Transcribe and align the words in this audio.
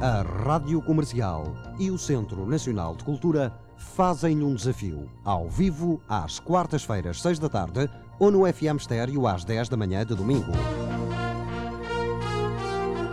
A 0.00 0.22
Rádio 0.22 0.80
Comercial 0.80 1.56
e 1.76 1.90
o 1.90 1.98
Centro 1.98 2.46
Nacional 2.46 2.94
de 2.94 3.02
Cultura 3.02 3.52
fazem 3.76 4.44
um 4.44 4.54
desafio. 4.54 5.10
Ao 5.24 5.48
vivo, 5.48 6.00
às 6.08 6.38
quartas-feiras, 6.38 7.20
seis 7.20 7.36
da 7.36 7.48
tarde, 7.48 7.90
ou 8.16 8.30
no 8.30 8.46
FM 8.46 8.76
Estéreo 8.76 9.26
às 9.26 9.42
10 9.42 9.68
da 9.68 9.76
manhã 9.76 10.06
de 10.06 10.14
domingo. 10.14 10.52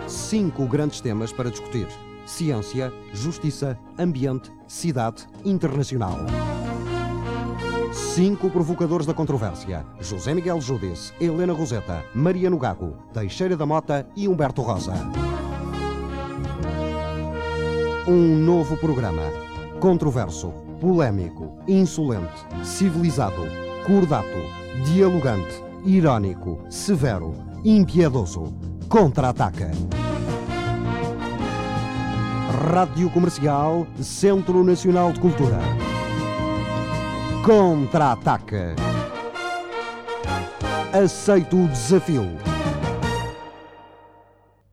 Cinco 0.07 0.67
grandes 0.67 1.01
temas 1.01 1.33
para 1.33 1.49
discutir: 1.49 1.87
ciência, 2.23 2.93
justiça, 3.11 3.75
ambiente, 3.97 4.51
cidade, 4.67 5.25
internacional. 5.43 6.19
Cinco 7.91 8.47
provocadores 8.47 9.07
da 9.07 9.13
controvérsia: 9.15 9.83
José 9.99 10.35
Miguel 10.35 10.61
Judice, 10.61 11.11
Helena 11.19 11.53
Roseta, 11.53 12.05
Mariano 12.13 12.59
Gago, 12.59 12.95
Teixeira 13.11 13.57
da 13.57 13.65
Mota 13.65 14.07
e 14.15 14.27
Humberto 14.27 14.61
Rosa. 14.61 14.93
Um 18.07 18.37
novo 18.37 18.77
programa. 18.77 19.23
Controverso, 19.79 20.53
polémico, 20.79 21.57
insolente, 21.67 22.45
civilizado, 22.63 23.47
cordato, 23.83 24.27
dialogante, 24.85 25.63
irónico, 25.83 26.59
severo, 26.69 27.33
impiedoso. 27.63 28.53
Contra-ataca. 28.87 29.71
Rádio 32.69 33.09
Comercial, 33.09 33.87
Centro 33.99 34.63
Nacional 34.63 35.11
de 35.11 35.19
Cultura. 35.19 35.59
Contra-ataca. 37.43 38.75
Aceito 40.93 41.57
o 41.57 41.67
desafio. 41.67 42.54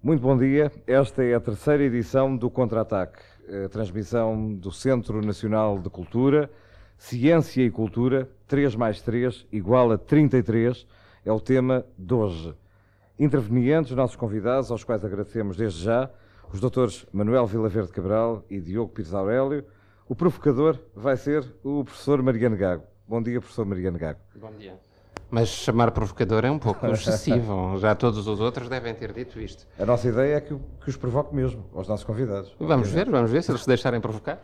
Muito 0.05 0.21
bom 0.21 0.37
dia. 0.37 0.73
Esta 0.85 1.23
é 1.23 1.33
a 1.33 1.39
terceira 1.39 1.85
edição 1.85 2.37
do 2.37 2.51
Contra-Ataque, 2.51 3.23
transmissão 3.71 4.53
do 4.53 4.73
Centro 4.73 5.25
Nacional 5.25 5.79
de 5.79 5.89
Cultura, 5.89 6.51
Ciência 6.99 7.63
e 7.63 7.71
Cultura, 7.71 8.29
3 8.49 8.75
mais 8.75 9.01
3 9.01 9.47
igual 9.53 9.93
a 9.93 9.97
33, 9.97 10.89
é 11.25 11.31
o 11.31 11.39
tema 11.39 11.87
de 11.97 12.15
hoje. 12.15 12.53
Intervenientes, 13.17 13.93
nossos 13.93 14.17
convidados, 14.17 14.73
aos 14.73 14.83
quais 14.83 15.05
agradecemos 15.05 15.57
desde 15.57 15.85
já, 15.85 16.11
os 16.53 16.59
doutores 16.59 17.07
Manuel 17.13 17.47
Vilaverde 17.47 17.93
Cabral 17.93 18.45
e 18.51 18.61
Diogo 18.61 18.93
Pires 18.93 19.15
Aurélio. 19.15 19.65
O 20.09 20.17
provocador 20.17 20.81
vai 20.97 21.17
ser 21.17 21.47
o 21.63 21.85
professor 21.85 22.21
Mariano 22.21 22.57
Gago. 22.57 22.83
Bom 23.07 23.23
dia, 23.23 23.39
professor 23.39 23.65
Mariano 23.65 24.01
Gago. 24.01 24.19
Bom 24.35 24.51
dia. 24.59 24.77
Mas 25.31 25.49
chamar 25.49 25.91
provocador 25.93 26.45
é 26.45 26.51
um 26.51 26.59
pouco 26.59 26.87
excessivo. 26.93 27.79
Já 27.79 27.95
todos 27.95 28.27
os 28.27 28.41
outros 28.41 28.69
devem 28.69 28.95
ter 28.95 29.13
dito 29.13 29.41
isto. 29.41 29.67
A 29.79 29.87
nossa 29.87 30.09
ideia 30.09 30.37
é 30.37 30.41
que, 30.41 30.55
que 30.55 30.91
os 30.91 30.97
provoque 30.97 31.35
mesmo, 31.35 31.65
aos 31.75 31.89
nossos 31.89 32.05
convidados. 32.05 32.55
Vamos 32.59 32.91
ver, 32.91 33.09
vamos 33.11 33.31
ver 33.31 33.43
se 33.43 33.51
eles 33.51 33.63
se 33.63 33.69
deixarem 33.69 34.01
provocar. 34.01 34.39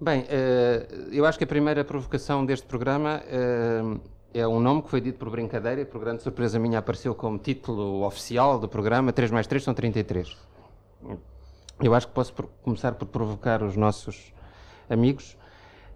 Bem, 0.00 0.26
eh, 0.28 0.88
eu 1.12 1.24
acho 1.24 1.38
que 1.38 1.44
a 1.44 1.46
primeira 1.46 1.84
provocação 1.84 2.44
deste 2.44 2.66
programa 2.66 3.22
eh, 3.28 3.82
é 4.34 4.48
um 4.48 4.58
nome 4.58 4.82
que 4.82 4.90
foi 4.90 5.00
dito 5.00 5.18
por 5.18 5.30
brincadeira 5.30 5.82
e 5.82 5.84
por 5.84 6.00
grande 6.00 6.22
surpresa 6.22 6.58
minha 6.58 6.80
apareceu 6.80 7.14
como 7.14 7.38
título 7.38 8.04
oficial 8.04 8.58
do 8.58 8.68
programa 8.68 9.12
3 9.12 9.30
mais 9.30 9.46
3 9.46 9.62
são 9.62 9.74
33. 9.74 10.36
Eu 11.80 11.94
acho 11.94 12.08
que 12.08 12.14
posso 12.14 12.32
começar 12.62 12.94
por 12.94 13.06
provocar 13.06 13.62
os 13.62 13.76
nossos 13.76 14.32
amigos 14.88 15.36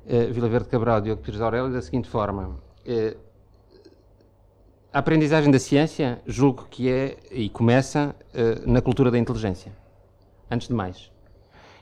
uh, 0.05 0.33
Vila 0.33 0.49
Verde 0.49 0.69
Cabral 0.69 0.99
e 0.99 1.03
Diogo 1.03 1.23
Pires 1.23 1.41
Aurélio 1.41 1.73
da 1.73 1.81
seguinte 1.81 2.09
forma. 2.09 2.59
Uh, 2.87 3.19
a 4.93 4.99
aprendizagem 5.01 5.51
da 5.51 5.59
ciência 5.59 6.23
julgo 6.27 6.67
que 6.71 6.89
é 6.89 7.17
e 7.31 7.49
começa 7.51 8.15
uh, 8.33 8.71
na 8.71 8.81
cultura 8.81 9.11
da 9.11 9.19
inteligência. 9.19 9.73
Antes 10.51 10.69
de 10.69 10.75
mais. 10.75 11.11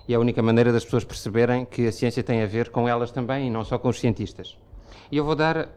E 0.09 0.15
é 0.15 0.17
a 0.17 0.21
única 0.21 0.43
maneira 0.43 0.73
das 0.73 0.85
pessoas 0.85 1.05
perceberem 1.05 1.65
que 1.65 1.87
a 1.87 1.93
ciência 1.93 2.23
tem 2.23 2.43
a 2.43 2.47
ver 2.47 2.71
com 2.71 2.89
elas 2.89 3.11
também 3.11 3.47
e 3.47 3.51
não 3.51 3.65
só 3.65 3.79
com 3.79 3.89
os 3.89 4.01
cientistas. 4.01 4.59
E 5.11 5.17
eu 5.17 5.25
vou 5.25 5.35
dar 5.35 5.69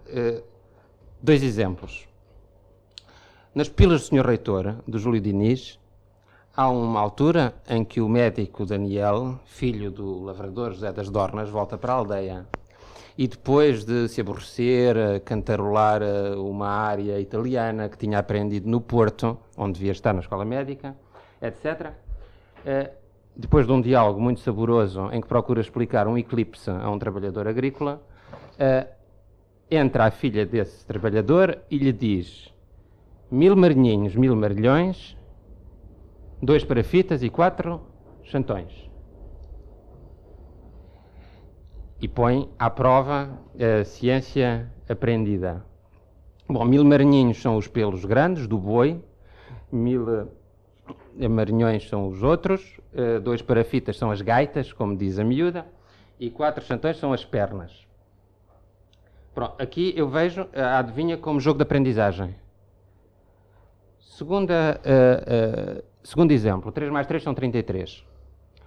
dois 1.22 1.44
exemplos. 1.44 2.08
Nas 3.54 3.68
pupilas 3.68 4.02
do 4.02 4.08
Sr. 4.08 4.26
Reitor, 4.26 4.76
do 4.88 5.00
Júlio 5.00 5.20
Diniz, 5.20 5.80
há 6.56 6.70
uma 6.70 7.00
altura 7.00 7.56
em 7.68 7.84
que 7.84 8.00
o 8.00 8.08
médico 8.08 8.66
Daniel, 8.66 9.40
filho 9.46 9.90
do 9.90 10.24
lavrador 10.24 10.74
José 10.74 10.92
das 10.92 11.10
Dornas, 11.10 11.50
volta 11.50 11.78
para 11.78 11.94
a 11.94 11.96
aldeia. 11.96 12.48
E 13.18 13.28
depois 13.28 13.84
de 13.84 14.08
se 14.08 14.22
aborrecer, 14.22 15.22
cantarolar 15.26 16.04
uma 16.38 16.68
área 16.68 17.20
italiana 17.20 17.90
que 17.90 17.98
tinha 17.98 18.20
aprendido 18.20 18.70
no 18.70 18.80
Porto, 18.80 19.40
onde 19.58 19.80
devia 19.80 19.92
estar 19.92 20.14
na 20.14 20.20
escola 20.20 20.46
médica, 20.46 20.96
etc., 21.42 21.94
depois 23.36 23.66
de 23.66 23.72
um 23.72 23.82
diálogo 23.82 24.22
muito 24.22 24.40
saboroso 24.42 25.10
em 25.12 25.20
que 25.20 25.28
procura 25.28 25.62
explicar 25.62 26.08
um 26.08 26.18
eclipse 26.18 26.70
a 26.70 26.90
um 26.90 27.00
trabalhador 27.00 27.48
agrícola, 27.48 28.02
entra 29.70 30.06
a 30.06 30.12
filha 30.12 30.46
desse 30.46 30.86
trabalhador 30.86 31.58
e 31.72 31.78
lhe 31.78 31.92
diz: 31.92 32.54
mil 33.32 33.56
marinhinhos, 33.56 34.16
mil 34.16 34.36
marilhões, 34.36 35.18
dois 36.42 36.64
parafitas 36.64 37.24
e 37.24 37.30
quatro 37.30 37.82
chantões. 38.24 38.87
E 42.00 42.08
põe 42.08 42.50
à 42.60 42.70
prova 42.70 43.40
a 43.60 43.84
ciência 43.84 44.70
aprendida. 44.88 45.66
Bom, 46.48 46.64
mil 46.64 46.86
marinhinhos 46.86 47.42
são 47.42 47.58
os 47.58 47.68
pelos 47.68 48.06
grandes 48.06 48.48
do 48.48 48.58
boi, 48.58 49.02
mil 49.72 50.30
marinhões 51.30 51.90
são 51.90 52.08
os 52.08 52.24
outros, 52.24 52.80
dois 53.24 53.42
parafitas 53.42 53.98
são 53.98 54.12
as 54.12 54.22
gaitas, 54.22 54.72
como 54.72 54.96
diz 54.96 55.20
a 55.20 55.24
miúda, 55.24 55.66
e 56.20 56.30
quatro 56.30 56.64
chantões 56.64 56.98
são 56.98 57.12
as 57.12 57.26
pernas. 57.26 57.88
Pronto, 59.34 59.62
aqui 59.62 59.94
eu 59.96 60.10
vejo 60.10 60.48
a 60.56 60.80
adivinha 60.80 61.18
como 61.18 61.40
jogo 61.40 61.58
de 61.58 61.64
aprendizagem. 61.64 62.36
Segunda, 64.00 64.82
uh, 64.84 65.78
uh, 65.80 65.84
segundo 66.04 66.32
exemplo, 66.32 66.72
3 66.72 66.92
mais 66.92 67.06
3 67.06 67.22
são 67.22 67.36
33. 67.36 68.04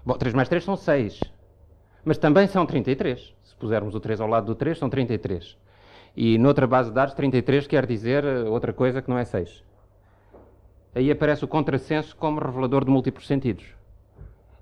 Bom, 0.06 0.16
3 0.16 0.32
mais 0.32 0.48
3 0.48 0.62
são 0.62 0.76
6, 0.76 1.20
mas 2.04 2.18
também 2.18 2.46
são 2.46 2.66
33. 2.66 3.34
Se 3.42 3.54
pusermos 3.56 3.94
o 3.94 4.00
3 4.00 4.20
ao 4.20 4.28
lado 4.28 4.46
do 4.46 4.54
3, 4.54 4.78
são 4.78 4.88
33. 4.88 5.56
E 6.16 6.38
noutra 6.38 6.66
base 6.66 6.88
de 6.88 6.94
dados, 6.94 7.14
33 7.14 7.66
quer 7.66 7.86
dizer 7.86 8.24
outra 8.46 8.72
coisa 8.72 9.00
que 9.00 9.08
não 9.08 9.18
é 9.18 9.24
6. 9.24 9.64
Aí 10.94 11.10
aparece 11.10 11.44
o 11.44 11.48
contrassenso 11.48 12.16
como 12.16 12.40
revelador 12.40 12.84
de 12.84 12.90
múltiplos 12.90 13.26
sentidos. 13.26 13.64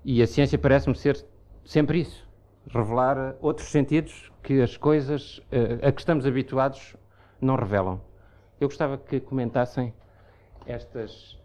E 0.05 0.21
a 0.21 0.27
ciência 0.27 0.57
parece-me 0.57 0.95
ser 0.95 1.25
sempre 1.65 2.01
isso 2.01 2.29
revelar 2.67 3.35
outros 3.41 3.67
sentidos 3.69 4.31
que 4.43 4.61
as 4.61 4.77
coisas 4.77 5.39
uh, 5.51 5.87
a 5.87 5.91
que 5.91 6.01
estamos 6.01 6.25
habituados 6.25 6.95
não 7.41 7.55
revelam. 7.55 8.01
Eu 8.59 8.67
gostava 8.67 8.97
que 8.97 9.19
comentassem 9.19 9.93
estas. 10.65 11.38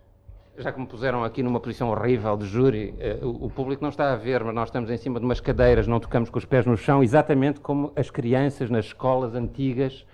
Já 0.56 0.72
que 0.72 0.78
me 0.78 0.86
puseram 0.86 1.24
aqui 1.24 1.42
numa 1.42 1.58
posição 1.58 1.90
horrível 1.90 2.36
de 2.36 2.46
júri, 2.46 2.94
uh, 3.22 3.44
o, 3.44 3.50
público 3.50 3.82
não 3.82 3.88
está 3.88 4.12
a 4.12 4.16
ver, 4.16 4.44
mas 4.44 4.54
nós 4.54 4.68
estamos 4.68 4.88
em 4.88 4.96
cima 4.96 5.18
de 5.18 5.24
umas 5.24 5.40
cadeiras, 5.40 5.88
não 5.88 5.98
tocamos 5.98 6.30
com 6.30 6.38
os 6.38 6.44
pés 6.44 6.64
no 6.64 6.76
chão, 6.76 7.02
exatamente 7.02 7.58
como 7.58 7.92
as 7.96 8.08
crianças 8.08 8.70
nas 8.70 8.86
escolas 8.86 9.34
antigas, 9.34 10.06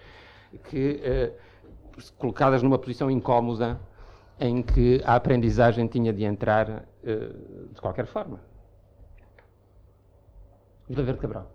que, 0.64 1.02
uh, 1.04 2.12
colocadas 2.16 2.62
numa 2.62 2.78
posição 2.78 3.10
incómoda, 3.10 3.78
em 4.38 4.62
que 4.62 5.02
a 5.04 5.14
aprendizagem 5.14 5.86
tinha 5.86 6.10
de 6.14 6.24
entrar 6.24 6.86
de 7.02 7.78
qualquer 7.78 8.06
forma. 8.06 8.40
Vila 10.88 11.02
Verde 11.02 11.20
Cabral. 11.20 11.50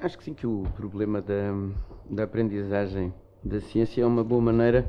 Acho 0.00 0.18
que 0.18 0.24
sim, 0.24 0.34
que 0.34 0.46
o 0.46 0.64
problema 0.74 1.22
da, 1.22 1.52
da 2.10 2.24
aprendizagem 2.24 3.14
da 3.42 3.60
ciência 3.60 4.02
é 4.02 4.06
uma 4.06 4.24
boa 4.24 4.40
maneira 4.40 4.86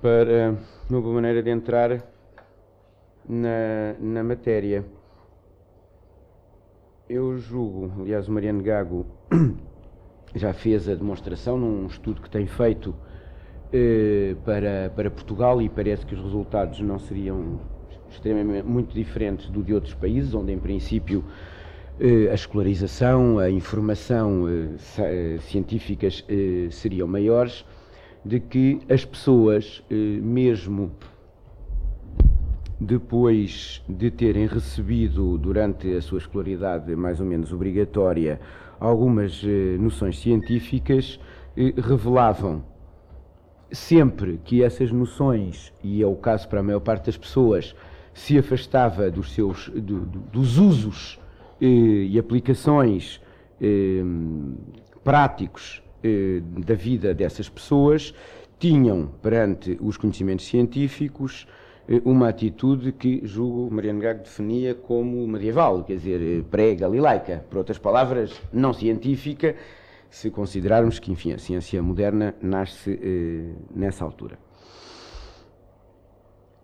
para 0.00 0.54
uma 0.88 1.00
boa 1.00 1.14
maneira 1.14 1.42
de 1.42 1.50
entrar 1.50 2.02
na, 3.28 3.94
na 4.00 4.24
matéria. 4.24 4.84
Eu 7.08 7.36
julgo, 7.38 7.92
aliás, 8.00 8.28
o 8.28 8.32
Mariano 8.32 8.62
Gago 8.62 9.04
já 10.34 10.52
fez 10.52 10.88
a 10.88 10.94
demonstração 10.94 11.58
num 11.58 11.86
estudo 11.86 12.22
que 12.22 12.30
tem 12.30 12.46
feito 12.46 12.94
eh, 13.72 14.36
para, 14.44 14.92
para 14.94 15.10
Portugal 15.10 15.60
e 15.60 15.68
parece 15.68 16.06
que 16.06 16.14
os 16.14 16.22
resultados 16.22 16.80
não 16.80 16.98
seriam 16.98 17.60
extremamente 18.08 18.66
muito 18.66 18.94
diferentes 18.94 19.48
do 19.50 19.62
de 19.62 19.74
outros 19.74 19.94
países, 19.94 20.34
onde 20.34 20.52
em 20.52 20.58
princípio 20.58 21.24
a 22.30 22.34
escolarização, 22.34 23.38
a 23.38 23.50
informação 23.50 24.48
eh, 24.48 24.68
eh, 24.98 25.38
científicas 25.42 26.24
seriam 26.70 27.06
maiores, 27.06 27.64
de 28.24 28.40
que 28.40 28.80
as 28.88 29.04
pessoas, 29.04 29.82
mesmo 29.90 30.92
depois 32.78 33.82
de 33.88 34.10
terem 34.10 34.46
recebido 34.46 35.38
durante 35.38 35.94
a 35.94 36.02
sua 36.02 36.18
escolaridade 36.18 36.94
mais 36.96 37.18
ou 37.20 37.26
menos 37.26 37.52
obrigatória 37.52 38.40
algumas 38.78 39.42
noções 39.78 40.18
científicas, 40.18 41.18
revelavam 41.76 42.62
sempre 43.72 44.40
que 44.44 44.62
essas 44.62 44.90
noções, 44.90 45.72
e 45.82 46.02
é 46.02 46.06
o 46.06 46.16
caso 46.16 46.48
para 46.48 46.60
a 46.60 46.62
maior 46.62 46.80
parte 46.80 47.06
das 47.06 47.16
pessoas, 47.16 47.74
se 48.12 48.38
afastava 48.38 49.10
dos 49.10 49.32
seus 49.32 49.68
do, 49.68 50.00
do, 50.00 50.18
dos 50.32 50.58
usos 50.58 51.19
eh, 51.19 51.19
e 51.60 52.18
aplicações 52.18 53.20
eh, 53.60 54.02
práticos 55.04 55.82
eh, 56.02 56.40
da 56.42 56.74
vida 56.74 57.14
dessas 57.14 57.48
pessoas, 57.48 58.14
tinham 58.58 59.08
perante 59.22 59.78
os 59.80 59.96
conhecimentos 59.96 60.46
científicos 60.46 61.46
eh, 61.88 62.00
uma 62.04 62.28
atitude 62.28 62.92
que 62.92 63.20
julgo 63.24 63.74
Mariano 63.74 64.00
Gago 64.00 64.22
definia 64.22 64.74
como 64.74 65.26
medieval, 65.26 65.82
quer 65.82 65.94
dizer, 65.94 66.20
eh, 66.22 66.44
pré-galilaica, 66.48 67.44
por 67.50 67.58
outras 67.58 67.78
palavras, 67.78 68.40
não 68.52 68.72
científica, 68.72 69.56
se 70.08 70.30
considerarmos 70.30 70.98
que, 70.98 71.10
enfim, 71.10 71.32
a 71.32 71.38
ciência 71.38 71.82
moderna 71.82 72.34
nasce 72.40 72.98
eh, 73.02 73.54
nessa 73.74 74.04
altura. 74.04 74.38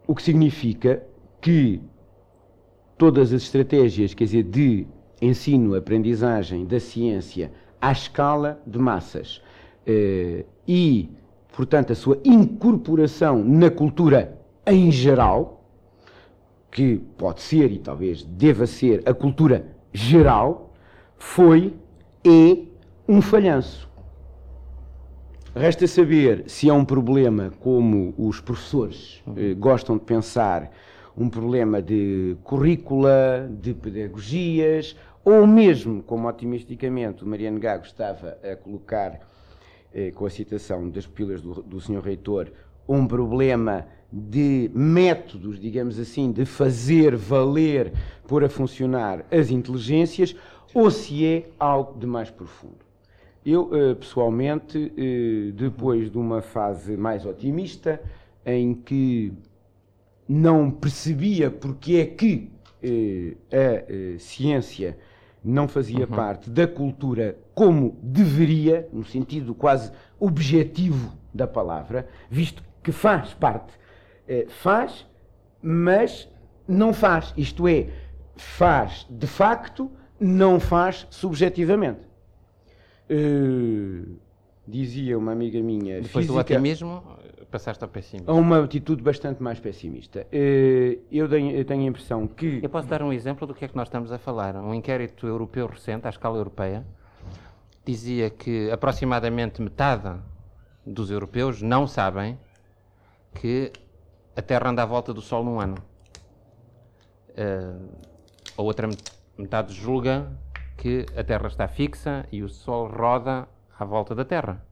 O 0.06 0.14
que 0.14 0.22
significa 0.22 1.02
que 1.40 1.80
todas 2.96 3.32
as 3.32 3.42
estratégias, 3.42 4.14
quer 4.14 4.24
dizer, 4.24 4.42
de 4.44 4.86
ensino, 5.20 5.74
aprendizagem 5.74 6.66
da 6.66 6.80
ciência 6.80 7.50
à 7.80 7.92
escala 7.92 8.60
de 8.66 8.78
massas 8.78 9.42
eh, 9.86 10.44
e, 10.66 11.08
portanto, 11.54 11.92
a 11.92 11.96
sua 11.96 12.18
incorporação 12.24 13.42
na 13.44 13.70
cultura 13.70 14.38
em 14.66 14.90
geral, 14.90 15.64
que 16.70 16.98
pode 17.16 17.40
ser 17.40 17.70
e 17.70 17.78
talvez 17.78 18.24
deva 18.24 18.66
ser 18.66 19.02
a 19.06 19.14
cultura 19.14 19.66
geral, 19.92 20.74
foi, 21.16 21.72
e 22.24 22.68
um 23.08 23.22
falhanço. 23.22 23.88
Resta 25.54 25.86
saber 25.86 26.44
se 26.48 26.68
é 26.68 26.72
um 26.72 26.84
problema, 26.84 27.50
como 27.60 28.12
os 28.18 28.40
professores 28.40 29.22
eh, 29.36 29.54
gostam 29.54 29.96
de 29.96 30.04
pensar, 30.04 30.70
um 31.16 31.30
problema 31.30 31.80
de 31.80 32.36
currícula, 32.44 33.50
de 33.60 33.72
pedagogias, 33.72 34.94
ou 35.24 35.46
mesmo, 35.46 36.02
como 36.02 36.28
otimisticamente 36.28 37.24
o 37.24 37.26
Mariano 37.26 37.58
Gago 37.58 37.84
estava 37.84 38.38
a 38.44 38.54
colocar, 38.54 39.20
eh, 39.92 40.10
com 40.10 40.26
a 40.26 40.30
citação 40.30 40.88
das 40.90 41.06
pupilas 41.06 41.40
do, 41.40 41.62
do 41.62 41.80
Sr. 41.80 42.00
Reitor, 42.00 42.52
um 42.86 43.06
problema 43.06 43.86
de 44.12 44.70
métodos, 44.74 45.58
digamos 45.58 45.98
assim, 45.98 46.30
de 46.30 46.44
fazer 46.44 47.16
valer, 47.16 47.92
pôr 48.28 48.44
a 48.44 48.48
funcionar 48.48 49.24
as 49.30 49.50
inteligências, 49.50 50.36
ou 50.74 50.90
se 50.90 51.26
é 51.26 51.48
algo 51.58 51.98
de 51.98 52.06
mais 52.06 52.30
profundo. 52.30 52.84
Eu, 53.44 53.70
eh, 53.72 53.94
pessoalmente, 53.94 54.92
eh, 54.96 55.50
depois 55.52 56.10
de 56.10 56.18
uma 56.18 56.42
fase 56.42 56.96
mais 56.96 57.24
otimista, 57.24 58.00
em 58.44 58.74
que 58.74 59.32
não 60.28 60.70
percebia 60.70 61.50
porque 61.50 61.96
é 61.96 62.06
que 62.06 62.50
eh, 62.82 63.36
a 63.52 64.18
ciência 64.18 64.98
não 65.44 65.68
fazia 65.68 66.06
uhum. 66.06 66.16
parte 66.16 66.50
da 66.50 66.66
cultura 66.66 67.38
como 67.54 67.98
deveria, 68.02 68.88
no 68.92 69.04
sentido 69.04 69.54
quase 69.54 69.92
objetivo 70.18 71.16
da 71.32 71.46
palavra, 71.46 72.08
visto 72.28 72.62
que 72.82 72.90
faz 72.90 73.32
parte. 73.34 73.72
faz, 74.48 75.06
mas 75.62 76.28
não 76.66 76.92
faz. 76.92 77.32
Isto 77.36 77.68
é, 77.68 77.88
faz 78.36 79.06
de 79.08 79.26
facto, 79.26 79.90
não 80.18 80.58
faz 80.58 81.06
subjetivamente. 81.10 82.00
Uh, 83.08 84.16
dizia 84.66 85.16
uma 85.16 85.32
amiga 85.32 85.60
minha. 85.60 86.00
Depois 86.00 86.26
física, 86.26 86.32
do 86.32 86.38
otimismo, 86.38 87.02
passaste 87.50 87.82
ao 87.82 87.88
pessimismo. 87.88 88.30
A 88.30 88.34
uma 88.34 88.64
atitude 88.64 89.02
bastante 89.02 89.42
mais 89.42 89.60
pessimista. 89.60 90.26
Uh, 90.32 91.00
eu, 91.10 91.28
tenho, 91.28 91.52
eu 91.52 91.64
tenho 91.64 91.82
a 91.82 91.86
impressão 91.86 92.26
que. 92.26 92.60
Eu 92.62 92.68
posso 92.68 92.88
dar 92.88 93.02
um 93.02 93.12
exemplo 93.12 93.46
do 93.46 93.54
que 93.54 93.64
é 93.64 93.68
que 93.68 93.76
nós 93.76 93.88
estamos 93.88 94.10
a 94.10 94.18
falar. 94.18 94.56
Um 94.56 94.74
inquérito 94.74 95.26
europeu 95.26 95.66
recente, 95.66 96.06
à 96.06 96.10
escala 96.10 96.36
europeia, 96.36 96.84
dizia 97.84 98.30
que 98.30 98.70
aproximadamente 98.70 99.62
metade 99.62 100.18
dos 100.84 101.10
europeus 101.10 101.62
não 101.62 101.86
sabem 101.86 102.38
que 103.34 103.72
a 104.34 104.42
Terra 104.42 104.70
anda 104.70 104.82
à 104.82 104.86
volta 104.86 105.12
do 105.14 105.20
Sol 105.20 105.44
num 105.44 105.60
ano. 105.60 105.76
Uh, 107.30 107.88
a 108.56 108.62
outra 108.62 108.88
metade 109.36 109.74
julga 109.74 110.32
que 110.76 111.06
a 111.16 111.22
Terra 111.22 111.48
está 111.48 111.68
fixa 111.68 112.26
e 112.32 112.42
o 112.42 112.48
Sol 112.48 112.88
roda 112.88 113.48
à 113.78 113.84
volta 113.84 114.14
da 114.14 114.24
Terra. 114.24 114.62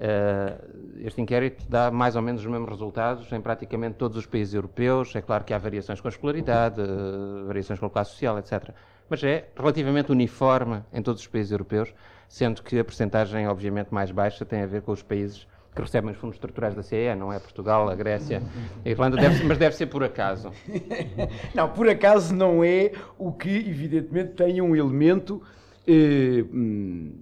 Uh, 0.00 1.00
este 1.04 1.20
inquérito 1.20 1.66
dá 1.68 1.90
mais 1.90 2.16
ou 2.16 2.22
menos 2.22 2.40
os 2.40 2.46
mesmos 2.46 2.70
resultados 2.70 3.30
em 3.32 3.40
praticamente 3.40 3.96
todos 3.96 4.16
os 4.16 4.24
países 4.24 4.54
europeus. 4.54 5.14
É 5.14 5.20
claro 5.20 5.44
que 5.44 5.52
há 5.52 5.58
variações 5.58 6.00
com 6.00 6.08
a 6.08 6.10
escolaridade, 6.10 6.80
uh, 6.80 7.46
variações 7.46 7.78
com 7.78 7.86
a 7.86 7.90
classe 7.90 8.12
social, 8.12 8.38
etc. 8.38 8.70
Mas 9.10 9.22
é 9.22 9.48
relativamente 9.54 10.10
uniforme 10.10 10.82
em 10.92 11.02
todos 11.02 11.20
os 11.20 11.26
países 11.26 11.52
europeus, 11.52 11.92
sendo 12.28 12.62
que 12.62 12.78
a 12.78 12.84
percentagem, 12.84 13.46
obviamente, 13.46 13.88
mais 13.92 14.10
baixa 14.10 14.44
tem 14.44 14.62
a 14.62 14.66
ver 14.66 14.80
com 14.80 14.92
os 14.92 15.02
países 15.02 15.46
que 15.74 15.82
recebem 15.82 16.10
os 16.10 16.16
fundos 16.16 16.36
estruturais 16.36 16.74
da 16.74 16.82
CE, 16.82 17.14
não 17.16 17.32
é 17.32 17.38
Portugal, 17.38 17.88
a 17.88 17.94
Grécia, 17.94 18.42
a 18.84 18.88
Irlanda, 18.88 19.16
deve 19.16 19.44
mas 19.44 19.58
deve 19.58 19.76
ser 19.76 19.86
por 19.86 20.02
acaso. 20.02 20.50
não, 21.54 21.68
por 21.68 21.88
acaso 21.88 22.34
não 22.34 22.64
é 22.64 22.92
o 23.18 23.32
que, 23.32 23.50
evidentemente, 23.50 24.32
tem 24.32 24.60
um 24.60 24.74
elemento 24.74 25.42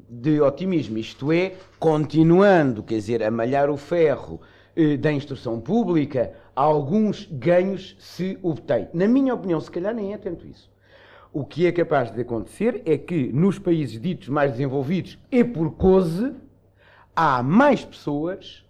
de 0.09 0.41
otimismo, 0.41 0.99
isto 0.99 1.33
é, 1.33 1.55
continuando, 1.79 2.83
quer 2.83 2.97
dizer, 2.97 3.23
a 3.23 3.31
malhar 3.31 3.71
o 3.71 3.77
ferro 3.77 4.41
eh, 4.77 4.97
da 4.97 5.13
instrução 5.13 5.61
pública, 5.61 6.33
alguns 6.55 7.27
ganhos 7.31 7.97
se 7.99 8.39
obtém. 8.43 8.89
Na 8.93 9.09
minha 9.09 9.35
opinião, 9.35 9.61
se 9.61 9.71
calhar 9.71 9.95
nem 9.95 10.13
é 10.13 10.19
tanto 10.19 10.47
isso. 10.47 10.71
O 11.33 11.45
que 11.45 11.67
é 11.67 11.73
capaz 11.73 12.11
de 12.11 12.21
acontecer 12.21 12.83
é 12.85 12.97
que 12.97 13.33
nos 13.33 13.59
países 13.59 14.01
ditos 14.01 14.29
mais 14.29 14.53
desenvolvidos, 14.53 15.19
e 15.31 15.43
por 15.43 15.73
cause, 15.73 16.33
há 17.15 17.43
mais 17.43 17.85
pessoas 17.85 18.65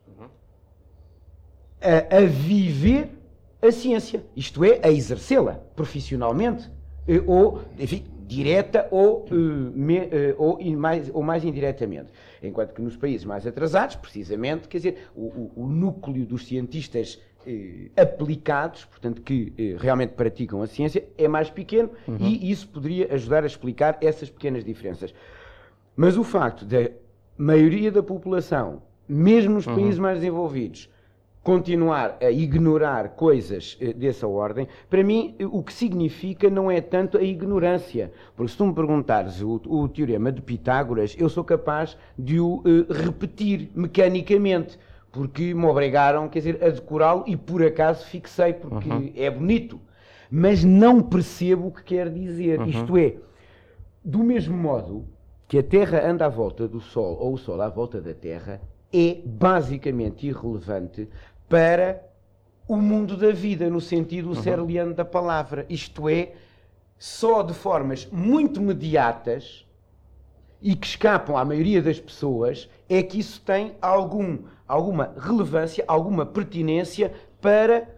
a, 1.80 2.16
a 2.16 2.20
viver 2.24 3.10
a 3.60 3.70
ciência, 3.72 4.24
isto 4.36 4.64
é, 4.64 4.80
a 4.82 4.90
exercê-la 4.90 5.60
profissionalmente, 5.74 6.70
eh, 7.06 7.22
ou, 7.26 7.62
enfim, 7.78 8.04
direta 8.28 8.86
ou, 8.90 9.24
uh, 9.24 9.34
me, 9.34 10.00
uh, 10.00 10.08
ou, 10.36 10.60
mais, 10.76 11.10
ou 11.12 11.22
mais 11.22 11.44
indiretamente. 11.44 12.10
Enquanto 12.42 12.74
que 12.74 12.82
nos 12.82 12.96
países 12.96 13.24
mais 13.24 13.46
atrasados, 13.46 13.96
precisamente, 13.96 14.68
quer 14.68 14.76
dizer, 14.76 15.08
o, 15.16 15.22
o, 15.22 15.52
o 15.56 15.66
núcleo 15.66 16.26
dos 16.26 16.46
cientistas 16.46 17.18
uh, 17.46 17.90
aplicados, 18.00 18.84
portanto, 18.84 19.22
que 19.22 19.52
realmente 19.78 20.10
praticam 20.10 20.60
a 20.62 20.66
ciência, 20.66 21.04
é 21.16 21.26
mais 21.26 21.48
pequeno 21.48 21.90
uhum. 22.06 22.18
e 22.20 22.50
isso 22.50 22.68
poderia 22.68 23.12
ajudar 23.14 23.42
a 23.44 23.46
explicar 23.46 23.98
essas 24.02 24.28
pequenas 24.28 24.64
diferenças. 24.64 25.14
Mas 25.96 26.16
o 26.16 26.22
facto 26.22 26.64
de 26.64 26.92
maioria 27.36 27.90
da 27.90 28.02
população, 28.02 28.82
mesmo 29.08 29.54
nos 29.54 29.66
uhum. 29.66 29.74
países 29.74 29.98
mais 29.98 30.18
desenvolvidos, 30.18 30.90
continuar 31.48 32.18
a 32.20 32.30
ignorar 32.30 33.16
coisas 33.16 33.78
eh, 33.80 33.94
dessa 33.94 34.28
ordem, 34.28 34.68
para 34.90 35.02
mim 35.02 35.34
o 35.50 35.62
que 35.62 35.72
significa 35.72 36.50
não 36.50 36.70
é 36.70 36.78
tanto 36.82 37.16
a 37.16 37.22
ignorância. 37.22 38.12
Porque 38.36 38.52
se 38.52 38.58
tu 38.58 38.66
me 38.66 38.74
perguntares 38.74 39.40
o, 39.40 39.58
o 39.66 39.88
teorema 39.88 40.30
de 40.30 40.42
Pitágoras, 40.42 41.16
eu 41.18 41.26
sou 41.30 41.42
capaz 41.42 41.96
de 42.18 42.38
o 42.38 42.56
uh, 42.56 42.92
repetir 42.92 43.70
mecanicamente, 43.74 44.78
porque 45.10 45.54
me 45.54 45.64
obrigaram, 45.64 46.28
quer 46.28 46.40
dizer, 46.40 46.62
a 46.62 46.68
decorá-lo 46.68 47.24
e 47.26 47.34
por 47.34 47.62
acaso 47.62 48.04
fixei, 48.04 48.52
porque 48.52 48.90
uhum. 48.90 49.10
é 49.16 49.30
bonito. 49.30 49.80
Mas 50.30 50.62
não 50.62 51.00
percebo 51.00 51.68
o 51.68 51.72
que 51.72 51.82
quer 51.82 52.10
dizer. 52.10 52.60
Uhum. 52.60 52.66
Isto 52.66 52.98
é, 52.98 53.14
do 54.04 54.18
mesmo 54.18 54.54
modo 54.54 55.06
que 55.48 55.56
a 55.56 55.62
Terra 55.62 56.06
anda 56.06 56.26
à 56.26 56.28
volta 56.28 56.68
do 56.68 56.78
Sol 56.78 57.16
ou 57.18 57.32
o 57.32 57.38
Sol 57.38 57.62
à 57.62 57.70
volta 57.70 58.02
da 58.02 58.12
Terra 58.12 58.60
é 58.92 59.18
basicamente 59.24 60.26
irrelevante 60.26 61.08
para 61.48 62.02
o 62.66 62.76
mundo 62.76 63.16
da 63.16 63.32
vida, 63.32 63.70
no 63.70 63.80
sentido 63.80 64.28
uhum. 64.28 64.92
da 64.92 65.04
palavra. 65.04 65.64
Isto 65.68 66.08
é, 66.08 66.32
só 66.98 67.42
de 67.42 67.54
formas 67.54 68.06
muito 68.12 68.60
mediatas 68.60 69.66
e 70.60 70.74
que 70.74 70.86
escapam 70.86 71.36
à 71.36 71.44
maioria 71.44 71.80
das 71.80 71.98
pessoas 71.98 72.68
é 72.88 73.02
que 73.02 73.18
isso 73.18 73.40
tem 73.40 73.74
algum, 73.80 74.38
alguma 74.66 75.14
relevância, 75.16 75.84
alguma 75.86 76.26
pertinência 76.26 77.12
para 77.40 77.88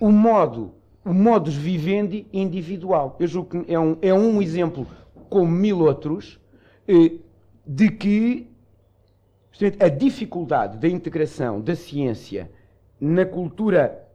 o 0.00 0.10
modo, 0.10 0.74
o 1.04 1.12
modus 1.12 1.54
vivendi 1.54 2.26
individual. 2.32 3.16
Eu 3.20 3.26
julgo 3.26 3.64
que 3.64 3.72
é 3.72 3.78
um, 3.78 3.96
é 4.00 4.12
um 4.12 4.40
exemplo, 4.42 4.86
como 5.28 5.50
mil 5.50 5.80
outros, 5.80 6.40
eh, 6.88 7.12
de 7.66 7.90
que 7.90 8.50
a 9.80 9.88
dificuldade 9.88 10.78
da 10.78 10.88
integração 10.88 11.60
da 11.60 11.74
ciência 11.74 12.50
na 13.00 13.24
cultura 13.24 14.06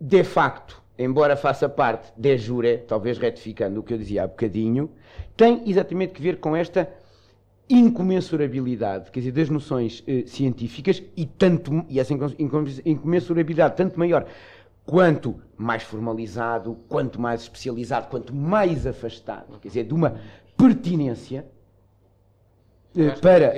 de 0.00 0.24
facto, 0.24 0.82
embora 0.98 1.36
faça 1.36 1.68
parte 1.68 2.12
de 2.16 2.36
jure, 2.36 2.78
talvez 2.78 3.18
retificando 3.18 3.80
o 3.80 3.82
que 3.82 3.94
eu 3.94 3.98
dizia 3.98 4.24
há 4.24 4.26
bocadinho, 4.26 4.90
tem 5.36 5.62
exatamente 5.70 6.12
que 6.12 6.22
ver 6.22 6.38
com 6.38 6.56
esta 6.56 6.88
incomensurabilidade, 7.70 9.10
quer 9.10 9.20
dizer, 9.20 9.32
das 9.32 9.48
noções 9.48 10.02
eh, 10.06 10.24
científicas 10.26 11.02
e, 11.16 11.24
tanto, 11.24 11.84
e 11.88 12.00
essa 12.00 12.12
incomensurabilidade 12.12 13.76
tanto 13.76 13.98
maior. 13.98 14.26
Quanto 14.84 15.36
mais 15.56 15.84
formalizado, 15.84 16.76
quanto 16.88 17.20
mais 17.20 17.42
especializado, 17.42 18.08
quanto 18.08 18.34
mais 18.34 18.86
afastado, 18.86 19.58
quer 19.60 19.68
dizer, 19.68 19.84
de 19.84 19.94
uma 19.94 20.20
pertinência 20.56 21.46
eh, 22.96 23.10
para, 23.20 23.54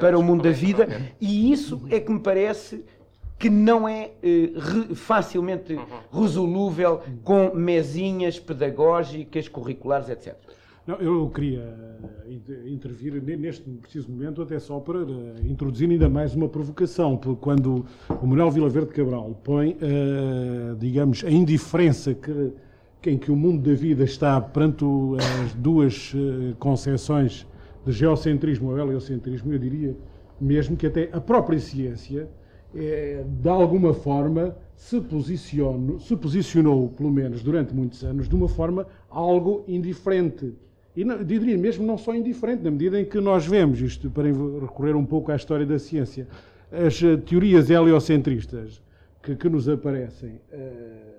para 0.00 0.18
o 0.18 0.22
mundo 0.22 0.42
da 0.42 0.50
vida, 0.50 0.88
e 1.20 1.52
isso 1.52 1.86
é 1.88 2.00
que 2.00 2.10
me 2.10 2.20
parece 2.20 2.84
que 3.38 3.50
não 3.50 3.88
é 3.88 4.12
eh, 4.22 4.52
re, 4.54 4.94
facilmente 4.94 5.74
uhum. 5.74 6.22
resolúvel 6.22 7.02
com 7.22 7.54
mesinhas 7.54 8.38
pedagógicas, 8.38 9.48
curriculares, 9.48 10.08
etc. 10.08 10.34
Não, 10.86 10.94
eu 10.96 11.28
queria 11.30 11.74
eh, 12.28 12.68
intervir 12.68 13.20
neste 13.36 13.68
preciso 13.68 14.08
momento 14.08 14.40
até 14.40 14.58
só 14.60 14.78
para 14.78 15.00
eh, 15.00 15.04
introduzir 15.44 15.90
ainda 15.90 16.08
mais 16.08 16.34
uma 16.34 16.48
provocação, 16.48 17.16
porque 17.16 17.40
quando 17.40 17.84
o 18.08 18.26
Manuel 18.26 18.52
Vilaverde 18.52 18.92
Cabral 18.92 19.38
põe, 19.42 19.72
uh, 19.72 20.76
digamos, 20.76 21.24
a 21.24 21.30
indiferença 21.30 22.14
que, 22.14 22.52
em 23.10 23.18
que 23.18 23.32
o 23.32 23.36
mundo 23.36 23.68
da 23.68 23.74
vida 23.74 24.04
está 24.04 24.40
perante 24.40 24.84
as 25.44 25.54
duas 25.54 26.14
uh, 26.14 26.54
concepções 26.60 27.46
de 27.84 27.90
geocentrismo 27.90 28.70
ou 28.70 28.78
heliocentrismo, 28.78 29.52
eu 29.52 29.58
diria 29.58 29.96
mesmo 30.40 30.76
que 30.76 30.86
até 30.86 31.08
a 31.12 31.20
própria 31.20 31.58
ciência, 31.58 32.28
é, 32.76 33.24
de 33.26 33.48
alguma 33.48 33.94
forma, 33.94 34.56
se, 34.76 35.02
se 36.00 36.16
posicionou, 36.16 36.88
pelo 36.90 37.10
menos 37.10 37.42
durante 37.42 37.74
muitos 37.74 38.04
anos, 38.04 38.28
de 38.28 38.34
uma 38.34 38.48
forma 38.48 38.86
algo 39.08 39.64
indiferente. 39.66 40.52
E 40.94 41.04
diria 41.24 41.58
mesmo 41.58 41.86
não 41.86 41.98
só 41.98 42.14
indiferente, 42.14 42.62
na 42.62 42.70
medida 42.70 43.00
em 43.00 43.04
que 43.04 43.20
nós 43.20 43.46
vemos, 43.46 43.80
isto 43.80 44.10
para 44.10 44.28
recorrer 44.28 44.96
um 44.96 45.04
pouco 45.04 45.30
à 45.30 45.36
história 45.36 45.66
da 45.66 45.78
ciência, 45.78 46.26
as 46.70 47.00
uh, 47.02 47.18
teorias 47.18 47.70
heliocentristas 47.70 48.82
que, 49.22 49.36
que 49.36 49.48
nos 49.48 49.68
aparecem 49.68 50.40
uh, 50.52 51.16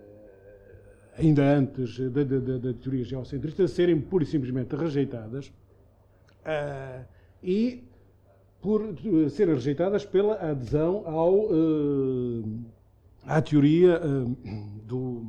ainda 1.18 1.44
antes 1.44 2.00
da, 2.12 2.24
da, 2.24 2.58
da, 2.58 2.74
teoria 2.74 3.04
geocentrista 3.04 3.68
serem 3.68 4.00
pura 4.00 4.24
e 4.24 4.28
simplesmente 4.28 4.76
rejeitadas 4.76 5.48
uh, 6.46 7.06
e 7.44 7.84
por 8.62 8.82
serem 9.30 9.54
rejeitadas 9.54 10.06
pela 10.06 10.36
adesão 10.36 11.04
ao, 11.06 11.48
à 13.26 13.42
teoria 13.42 14.02
do 14.86 15.26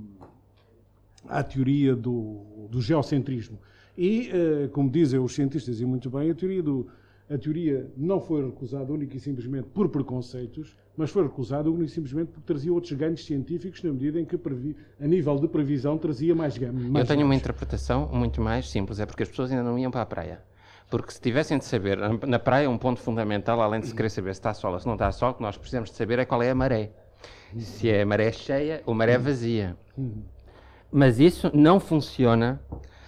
à 1.29 1.43
teoria 1.43 1.95
do, 1.95 2.69
do 2.71 2.81
geocentrismo 2.81 3.59
e, 3.99 4.31
eh, 4.33 4.69
como 4.69 4.89
dizem 4.89 5.19
os 5.19 5.35
cientistas, 5.35 5.81
e 5.81 5.85
muito 5.85 6.09
bem, 6.09 6.31
a 6.31 6.35
teoria, 6.35 6.63
do, 6.63 6.87
a 7.29 7.37
teoria 7.37 7.91
não 7.97 8.21
foi 8.21 8.47
recusada 8.47 8.93
única 8.93 9.17
e 9.17 9.21
simplesmente 9.21 9.67
por 9.75 9.89
preconceitos, 9.89 10.77
mas 10.97 11.11
foi 11.11 11.25
recusada 11.25 11.69
única 11.69 11.87
e 11.87 11.89
simplesmente 11.89 12.29
porque 12.29 12.47
trazia 12.47 12.73
outros 12.73 12.93
ganhos 12.93 13.25
científicos, 13.25 13.83
na 13.83 13.93
medida 13.93 14.21
em 14.21 14.25
que, 14.25 14.39
a 15.01 15.07
nível 15.07 15.37
de 15.41 15.49
previsão, 15.49 15.99
trazia 15.99 16.33
mais 16.33 16.57
ganhos. 16.57 16.81
Eu 16.81 16.93
tenho 16.93 17.07
ganhos. 17.07 17.25
uma 17.25 17.35
interpretação 17.35 18.09
muito 18.13 18.41
mais 18.41 18.71
simples, 18.71 19.01
é 19.01 19.07
porque 19.07 19.25
as 19.25 19.29
pessoas 19.29 19.51
ainda 19.51 19.65
não 19.65 19.77
iam 19.77 19.91
para 19.91 20.03
a 20.03 20.07
praia. 20.07 20.41
Porque 20.91 21.13
se 21.13 21.21
tivessem 21.21 21.59
de 21.59 21.65
saber, 21.65 21.99
na 22.27 22.39
praia, 22.39 22.69
um 22.69 22.79
ponto 22.79 23.01
fundamental, 23.01 23.61
além 23.61 23.81
de 23.81 23.89
se 23.89 23.95
querer 23.95 24.09
saber 24.09 24.35
se 24.35 24.41
está 24.41 24.55
sol 24.55 24.73
ou 24.73 24.81
se 24.81 24.87
não 24.87 24.95
está 24.95 25.13
sol, 25.13 25.35
que 25.35 25.43
nós 25.43 25.57
precisamos 25.57 25.91
de 25.91 25.97
saber 25.97 26.19
é 26.19 26.25
qual 26.25 26.43
é 26.43 26.51
a 26.51 26.55
maré. 26.55 26.91
Se 27.59 27.91
é 27.91 28.05
maré 28.05 28.33
cheia 28.33 28.83
ou 28.87 28.95
maré 28.95 29.19
vazia. 29.19 29.77
Mas 30.91 31.19
isso 31.19 31.51
não 31.55 31.79
funciona 31.79 32.61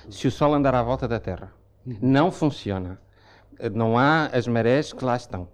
se 0.09 0.27
o 0.27 0.31
Sol 0.31 0.55
andar 0.55 0.75
à 0.75 0.83
volta 0.83 1.09
da 1.09 1.19
Terra. 1.19 1.53
Não 1.85 2.31
funciona. 2.31 3.01
Não 3.73 3.99
há 3.99 4.27
as 4.27 4.47
marés 4.47 4.93
que 4.93 5.05
lá 5.05 5.17
estão. 5.17 5.49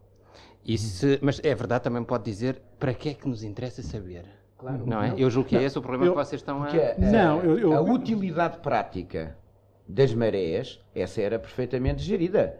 Se, 0.76 1.18
mas 1.22 1.40
é 1.44 1.54
verdade, 1.54 1.84
também 1.84 2.02
pode 2.02 2.24
dizer 2.24 2.60
para 2.78 2.92
que 2.92 3.10
é 3.10 3.14
que 3.14 3.28
nos 3.28 3.44
interessa 3.44 3.82
saber. 3.82 4.24
Claro, 4.58 4.84
não, 4.86 5.02
é? 5.02 5.14
Eu 5.16 5.30
julgo 5.30 5.48
que 5.48 5.56
é 5.56 5.62
esse 5.62 5.78
o 5.78 5.82
problema 5.82 6.06
eu, 6.06 6.12
que 6.12 6.18
vocês 6.18 6.40
estão 6.40 6.62
a. 6.62 6.74
É, 6.74 6.96
não, 6.98 7.40
eu, 7.42 7.58
eu, 7.58 7.74
a 7.74 7.80
utilidade 7.80 8.58
prática 8.58 9.36
das 9.88 10.12
marés, 10.12 10.80
essa 10.94 11.20
era 11.20 11.38
perfeitamente 11.38 12.02
gerida 12.02 12.58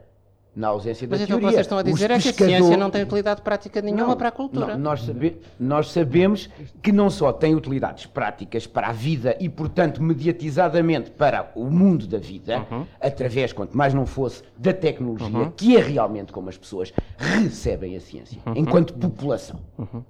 na 0.57 0.69
ausência 0.69 1.07
Mas 1.09 1.19
da 1.19 1.25
então 1.25 1.39
teoria. 1.39 1.49
o 1.49 1.51
que 1.51 1.55
vocês 1.55 1.67
estão 1.67 1.79
a 1.79 1.83
dizer 1.83 2.11
é 2.11 2.19
que 2.19 2.29
a 2.29 2.33
ciência 2.33 2.77
não 2.79 2.91
tem 2.91 3.03
utilidade 3.03 3.43
prática 3.43 3.83
nenhuma 3.83 4.07
não, 4.07 4.17
para 4.17 4.29
a 4.29 4.33
cultura. 4.33 4.69
Não, 4.69 4.79
nós, 4.79 5.03
sabe, 5.03 5.37
nós, 5.61 5.91
sabemos 5.91 6.49
que 6.83 6.91
não 6.91 7.11
só 7.11 7.31
tem 7.31 7.55
utilidades 7.55 8.07
práticas 8.07 8.67
para 8.67 8.89
a 8.89 8.93
vida 8.93 9.37
e, 9.39 9.51
portanto, 9.51 10.03
mediatizadamente 10.03 11.11
para 11.11 11.53
o 11.55 11.67
mundo 11.67 12.07
da 12.07 12.17
vida, 12.17 12.67
uhum. 12.71 12.87
através, 12.99 13.53
quanto 13.53 13.77
mais 13.77 13.93
não 13.93 14.07
fosse, 14.07 14.43
da 14.57 14.73
tecnologia, 14.73 15.29
uhum. 15.29 15.51
que 15.51 15.77
é 15.77 15.81
realmente 15.81 16.33
como 16.33 16.49
as 16.49 16.57
pessoas 16.57 16.91
recebem 17.19 17.95
a 17.95 18.01
ciência, 18.01 18.41
uhum. 18.47 18.55
enquanto 18.57 18.95
população. 18.95 19.61
Uhum. 19.77 20.03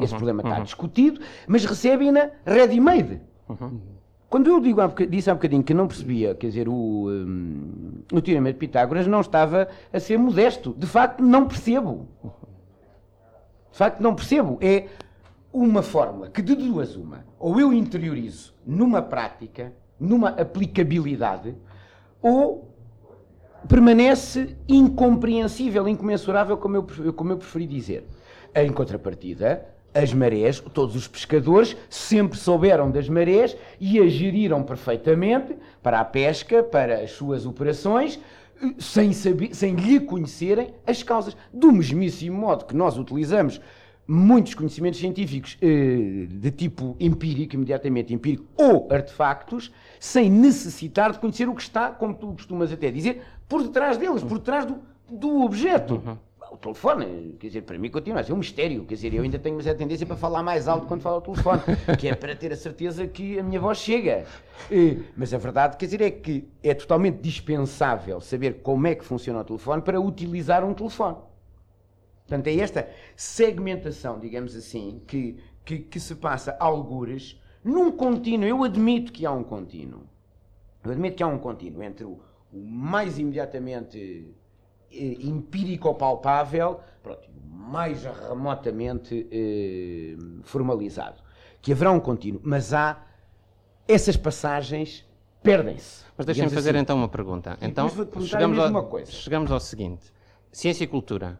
Esse 0.00 0.12
uhum. 0.12 0.18
problema 0.18 0.42
está 0.42 0.56
uhum. 0.56 0.64
discutido, 0.64 1.20
mas 1.46 1.64
recebem-na 1.64 2.30
ready-made. 2.44 3.20
Quando 4.28 4.50
eu 4.50 4.60
digo, 4.60 4.80
disse 5.08 5.30
há 5.30 5.34
bocadinho 5.34 5.62
que 5.62 5.72
não 5.72 5.86
percebia, 5.86 6.34
quer 6.34 6.48
dizer, 6.48 6.68
o, 6.68 7.08
um, 7.08 8.02
o 8.12 8.20
Teorema 8.20 8.52
de 8.52 8.58
Pitágoras 8.58 9.06
não 9.06 9.20
estava 9.20 9.68
a 9.92 10.00
ser 10.00 10.18
modesto. 10.18 10.74
De 10.76 10.86
facto, 10.86 11.22
não 11.22 11.46
percebo. 11.46 12.08
De 13.70 13.78
facto, 13.78 14.00
não 14.00 14.14
percebo. 14.14 14.58
É 14.60 14.88
uma 15.52 15.80
fórmula 15.80 16.28
que 16.28 16.42
de 16.42 16.54
duas 16.56 16.96
uma, 16.96 17.24
ou 17.38 17.60
eu 17.60 17.72
interiorizo 17.72 18.52
numa 18.66 19.00
prática, 19.00 19.72
numa 19.98 20.30
aplicabilidade, 20.30 21.54
ou 22.20 22.68
permanece 23.68 24.56
incompreensível, 24.68 25.88
incomensurável, 25.88 26.56
como 26.56 26.76
eu, 26.76 27.12
como 27.14 27.32
eu 27.32 27.38
preferi 27.38 27.66
dizer. 27.66 28.06
Em 28.54 28.72
contrapartida, 28.72 29.66
as 29.96 30.12
marés, 30.12 30.60
todos 30.74 30.94
os 30.94 31.08
pescadores 31.08 31.74
sempre 31.88 32.38
souberam 32.38 32.90
das 32.90 33.08
marés 33.08 33.56
e 33.80 33.98
a 33.98 34.06
geriram 34.06 34.62
perfeitamente 34.62 35.56
para 35.82 36.00
a 36.00 36.04
pesca, 36.04 36.62
para 36.62 37.00
as 37.00 37.12
suas 37.12 37.46
operações, 37.46 38.20
sem, 38.78 39.12
saber, 39.12 39.54
sem 39.54 39.74
lhe 39.74 39.98
conhecerem 39.98 40.74
as 40.86 41.02
causas. 41.02 41.36
Do 41.52 41.72
mesmíssimo 41.72 42.38
modo 42.38 42.66
que 42.66 42.76
nós 42.76 42.98
utilizamos 42.98 43.60
muitos 44.06 44.54
conhecimentos 44.54 45.00
científicos 45.00 45.56
eh, 45.60 46.26
de 46.28 46.50
tipo 46.50 46.94
empírico, 47.00 47.54
imediatamente 47.54 48.12
empírico, 48.12 48.44
ou 48.56 48.86
artefactos, 48.90 49.72
sem 49.98 50.30
necessitar 50.30 51.10
de 51.12 51.18
conhecer 51.18 51.48
o 51.48 51.54
que 51.54 51.62
está, 51.62 51.90
como 51.90 52.14
tu 52.14 52.28
costumas 52.28 52.70
até 52.70 52.90
dizer, 52.90 53.22
por 53.48 53.62
detrás 53.62 53.96
deles, 53.96 54.22
por 54.22 54.38
detrás 54.38 54.66
do, 54.66 54.78
do 55.10 55.42
objeto. 55.42 55.94
Uhum 55.94 56.25
o 56.50 56.56
telefone, 56.56 57.36
quer 57.38 57.48
dizer, 57.48 57.62
para 57.62 57.78
mim 57.78 57.90
continua 57.90 58.20
a 58.20 58.24
ser 58.24 58.32
um 58.32 58.36
mistério, 58.36 58.84
quer 58.84 58.94
dizer, 58.94 59.14
eu 59.14 59.22
ainda 59.22 59.38
tenho 59.38 59.56
uma 59.58 59.74
tendência 59.74 60.06
para 60.06 60.16
falar 60.16 60.42
mais 60.42 60.68
alto 60.68 60.86
quando 60.86 61.00
falo 61.00 61.16
ao 61.16 61.22
telefone, 61.22 61.62
que 61.98 62.08
é 62.08 62.14
para 62.14 62.34
ter 62.34 62.52
a 62.52 62.56
certeza 62.56 63.06
que 63.06 63.38
a 63.38 63.42
minha 63.42 63.60
voz 63.60 63.78
chega. 63.78 64.24
Mas 65.16 65.34
a 65.34 65.38
verdade, 65.38 65.76
quer 65.76 65.86
dizer, 65.86 66.00
é 66.00 66.10
que 66.10 66.48
é 66.62 66.74
totalmente 66.74 67.20
dispensável 67.20 68.20
saber 68.20 68.60
como 68.62 68.86
é 68.86 68.94
que 68.94 69.04
funciona 69.04 69.40
o 69.40 69.44
telefone 69.44 69.82
para 69.82 70.00
utilizar 70.00 70.64
um 70.64 70.72
telefone. 70.72 71.16
Portanto, 72.26 72.46
é 72.48 72.56
esta 72.56 72.88
segmentação, 73.14 74.18
digamos 74.18 74.56
assim, 74.56 75.00
que, 75.06 75.36
que, 75.64 75.78
que 75.78 76.00
se 76.00 76.14
passa 76.16 76.56
algures 76.58 77.40
num 77.62 77.92
contínuo. 77.92 78.48
Eu 78.48 78.64
admito 78.64 79.12
que 79.12 79.24
há 79.24 79.30
um 79.30 79.44
contínuo. 79.44 80.02
Eu 80.84 80.90
admito 80.90 81.16
que 81.16 81.22
há 81.22 81.26
um 81.26 81.38
contínuo 81.38 81.82
entre 81.82 82.04
o, 82.04 82.18
o 82.52 82.58
mais 82.58 83.18
imediatamente 83.18 84.34
empírico 84.98 85.94
palpável, 85.94 86.80
pronto, 87.02 87.28
mais 87.50 88.04
remotamente 88.04 89.26
eh, 89.30 90.16
formalizado. 90.42 91.22
Que 91.60 91.72
haverá 91.72 91.90
um 91.90 92.00
contínuo, 92.00 92.40
mas 92.44 92.72
há 92.72 93.04
essas 93.88 94.16
passagens 94.16 95.04
perdem-se. 95.42 96.04
Mas 96.16 96.26
deixem-me 96.26 96.50
fazer 96.50 96.70
assim. 96.70 96.78
então 96.78 96.96
uma 96.96 97.08
pergunta. 97.08 97.58
Então, 97.60 97.88
chegamos 98.20 98.58
ao, 98.58 99.06
chegamos 99.06 99.50
ao 99.50 99.60
seguinte: 99.60 100.12
ciência 100.50 100.84
e 100.84 100.86
cultura. 100.86 101.38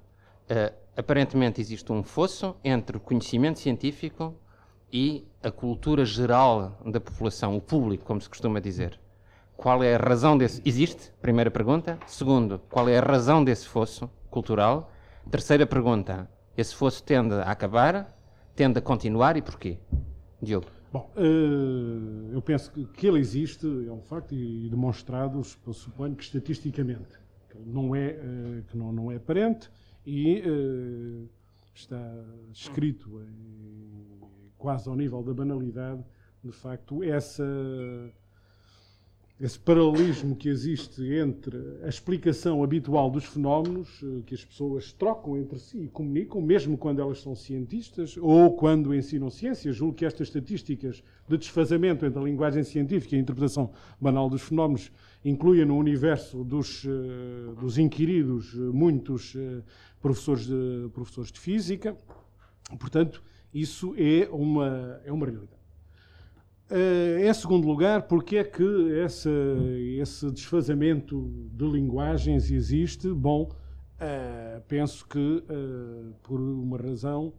Uh, 0.49 0.73
aparentemente 0.97 1.61
existe 1.61 1.93
um 1.93 2.03
fosso 2.03 2.57
entre 2.63 2.97
o 2.97 3.01
conhecimento 3.01 3.59
científico 3.59 4.35
e 4.93 5.27
a 5.43 5.51
cultura 5.51 6.05
geral 6.05 6.79
da 6.85 7.01
população, 7.01 7.57
o 7.57 7.61
público, 7.61 8.05
como 8.05 8.21
se 8.21 8.29
costuma 8.29 8.61
dizer. 8.61 8.99
Qual 9.57 9.83
é 9.83 9.95
a 9.95 9.99
razão 9.99 10.37
desse. 10.37 10.61
Existe? 10.65 11.13
Primeira 11.21 11.51
pergunta. 11.51 11.99
Segundo, 12.07 12.61
qual 12.71 12.89
é 12.89 12.99
a 12.99 13.03
razão 13.03 13.43
desse 13.43 13.67
fosso 13.67 14.11
cultural? 14.31 14.93
Terceira 15.31 15.67
pergunta. 15.67 16.29
Esse 16.57 16.75
fosso 16.75 17.03
tende 17.03 17.35
a 17.35 17.51
acabar? 17.51 18.15
Tende 18.55 18.79
a 18.79 18.83
continuar 18.83 19.37
e 19.37 19.43
porquê? 19.43 19.79
Diogo. 20.41 20.67
Bom, 20.93 21.11
uh, 21.17 22.33
eu 22.33 22.41
penso 22.41 22.71
que, 22.71 23.07
ele 23.07 23.19
existe, 23.19 23.67
é 23.67 23.93
um 23.93 24.01
facto, 24.01 24.35
e, 24.35 24.69
demonstrado, 24.71 25.43
suponho 25.45 26.15
que 26.15 26.23
estatisticamente. 26.23 27.19
Que 27.51 27.59
não 27.59 27.95
é, 27.95 28.13
uh, 28.13 28.63
que 28.65 28.77
não, 28.77 28.93
não 28.93 29.11
é 29.11 29.17
aparente 29.17 29.71
e 30.07 30.41
uh, 30.41 31.29
está 31.75 32.01
escrito 32.53 33.21
quase 34.57 34.89
ao 34.89 34.97
nível 34.97 35.23
da 35.23 35.35
banalidade, 35.35 36.03
de 36.43 36.53
facto, 36.53 37.03
essa 37.03 37.45
esse 39.39 39.59
paralelismo 39.59 40.35
que 40.35 40.49
existe 40.49 41.03
entre 41.13 41.59
a 41.85 41.89
explicação 41.89 42.65
habitual 42.65 43.11
dos 43.11 43.27
fenómenos 43.27 44.01
eh, 44.03 44.23
que 44.25 44.35
as 44.35 44.43
pessoas 44.43 44.93
trocam 44.95 45.37
entre 45.37 45.59
si 45.59 45.83
e 45.83 45.89
comunicam, 45.89 46.41
mesmo 46.41 46.79
quando 46.79 47.03
elas 47.03 47.21
são 47.21 47.35
cientistas 47.35 48.17
ou 48.17 48.57
quando 48.57 48.95
ensinam 48.95 49.29
ciência. 49.29 49.71
Julgo 49.73 49.93
que 49.93 50.07
estas 50.07 50.29
estatísticas 50.29 51.03
de 51.29 51.37
desfazamento 51.37 52.07
entre 52.07 52.19
a 52.19 52.23
linguagem 52.23 52.65
científica 52.65 53.15
e 53.15 53.19
a 53.19 53.21
interpretação 53.21 53.71
banal 54.01 54.31
dos 54.31 54.41
fenómenos 54.41 54.91
incluem 55.23 55.67
no 55.67 55.77
universo 55.77 56.43
dos, 56.43 56.87
eh, 56.87 57.61
dos 57.61 57.77
inquiridos 57.77 58.55
muitos 58.55 59.35
eh, 59.37 59.63
professores 60.01 60.47
de, 60.47 60.89
professores 60.95 61.31
de 61.31 61.39
física. 61.39 61.95
Portanto, 62.79 63.23
isso 63.53 63.95
é 63.99 64.27
uma, 64.31 64.99
é 65.05 65.13
uma 65.13 65.27
realidade. 65.27 65.66
Uh, 66.69 67.21
em 67.25 67.33
segundo 67.33 67.65
lugar, 67.65 68.03
porque 68.09 68.39
é 68.39 68.45
que 68.45 68.99
essa, 68.99 69.31
esse 70.01 70.29
desfazamento 70.33 71.31
de 71.53 71.65
linguagens 71.65 72.51
existe? 72.51 73.09
Bom, 73.09 73.45
uh, 73.45 74.61
penso 74.67 75.07
que 75.07 75.19
uh, 75.19 76.13
por 76.25 76.41
uma 76.41 76.77
razão, 76.77 77.33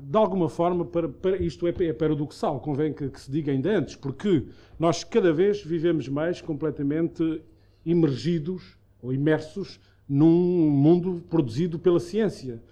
de 0.00 0.16
alguma 0.16 0.48
forma, 0.48 0.84
para, 0.84 1.08
para 1.08 1.36
isto 1.38 1.66
é, 1.66 1.74
é, 1.80 1.92
paradoxal, 1.92 2.60
convém 2.60 2.92
que, 2.92 3.08
que, 3.08 3.20
se 3.20 3.28
diga 3.28 3.50
ainda 3.50 3.76
antes, 3.76 3.96
porque 3.96 4.46
nós 4.78 5.02
cada 5.02 5.32
vez 5.32 5.64
vivemos 5.64 6.08
mais 6.08 6.40
completamente 6.40 7.42
imergidos 7.84 8.78
ou 9.02 9.12
imersos 9.12 9.80
num 10.08 10.70
mundo 10.70 11.24
produzido 11.28 11.78
pela 11.78 11.98
ciência. 11.98 12.62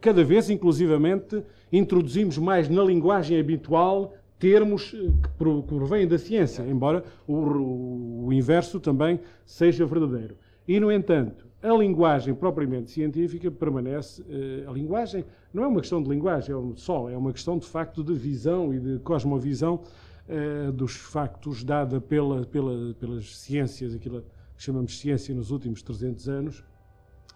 Cada 0.00 0.24
vez, 0.24 0.50
inclusivamente, 0.50 1.42
introduzimos 1.72 2.38
mais 2.38 2.68
na 2.68 2.82
linguagem 2.82 3.38
habitual 3.38 4.14
termos 4.42 4.92
eh, 4.92 5.08
que 5.22 5.28
provêm 5.38 6.08
da 6.08 6.18
ciência, 6.18 6.62
embora 6.62 7.04
o, 7.28 8.26
o, 8.26 8.32
inverso 8.32 8.80
também 8.80 9.20
seja 9.46 9.86
verdadeiro. 9.86 10.36
E, 10.66 10.80
no 10.80 10.90
entanto, 10.90 11.46
a 11.62 11.72
linguagem 11.72 12.34
propriamente 12.34 12.90
científica 12.90 13.52
permanece. 13.52 14.24
Eh, 14.28 14.64
a 14.66 14.72
linguagem 14.72 15.24
não 15.54 15.62
é 15.62 15.66
uma 15.68 15.80
questão 15.80 16.02
de 16.02 16.10
linguagem 16.10 16.52
é 16.52 16.58
só, 16.74 17.08
é 17.08 17.16
uma 17.16 17.32
questão 17.32 17.56
de 17.56 17.68
facto 17.68 18.02
de 18.02 18.12
visão 18.14 18.74
e 18.74 18.80
de 18.80 18.98
cosmovisão 18.98 19.80
eh, 20.28 20.72
dos 20.72 20.96
factos 20.96 21.62
dada 21.62 22.00
pela, 22.00 22.44
pela, 22.44 22.94
pelas 22.94 23.36
ciências, 23.36 23.94
aquilo 23.94 24.22
que 24.56 24.62
chamamos 24.64 24.90
de 24.90 24.98
ciência 24.98 25.32
nos 25.32 25.52
últimos 25.52 25.84
300 25.84 26.28
anos. 26.28 26.64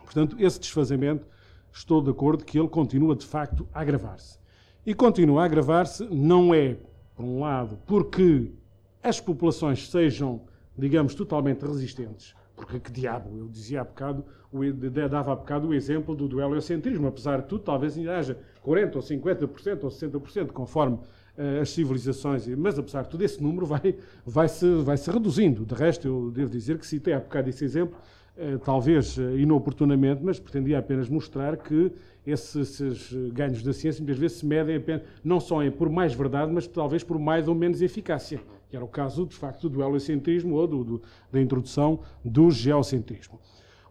Portanto, 0.04 0.36
esse 0.40 0.58
desfazamento, 0.58 1.24
estou 1.76 2.00
de 2.00 2.10
acordo 2.10 2.44
que 2.44 2.58
ele 2.58 2.68
continua 2.68 3.14
de 3.14 3.26
facto 3.26 3.68
a 3.72 3.80
agravar-se. 3.80 4.38
E 4.84 4.94
continua 4.94 5.42
a 5.42 5.44
agravar-se, 5.44 6.04
não 6.10 6.54
é, 6.54 6.78
por 7.14 7.24
um 7.24 7.40
lado, 7.40 7.78
porque 7.86 8.50
as 9.02 9.20
populações 9.20 9.90
sejam, 9.90 10.40
digamos, 10.76 11.14
totalmente 11.14 11.62
resistentes, 11.64 12.34
porque 12.54 12.80
que 12.80 12.90
diabo, 12.90 13.36
eu 13.36 13.48
dizia 13.48 13.82
há 13.82 13.84
bocado, 13.84 14.24
dava 15.10 15.32
há 15.32 15.36
bocado 15.36 15.68
o 15.68 15.74
exemplo 15.74 16.14
do, 16.14 16.26
do 16.26 16.40
heliocentrismo, 16.40 17.06
apesar 17.08 17.42
de 17.42 17.48
tudo, 17.48 17.62
talvez 17.62 17.96
ainda 17.96 18.16
haja 18.16 18.38
40% 18.64 18.96
ou 18.96 19.02
50% 19.02 19.84
ou 19.84 19.90
60%, 19.90 20.52
conforme 20.52 20.96
uh, 20.96 21.60
as 21.60 21.68
civilizações, 21.70 22.46
mas 22.56 22.78
apesar 22.78 23.02
de 23.02 23.10
tudo, 23.10 23.22
esse 23.22 23.42
número 23.42 23.66
vai, 23.66 23.96
vai, 24.24 24.48
-se, 24.48 24.66
vai 24.82 24.96
se 24.96 25.10
reduzindo. 25.10 25.66
De 25.66 25.74
resto, 25.74 26.08
eu 26.08 26.30
devo 26.30 26.50
dizer 26.50 26.78
que 26.78 26.86
citei 26.86 27.12
há 27.12 27.20
bocado 27.20 27.50
esse 27.50 27.64
exemplo, 27.64 27.98
talvez 28.64 29.16
uh, 29.16 29.36
inoportunamente, 29.38 30.22
mas 30.22 30.38
pretendia 30.38 30.78
apenas 30.78 31.08
mostrar 31.08 31.56
que 31.56 31.90
esses, 32.26 32.80
esses, 32.80 33.32
ganhos 33.32 33.62
da 33.62 33.72
ciência 33.72 34.02
muitas 34.02 34.18
vezes 34.18 34.38
se 34.38 34.46
medem 34.46 34.76
apenas, 34.76 35.02
não 35.24 35.40
só 35.40 35.62
em, 35.62 35.70
por 35.70 35.88
mais 35.88 36.12
verdade, 36.12 36.52
mas 36.52 36.66
talvez 36.66 37.02
por 37.02 37.18
mais 37.18 37.48
ou 37.48 37.54
menos 37.54 37.80
eficácia, 37.80 38.40
que 38.68 38.76
era 38.76 38.84
o 38.84 38.88
caso, 38.88 39.24
de 39.24 39.34
facto, 39.34 39.68
do 39.68 39.82
heliocentrismo 39.82 40.56
ou 40.56 40.66
do, 40.66 40.84
do, 40.84 41.02
da 41.32 41.40
introdução 41.40 42.00
do 42.24 42.50
geocentrismo. 42.50 43.38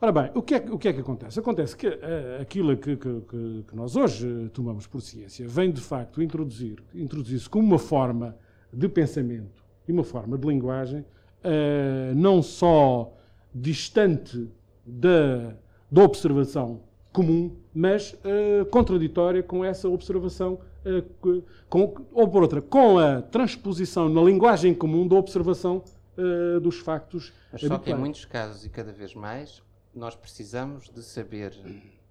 Ora 0.01 0.11
bem, 0.11 0.31
o 0.35 0.41
que 0.41 0.55
é, 0.55 0.65
o 0.69 0.77
que, 0.77 0.89
é 0.89 0.93
que 0.93 0.99
acontece? 0.99 1.39
Acontece 1.39 1.75
que 1.75 1.87
uh, 1.87 2.41
aquilo 2.41 2.75
que, 2.75 2.97
que, 2.97 3.21
que, 3.67 3.75
nós 3.75 3.95
hoje 3.95 4.49
tomamos 4.53 4.85
por 4.85 5.01
ciência 5.01 5.47
vem, 5.47 5.71
de 5.71 5.81
facto, 5.81 6.21
introduzir, 6.21 6.83
introduzir-se 6.93 7.49
como 7.49 7.65
uma 7.65 7.79
forma 7.79 8.37
de 8.71 8.89
pensamento 8.89 9.63
e 9.87 9.91
uma 9.91 10.03
forma 10.03 10.37
de 10.37 10.45
linguagem 10.45 10.99
uh, 10.99 12.13
não 12.13 12.41
só 12.41 13.13
distante 13.55 14.49
da, 14.85 15.55
da 15.89 16.03
observação 16.03 16.81
comum, 17.13 17.55
mas 17.73 18.11
uh, 18.13 18.65
contraditória 18.69 19.41
com 19.41 19.63
essa 19.63 19.87
observação, 19.87 20.59
uh, 20.85 21.43
com, 21.69 22.05
ou 22.11 22.27
por 22.27 22.41
outra, 22.41 22.61
com 22.61 22.99
a 22.99 23.21
transposição 23.21 24.09
na 24.09 24.21
linguagem 24.21 24.73
comum 24.73 25.07
da 25.07 25.15
observação 25.15 25.81
uh, 26.17 26.59
dos 26.59 26.79
factos. 26.79 27.31
Mas 27.53 27.61
só 27.61 27.77
que 27.77 27.89
em 27.89 27.95
muitos 27.95 28.25
casos 28.25 28.65
e 28.65 28.69
cada 28.69 28.91
vez 28.91 29.15
mais, 29.15 29.63
nós 29.95 30.13
precisamos 30.13 30.89
de 30.89 31.01
saber 31.01 31.53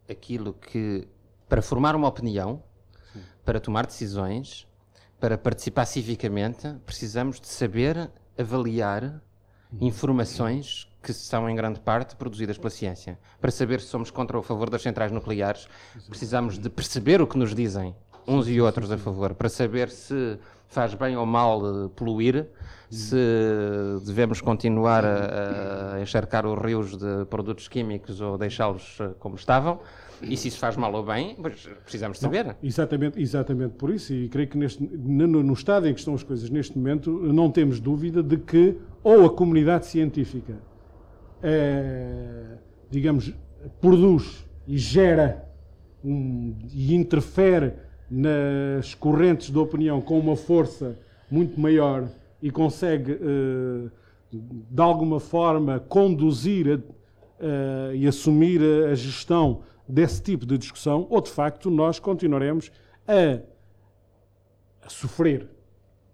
aquilo 0.09 0.55
que, 0.55 1.07
para 1.47 1.61
formar 1.61 1.95
uma 1.95 2.09
opinião, 2.09 2.63
Sim. 3.13 3.21
para 3.45 3.61
tomar 3.61 3.85
decisões, 3.85 4.67
para 5.21 5.37
participar 5.37 5.85
civicamente, 5.85 6.75
precisamos 6.87 7.39
de 7.39 7.49
saber 7.49 8.11
avaliar 8.39 9.23
informações 9.81 10.89
que 11.05 11.13
são 11.13 11.49
em 11.49 11.55
grande 11.55 11.79
parte 11.81 12.17
produzidas 12.17 12.57
pela 12.57 12.71
ciência. 12.71 13.19
Para 13.39 13.51
saber 13.51 13.81
se 13.81 13.89
somos 13.89 14.11
contra 14.11 14.39
ou 14.39 14.41
a 14.41 14.45
favor 14.45 14.71
das 14.71 14.81
centrais 14.81 15.13
nucleares, 15.13 15.69
precisamos 16.09 16.59
de 16.59 16.71
perceber 16.71 17.21
o 17.21 17.27
que 17.27 17.37
nos 17.37 17.55
dizem 17.55 17.95
uns 18.27 18.49
e 18.49 18.59
outros 18.59 18.91
a 18.91 18.97
favor, 18.97 19.35
para 19.35 19.51
saber 19.51 19.91
se 19.91 20.39
faz 20.67 20.95
bem 20.95 21.15
ou 21.15 21.27
mal 21.27 21.61
uh, 21.61 21.91
poluir, 21.91 22.47
se 22.89 23.17
devemos 24.07 24.41
continuar 24.41 25.05
a, 25.05 25.95
a 25.97 26.01
encharcar 26.01 26.47
os 26.47 26.59
rios 26.59 26.97
de 26.97 27.27
produtos 27.27 27.69
químicos 27.69 28.23
ou 28.23 28.39
deixá-los 28.39 28.99
uh, 28.99 29.15
como 29.19 29.37
estavam. 29.37 29.79
E 30.23 30.39
se 30.39 30.49
isso 30.49 30.59
faz 30.59 30.75
mal 30.75 30.95
ou 30.95 31.05
bem, 31.05 31.37
precisamos 31.83 32.19
saber. 32.19 32.47
Não, 32.47 32.55
exatamente, 32.63 33.21
exatamente 33.21 33.75
por 33.75 33.91
isso, 33.91 34.15
e 34.15 34.29
creio 34.29 34.49
que 34.49 34.57
neste, 34.57 34.83
no, 34.83 35.27
no, 35.27 35.53
estado 35.53 35.87
em 35.87 35.93
que 35.93 35.99
estão 35.99 36.15
as 36.15 36.23
coisas 36.23 36.49
neste 36.49 36.79
momento, 36.79 37.11
não 37.11 37.51
temos 37.51 37.79
dúvida 37.79 38.23
de 38.23 38.39
que 38.39 38.79
ou 39.03 39.27
a 39.27 39.31
comunidade 39.31 39.85
científica 39.87 40.55
é, 41.47 42.57
digamos, 42.91 43.35
produz 43.79 44.47
e 44.67 44.79
gera 44.79 45.47
um, 46.03 46.57
e 46.73 46.95
interfere 46.95 47.75
nas 48.11 48.95
correntes 48.95 49.51
de 49.51 49.59
opinião 49.59 50.01
com 50.01 50.19
uma 50.19 50.37
força 50.37 50.99
muito 51.31 51.61
maior 51.61 52.09
e 52.41 52.51
consegue, 52.51 53.13
uh, 53.13 53.91
de 54.31 54.83
alguma 54.83 55.21
forma, 55.21 55.81
conduzir 55.81 56.67
a, 56.69 56.77
uh, 56.77 57.95
e 57.95 58.07
assumir 58.07 58.61
a, 58.63 58.93
a, 58.93 58.95
gestão 58.95 59.63
desse 59.87 60.23
tipo 60.23 60.47
de 60.47 60.57
discussão, 60.57 61.07
ou 61.11 61.21
de 61.21 61.31
facto 61.31 61.71
nós 61.71 61.99
continuaremos 61.99 62.73
a, 63.07 63.41
a 64.83 64.89
sofrer 64.89 65.47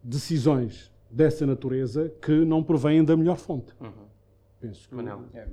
decisões 0.02 0.90
dessa 1.08 1.46
natureza 1.46 2.12
que 2.20 2.32
não 2.32 2.64
provêm 2.64 3.04
da 3.04 3.16
melhor 3.16 3.36
fonte. 3.36 3.72
Uhum. 3.80 4.09
Penso 4.60 4.88
que, 4.88 4.94
não. 4.94 5.24
É, 5.32 5.48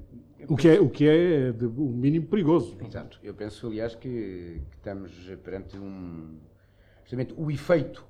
o, 0.48 0.56
que 0.58 0.67
é, 0.67 0.80
o 0.82 0.89
que 0.89 1.08
é, 1.08 1.52
de, 1.54 1.65
o 1.65 1.89
mínimo 1.89 2.28
perigoso. 2.28 2.78
Exato. 2.86 3.20
Eu 3.24 3.34
penso, 3.34 3.67
aliás, 3.67 3.96
que, 3.96 4.62
que 4.70 4.78
estamos 4.78 5.13
perante 5.43 5.78
um. 5.78 6.38
Justamente 7.04 7.34
o 7.38 7.50
efeito 7.50 8.06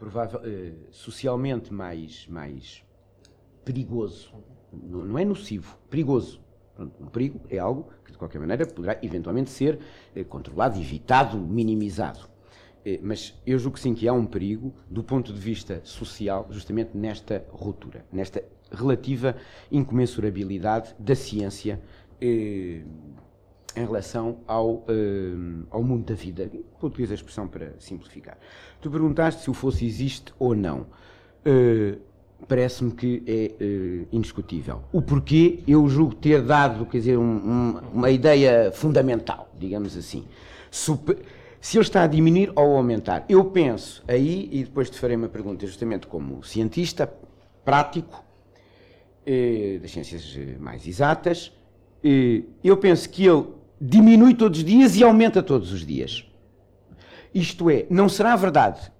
provável, 0.00 0.40
eh, 0.44 0.72
socialmente 0.90 1.70
mais, 1.70 2.26
mais 2.26 2.82
perigoso. 3.62 4.32
Não, 4.72 5.04
não 5.04 5.18
é 5.18 5.26
nocivo, 5.26 5.78
perigoso. 5.90 6.40
Pronto, 6.74 6.94
o 6.98 7.10
perigo 7.10 7.40
é 7.50 7.58
algo 7.58 7.92
que, 8.02 8.12
de 8.12 8.16
qualquer 8.16 8.38
maneira, 8.38 8.64
poderá 8.66 8.98
eventualmente 9.02 9.50
ser 9.50 9.78
eh, 10.16 10.24
controlado, 10.24 10.80
evitado, 10.80 11.36
minimizado. 11.36 12.30
Eh, 12.82 12.98
mas 13.02 13.38
eu 13.46 13.58
julgo 13.58 13.74
que 13.74 13.80
sim 13.82 13.92
que 13.92 14.08
há 14.08 14.12
um 14.14 14.24
perigo 14.24 14.74
do 14.88 15.04
ponto 15.04 15.34
de 15.34 15.38
vista 15.38 15.82
social, 15.84 16.48
justamente 16.50 16.96
nesta 16.96 17.44
ruptura, 17.50 18.06
nesta 18.10 18.42
relativa 18.72 19.36
incomensurabilidade 19.70 20.94
da 20.98 21.14
ciência 21.14 21.80
eh, 22.20 22.82
em 23.76 23.84
relação 23.84 24.38
ao, 24.46 24.84
eh, 24.88 25.64
ao 25.70 25.82
mundo 25.82 26.04
da 26.04 26.14
vida. 26.14 26.50
Vou 26.80 26.90
utilizar 26.90 27.12
a 27.12 27.16
expressão 27.16 27.48
para 27.48 27.72
simplificar. 27.78 28.38
Tu 28.80 28.90
perguntaste 28.90 29.42
se 29.42 29.50
o 29.50 29.54
fosse 29.54 29.86
existe 29.86 30.32
ou 30.38 30.54
não. 30.54 30.86
Eh, 31.44 31.98
Parece-me 32.48 32.92
que 32.92 33.22
é 33.26 33.52
eh, 33.60 34.06
indiscutível. 34.10 34.82
O 34.92 35.02
porquê 35.02 35.62
eu 35.68 35.86
julgo 35.88 36.14
ter 36.14 36.42
dado, 36.42 36.86
quer 36.86 36.98
dizer, 36.98 37.18
um, 37.18 37.22
um, 37.22 37.80
uma 37.92 38.10
ideia 38.10 38.72
fundamental, 38.72 39.52
digamos 39.58 39.96
assim. 39.96 40.24
Super, 40.70 41.18
se 41.60 41.76
ele 41.76 41.82
está 41.82 42.02
a 42.02 42.06
diminuir 42.06 42.50
ou 42.56 42.74
a 42.74 42.78
aumentar. 42.78 43.24
Eu 43.28 43.44
penso 43.44 44.02
aí, 44.08 44.48
e 44.50 44.64
depois 44.64 44.88
te 44.88 44.98
farei 44.98 45.16
uma 45.16 45.28
pergunta 45.28 45.66
justamente 45.66 46.06
como 46.06 46.42
cientista 46.42 47.12
prático, 47.64 48.24
das 49.80 49.90
ciências 49.90 50.36
eh, 50.36 50.56
mais 50.58 50.86
exatas, 50.86 51.52
eh, 52.02 52.42
eu 52.64 52.76
penso 52.76 53.08
que 53.08 53.26
ele 53.26 53.46
diminui 53.80 54.34
todos 54.34 54.58
os 54.58 54.64
dias 54.64 54.96
e 54.96 55.02
aumenta 55.02 55.42
todos 55.42 55.72
os 55.72 55.86
dias. 55.86 56.24
Isto 57.34 57.70
é, 57.70 57.86
não 57.88 58.08
será 58.08 58.34
verdade 58.36 58.90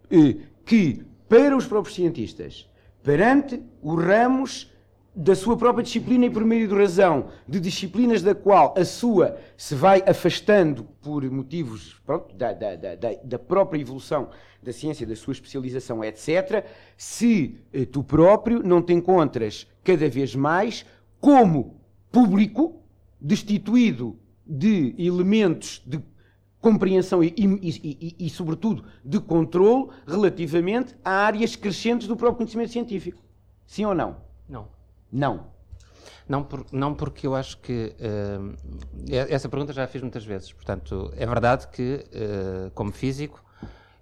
que 0.65 1.05
para 1.29 1.57
os 1.57 1.67
próprios 1.67 1.97
cientistas 1.97 2.69
perante 3.03 3.61
os 3.83 4.03
ramos 4.03 4.71
da 5.15 5.35
sua 5.35 5.57
própria 5.57 5.83
disciplina 5.83 6.27
e 6.27 6.31
por 6.31 6.45
meio 6.45 6.69
de 6.69 6.75
razão 6.75 7.29
de 7.47 7.59
disciplinas 7.59 8.23
da 8.23 8.35
qual 8.35 8.75
a 8.77 8.85
sua 8.85 9.37
se 9.57 9.75
vai 9.75 10.03
afastando 10.07 10.85
por 11.03 11.29
motivos 11.31 12.01
pronto, 12.07 12.35
da, 12.35 12.53
da, 12.53 12.77
da, 12.77 12.95
da, 13.23 13.39
própria 13.39 13.81
evolução 13.81 14.31
da 14.63 14.73
ciência, 14.73 15.07
da 15.07 15.17
sua 15.17 15.33
especialização, 15.33 16.05
etc., 16.05 16.65
se 16.97 17.59
eh, 17.73 17.85
tu 17.85 18.05
próprio 18.05 18.63
não 18.63 18.81
te 18.81 18.93
encontras 18.93 19.67
cada 19.83 20.09
vez 20.09 20.35
mais 20.35 20.85
como 21.21 21.81
público 22.11 22.83
destituído 23.21 24.19
de 24.47 24.95
elementos 24.99 25.83
de 25.87 26.01
compreensão 26.61 27.23
e, 27.23 27.33
e, 27.37 28.17
e, 28.19 28.27
e, 28.27 28.31
sobretudo, 28.31 28.85
de 29.05 29.19
controle 29.19 29.91
relativamente 30.07 30.95
a 31.05 31.11
áreas 31.11 31.57
crescentes 31.57 32.07
do 32.07 32.17
próprio 32.17 32.39
conhecimento 32.39 32.73
científico. 32.73 33.23
Sim 33.67 33.87
ou 33.87 33.95
não? 33.95 34.17
Não. 34.49 34.69
Não. 35.11 35.47
Não, 36.29 36.45
por, 36.45 36.65
não 36.71 36.95
porque 36.95 37.27
eu 37.27 37.35
acho 37.35 37.59
que. 37.59 37.95
Uh, 37.99 38.55
essa 39.29 39.49
pergunta 39.49 39.73
já 39.73 39.85
a 39.85 39.87
fiz 39.89 40.01
muitas 40.01 40.25
vezes. 40.25 40.53
Portanto, 40.53 41.13
é 41.17 41.27
verdade 41.27 41.67
que, 41.69 42.05
uh, 42.07 42.71
como 42.73 42.93
físico, 42.93 43.43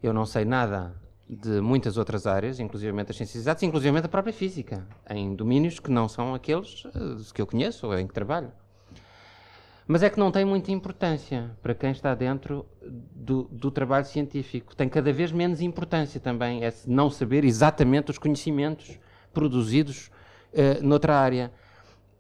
eu 0.03 0.12
não 0.12 0.27
sei 0.27 0.45
nada 0.45 0.95
de 1.29 1.61
muitas 1.61 1.99
outras 1.99 2.27
áreas, 2.27 2.59
inclusive 2.59 2.99
as 2.99 3.17
ciências 3.17 3.37
exatas, 3.37 3.62
inclusive 3.62 3.99
a 3.99 4.09
própria 4.09 4.33
física, 4.33 4.87
em 5.11 5.35
domínios 5.35 5.79
que 5.79 5.91
não 5.91 6.09
são 6.09 6.35
aqueles 6.35 6.85
uh, 6.87 7.35
que 7.35 7.43
eu 7.43 7.47
conheço 7.47 7.87
ou 7.87 7.99
em 7.99 8.07
que 8.07 8.14
trabalho. 8.14 8.51
Mas 9.87 10.03
é 10.03 10.11
que 10.11 10.19
não 10.19 10.31
tem 10.31 10.45
muita 10.45 10.71
importância 10.71 11.51
para 11.62 11.75
quem 11.75 11.91
está 11.91 12.14
dentro 12.14 12.67
do, 12.83 13.45
do 13.45 13.71
trabalho 13.71 14.05
científico. 14.05 14.77
Tem 14.77 14.88
cada 14.88 15.12
vez 15.12 15.33
menos 15.33 15.62
importância 15.62 16.21
também 16.21 16.62
é 16.62 16.73
não 16.87 17.09
saber 17.11 17.43
exatamente 17.45 18.11
os 18.11 18.19
conhecimentos 18.19 18.99
produzidos 19.33 20.11
uh, 20.53 20.83
noutra 20.83 21.17
área. 21.19 21.51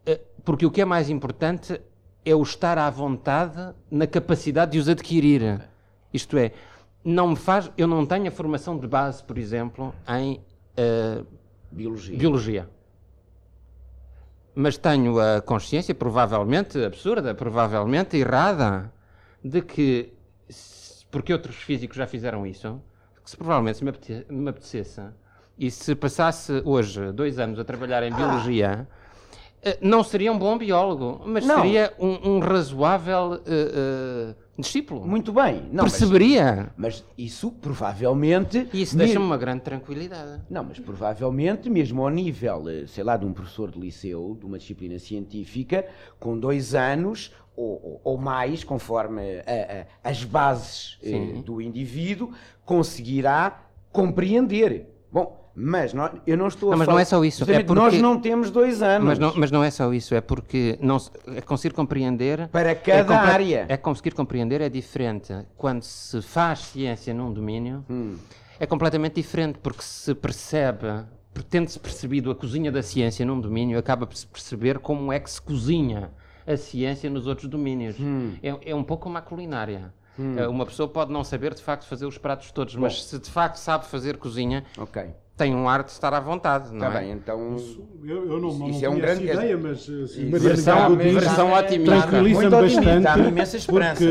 Uh, 0.06 0.18
porque 0.44 0.64
o 0.64 0.70
que 0.70 0.80
é 0.80 0.84
mais 0.84 1.10
importante 1.10 1.80
é 2.24 2.34
o 2.34 2.42
estar 2.42 2.78
à 2.78 2.88
vontade 2.88 3.74
na 3.90 4.06
capacidade 4.06 4.72
de 4.72 4.78
os 4.78 4.88
adquirir. 4.88 5.60
Isto 6.12 6.38
é, 6.38 6.52
não 7.04 7.28
me 7.28 7.36
faz, 7.36 7.70
eu 7.76 7.86
não 7.86 8.04
tenho 8.04 8.28
a 8.28 8.30
formação 8.30 8.78
de 8.78 8.86
base, 8.86 9.22
por 9.22 9.38
exemplo, 9.38 9.94
em 10.08 10.40
uh, 10.78 11.26
biologia. 11.70 12.16
biologia 12.18 12.68
mas 14.60 14.76
tenho 14.76 15.20
a 15.20 15.40
consciência, 15.40 15.94
provavelmente 15.94 16.84
absurda, 16.84 17.32
provavelmente 17.32 18.16
errada, 18.16 18.92
de 19.42 19.62
que, 19.62 20.12
porque 21.12 21.32
outros 21.32 21.54
físicos 21.54 21.96
já 21.96 22.08
fizeram 22.08 22.44
isso, 22.44 22.82
que 23.22 23.30
se 23.30 23.36
provavelmente 23.36 23.78
se 23.78 23.84
me, 23.84 23.92
me 24.28 24.50
apetecesse, 24.50 25.00
e 25.56 25.70
se 25.70 25.94
passasse 25.94 26.60
hoje 26.64 27.12
dois 27.12 27.38
anos 27.38 27.60
a 27.60 27.64
trabalhar 27.64 28.02
em 28.02 28.12
ah. 28.12 28.16
biologia, 28.16 28.88
não 29.80 30.02
seria 30.02 30.32
um 30.32 30.38
bom 30.38 30.56
biólogo, 30.56 31.20
mas 31.26 31.44
não. 31.44 31.56
seria 31.62 31.92
um, 31.98 32.36
um 32.36 32.38
razoável 32.38 33.32
uh, 33.32 34.30
uh, 34.30 34.34
discípulo. 34.58 35.06
Muito 35.06 35.32
bem. 35.32 35.68
Não, 35.72 35.84
Perceberia. 35.84 36.70
Mas, 36.76 37.02
mas 37.02 37.04
isso 37.16 37.50
provavelmente. 37.50 38.68
Isso 38.72 38.96
deixa-me 38.96 39.24
uma 39.24 39.36
grande 39.36 39.62
tranquilidade. 39.62 40.42
Não, 40.50 40.64
mas 40.64 40.78
provavelmente, 40.78 41.70
mesmo 41.70 42.02
ao 42.02 42.10
nível, 42.10 42.68
eh, 42.68 42.86
sei 42.86 43.04
lá, 43.04 43.16
de 43.16 43.24
um 43.24 43.32
professor 43.32 43.70
de 43.70 43.78
liceu, 43.78 44.36
de 44.38 44.46
uma 44.46 44.58
disciplina 44.58 44.98
científica, 44.98 45.86
com 46.18 46.38
dois 46.38 46.74
anos 46.74 47.32
ou, 47.56 48.00
ou 48.04 48.16
mais, 48.16 48.62
conforme 48.62 49.40
a, 49.40 49.86
a, 50.06 50.10
as 50.10 50.24
bases 50.24 50.98
eh, 51.02 51.42
do 51.44 51.60
indivíduo, 51.60 52.32
conseguirá 52.64 53.64
compreender. 53.92 54.86
Bom, 55.10 55.47
mas 55.60 55.92
não, 55.92 56.08
eu 56.24 56.36
não 56.36 56.46
estou 56.46 56.68
não, 56.68 56.74
a 56.74 56.78
mas 56.78 56.86
falar... 56.86 56.94
não 56.94 57.02
é 57.02 57.04
só 57.04 57.24
isso. 57.24 57.42
É 57.50 57.62
porque... 57.62 57.74
Nós 57.74 58.00
não 58.00 58.20
temos 58.20 58.48
dois 58.48 58.80
anos. 58.80 59.08
Mas 59.08 59.18
não, 59.18 59.32
mas 59.34 59.50
não 59.50 59.64
é 59.64 59.70
só 59.72 59.92
isso. 59.92 60.14
É 60.14 60.20
porque 60.20 60.78
não, 60.80 60.98
é 61.34 61.40
conseguir 61.40 61.74
compreender... 61.74 62.46
Para 62.48 62.76
cada 62.76 63.14
é 63.14 63.16
área. 63.16 63.66
É 63.68 63.76
conseguir 63.76 64.12
compreender 64.12 64.60
é 64.60 64.68
diferente. 64.68 65.34
Quando 65.56 65.82
se 65.82 66.22
faz 66.22 66.60
ciência 66.60 67.12
num 67.12 67.32
domínio, 67.32 67.84
hum. 67.90 68.16
é 68.60 68.66
completamente 68.66 69.16
diferente. 69.16 69.58
Porque 69.58 69.82
se 69.82 70.14
percebe, 70.14 70.86
pretende-se 71.34 71.80
percebido 71.80 72.30
a 72.30 72.36
cozinha 72.36 72.70
da 72.70 72.82
ciência 72.82 73.26
num 73.26 73.40
domínio, 73.40 73.80
acaba 73.80 74.06
por 74.06 74.16
se 74.16 74.28
perceber 74.28 74.78
como 74.78 75.12
é 75.12 75.18
que 75.18 75.28
se 75.28 75.42
cozinha 75.42 76.12
a 76.46 76.56
ciência 76.56 77.10
nos 77.10 77.26
outros 77.26 77.48
domínios. 77.48 77.96
Hum. 77.98 78.34
É, 78.40 78.70
é 78.70 78.74
um 78.76 78.84
pouco 78.84 79.04
como 79.04 79.18
a 79.18 79.22
culinária. 79.22 79.92
Hum. 80.16 80.36
Uma 80.50 80.66
pessoa 80.66 80.88
pode 80.88 81.12
não 81.12 81.24
saber 81.24 81.52
de 81.52 81.62
facto 81.62 81.84
fazer 81.84 82.06
os 82.06 82.16
pratos 82.16 82.52
todos, 82.52 82.76
Bom. 82.76 82.82
mas 82.82 83.04
se 83.04 83.18
de 83.18 83.28
facto 83.28 83.56
sabe 83.56 83.86
fazer 83.86 84.18
cozinha, 84.18 84.64
okay 84.78 85.14
tem 85.38 85.54
um 85.54 85.68
ar 85.68 85.84
de 85.84 85.92
estar 85.92 86.12
à 86.12 86.18
vontade, 86.18 86.70
não 86.74 86.88
Está 86.88 87.00
é? 87.00 87.04
bem, 87.04 87.12
então... 87.12 87.54
Isso, 87.54 87.88
eu, 88.02 88.32
eu 88.32 88.40
não, 88.40 88.52
não, 88.52 88.70
isso 88.70 88.84
é 88.84 88.90
um 88.90 88.98
grande... 88.98 89.22
ideia, 89.22 89.56
mas... 89.56 89.88
Assim, 89.88 90.28
versão, 90.30 90.96
versão 90.96 91.52
otimista. 91.52 92.08
Tranquiliza-me 92.08 92.50
bastante, 92.50 93.66
porque 93.66 94.04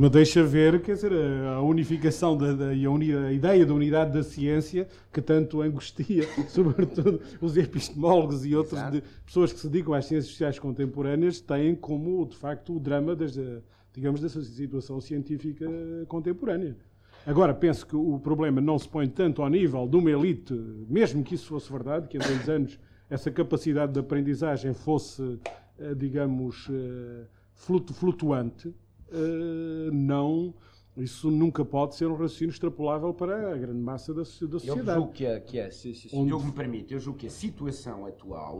me 0.00 0.10
deixa 0.10 0.42
ver, 0.42 0.82
quer 0.82 0.94
dizer, 0.94 1.12
a 1.46 1.62
unificação 1.62 2.36
da, 2.36 2.52
da, 2.52 2.74
e 2.74 2.84
a, 2.84 2.90
uni, 2.90 3.14
a, 3.14 3.32
ideia 3.32 3.64
da 3.64 3.72
unidade 3.72 4.12
da 4.12 4.22
ciência 4.24 4.88
que 5.12 5.22
tanto 5.22 5.62
angustia, 5.62 6.28
sobretudo 6.50 7.20
os 7.40 7.56
epistemólogos 7.56 8.44
e 8.44 8.56
outras 8.56 9.00
pessoas 9.24 9.52
que 9.52 9.60
se 9.60 9.68
dedicam 9.68 9.94
às 9.94 10.06
ciências 10.06 10.32
sociais 10.32 10.58
contemporâneas, 10.58 11.40
têm 11.40 11.76
como, 11.76 12.26
de 12.26 12.36
facto, 12.36 12.74
o 12.74 12.80
drama, 12.80 13.14
desde, 13.14 13.60
digamos, 13.94 14.20
dessa 14.20 14.42
situação 14.42 15.00
científica 15.00 15.66
contemporânea. 16.08 16.76
Agora, 17.26 17.52
penso 17.52 17.86
que 17.86 17.96
o 17.96 18.18
problema 18.18 18.60
não 18.60 18.78
se 18.78 18.88
põe 18.88 19.08
tanto 19.08 19.42
ao 19.42 19.48
nível 19.48 19.86
de 19.86 19.96
uma 19.96 20.10
elite, 20.10 20.54
mesmo 20.88 21.22
que 21.22 21.34
isso 21.34 21.46
fosse 21.46 21.70
verdade, 21.70 22.08
que 22.08 22.16
em 22.16 22.20
dois 22.20 22.48
anos 22.48 22.78
essa 23.10 23.30
capacidade 23.30 23.92
de 23.92 24.00
aprendizagem 24.00 24.74
fosse, 24.74 25.38
eh, 25.78 25.94
digamos, 25.94 26.68
eh, 26.70 27.26
flutuante, 27.52 28.74
eh, 29.10 29.90
não. 29.92 30.54
Isso 30.96 31.30
nunca 31.30 31.64
pode 31.64 31.94
ser 31.94 32.06
um 32.06 32.16
raciocínio 32.16 32.50
extrapolável 32.50 33.14
para 33.14 33.52
a 33.52 33.56
grande 33.56 33.80
massa 33.80 34.12
da, 34.12 34.20
da 34.20 34.24
sociedade. 34.24 34.88
Eu 34.88 34.94
julgo 34.94 35.12
que, 35.12 35.24
é, 35.24 35.38
que 35.38 35.58
é, 35.58 35.70
se, 35.70 35.94
se, 35.94 36.08
se 36.08 36.16
Onde... 36.16 36.34
me 36.44 36.52
permite, 36.52 36.92
eu 36.92 36.98
julgo 36.98 37.20
que 37.20 37.28
a 37.28 37.30
situação 37.30 38.04
atual 38.04 38.58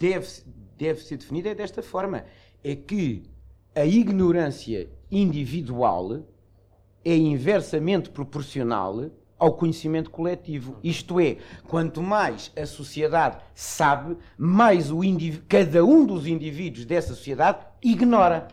deve, 0.00 0.28
deve 0.78 1.00
ser 1.02 1.18
definida 1.18 1.54
desta 1.54 1.82
forma: 1.82 2.24
é 2.64 2.74
que 2.74 3.24
a 3.74 3.84
ignorância 3.84 4.88
individual 5.10 6.26
é 7.04 7.16
inversamente 7.16 8.10
proporcional 8.10 9.10
ao 9.40 9.54
conhecimento 9.54 10.10
coletivo. 10.10 10.76
Isto 10.84 11.18
é, 11.18 11.38
quanto 11.66 12.02
mais 12.02 12.52
a 12.54 12.66
sociedade 12.66 13.38
sabe, 13.54 14.16
mais 14.36 14.90
o 14.92 15.00
cada 15.48 15.82
um 15.82 16.04
dos 16.04 16.26
indivíduos 16.26 16.84
dessa 16.84 17.14
sociedade 17.14 17.66
ignora. 17.82 18.48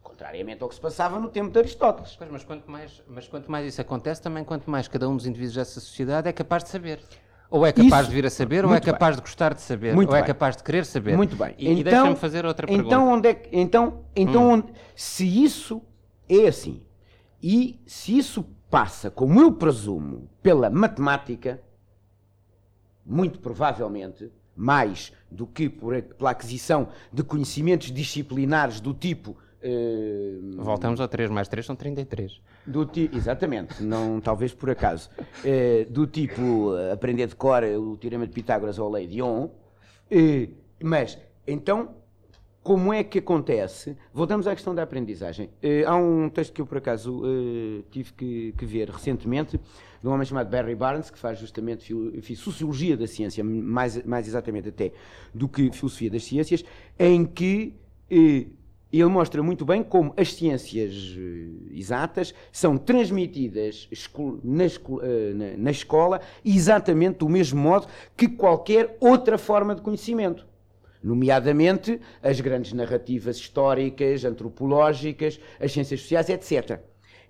Contrariamente 0.00 0.62
ao 0.62 0.68
que 0.68 0.76
se 0.76 0.80
passava 0.80 1.18
no 1.18 1.28
tempo 1.28 1.50
de 1.50 1.58
Aristóteles. 1.58 2.14
Pois, 2.16 2.30
mas, 2.30 2.44
quanto 2.44 2.70
mais, 2.70 3.02
mas 3.08 3.26
quanto 3.26 3.50
mais 3.50 3.66
isso 3.66 3.80
acontece, 3.80 4.22
também 4.22 4.44
quanto 4.44 4.70
mais 4.70 4.86
cada 4.86 5.08
um 5.08 5.16
dos 5.16 5.26
indivíduos 5.26 5.56
dessa 5.56 5.80
sociedade 5.80 6.28
é 6.28 6.32
capaz 6.32 6.62
de 6.62 6.70
saber. 6.70 7.00
Ou 7.50 7.66
é 7.66 7.72
capaz 7.72 8.02
isso, 8.02 8.10
de 8.10 8.14
vir 8.14 8.26
a 8.26 8.30
saber, 8.30 8.64
ou 8.64 8.74
é 8.74 8.80
capaz 8.80 9.16
bem. 9.16 9.22
de 9.22 9.28
gostar 9.28 9.54
de 9.54 9.60
saber, 9.60 9.94
muito 9.94 10.10
ou 10.10 10.16
é 10.16 10.20
bem. 10.20 10.26
capaz 10.26 10.56
de 10.56 10.62
querer 10.62 10.84
saber. 10.84 11.16
Muito 11.16 11.36
bem. 11.36 11.54
E, 11.58 11.68
então, 11.68 11.80
e 11.80 11.84
deixa-me 11.84 12.16
fazer 12.16 12.46
outra 12.46 12.66
pergunta. 12.66 12.86
Então, 12.86 13.12
onde 13.12 13.28
é 13.28 13.34
que, 13.34 13.56
então, 13.56 14.04
então 14.14 14.42
hum. 14.42 14.52
onde, 14.52 14.72
se 14.96 15.44
isso 15.44 15.82
é 16.28 16.48
assim, 16.48 16.82
e 17.46 17.78
se 17.86 18.16
isso 18.16 18.42
passa, 18.70 19.10
como 19.10 19.38
eu 19.38 19.52
presumo, 19.52 20.30
pela 20.42 20.70
matemática, 20.70 21.60
muito 23.04 23.38
provavelmente, 23.38 24.32
mais 24.56 25.12
do 25.30 25.46
que 25.46 25.68
por, 25.68 26.00
pela 26.00 26.30
aquisição 26.30 26.88
de 27.12 27.22
conhecimentos 27.22 27.92
disciplinares 27.92 28.80
do 28.80 28.94
tipo. 28.94 29.36
Uh, 29.62 30.62
Voltamos 30.62 31.02
ao 31.02 31.06
3 31.06 31.30
mais 31.30 31.46
3 31.46 31.66
são 31.66 31.76
33. 31.76 32.40
Do 32.66 32.86
ti, 32.86 33.10
exatamente, 33.12 33.82
não, 33.82 34.22
talvez 34.22 34.54
por 34.54 34.70
acaso. 34.70 35.10
Uh, 35.40 35.92
do 35.92 36.06
tipo 36.06 36.70
uh, 36.70 36.92
aprender 36.94 37.26
de 37.26 37.36
cor 37.36 37.62
o 37.62 37.98
teorema 37.98 38.26
de 38.26 38.32
Pitágoras 38.32 38.78
ou 38.78 38.88
a 38.88 38.92
lei 38.92 39.06
de 39.06 39.20
Ohm. 39.20 39.50
mas, 40.82 41.18
então, 41.46 41.94
como 42.64 42.94
é 42.94 43.04
que 43.04 43.18
acontece? 43.18 43.94
Voltamos 44.10 44.46
à 44.46 44.54
questão 44.54 44.74
da 44.74 44.82
aprendizagem. 44.82 45.50
Uh, 45.62 45.86
há 45.86 45.94
um 45.96 46.30
texto 46.30 46.54
que 46.54 46.62
eu, 46.62 46.66
por 46.66 46.78
acaso, 46.78 47.22
uh, 47.22 47.82
tive 47.90 48.14
que, 48.14 48.54
que, 48.56 48.64
ver 48.64 48.88
recentemente, 48.88 49.60
de 50.02 50.08
um 50.08 50.10
homem 50.10 50.24
chamado 50.24 50.48
Barry 50.48 50.74
Barnes, 50.74 51.10
que 51.10 51.18
faz 51.18 51.38
justamente 51.38 51.84
fil 51.84 52.36
sociologia 52.36 52.96
da 52.96 53.06
ciência, 53.06 53.44
mais, 53.44 54.02
mais 54.04 54.26
exatamente 54.26 54.70
até 54.70 54.92
do 55.34 55.46
que 55.46 55.70
filosofia 55.72 56.10
das 56.10 56.24
ciências, 56.24 56.64
em 56.98 57.26
que 57.26 57.74
uh, 58.10 58.50
ele 58.90 59.04
mostra 59.10 59.42
muito 59.42 59.66
bem 59.66 59.82
como 59.82 60.14
as 60.16 60.32
ciências 60.32 61.18
exatas 61.70 62.32
são 62.50 62.78
transmitidas 62.78 63.88
na 65.58 65.70
escola 65.70 66.20
exatamente 66.44 67.18
do 67.18 67.28
mesmo 67.28 67.60
modo 67.60 67.88
que 68.16 68.28
qualquer 68.28 68.96
outra 69.00 69.36
forma 69.36 69.74
de 69.74 69.82
conhecimento 69.82 70.46
nomeadamente 71.04 72.00
as 72.22 72.40
grandes 72.40 72.72
narrativas 72.72 73.36
históricas, 73.36 74.24
antropológicas, 74.24 75.38
as 75.60 75.70
ciências 75.70 76.00
sociais, 76.00 76.30
etc. 76.30 76.80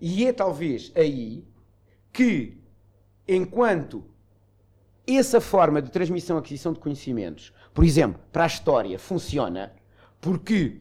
E 0.00 0.24
é 0.24 0.32
talvez 0.32 0.92
aí 0.94 1.44
que, 2.12 2.56
enquanto 3.26 4.04
essa 5.06 5.40
forma 5.40 5.82
de 5.82 5.90
transmissão 5.90 6.36
e 6.36 6.38
aquisição 6.38 6.72
de 6.72 6.78
conhecimentos, 6.78 7.52
por 7.74 7.84
exemplo, 7.84 8.20
para 8.32 8.44
a 8.44 8.46
história, 8.46 8.98
funciona 8.98 9.72
porque 10.20 10.78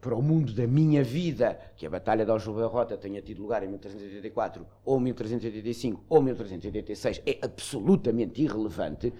para 0.00 0.14
o 0.14 0.22
mundo 0.22 0.52
da 0.52 0.68
minha 0.68 1.02
vida, 1.02 1.58
que 1.76 1.84
a 1.84 1.90
Batalha 1.90 2.24
de 2.24 2.30
Aljubarrota 2.30 2.96
tenha 2.96 3.20
tido 3.20 3.42
lugar 3.42 3.64
em 3.64 3.66
1384, 3.66 4.64
ou 4.84 5.00
1385, 5.00 6.04
ou 6.08 6.22
1386, 6.22 7.22
é 7.26 7.38
absolutamente 7.42 8.40
irrelevante. 8.40 9.12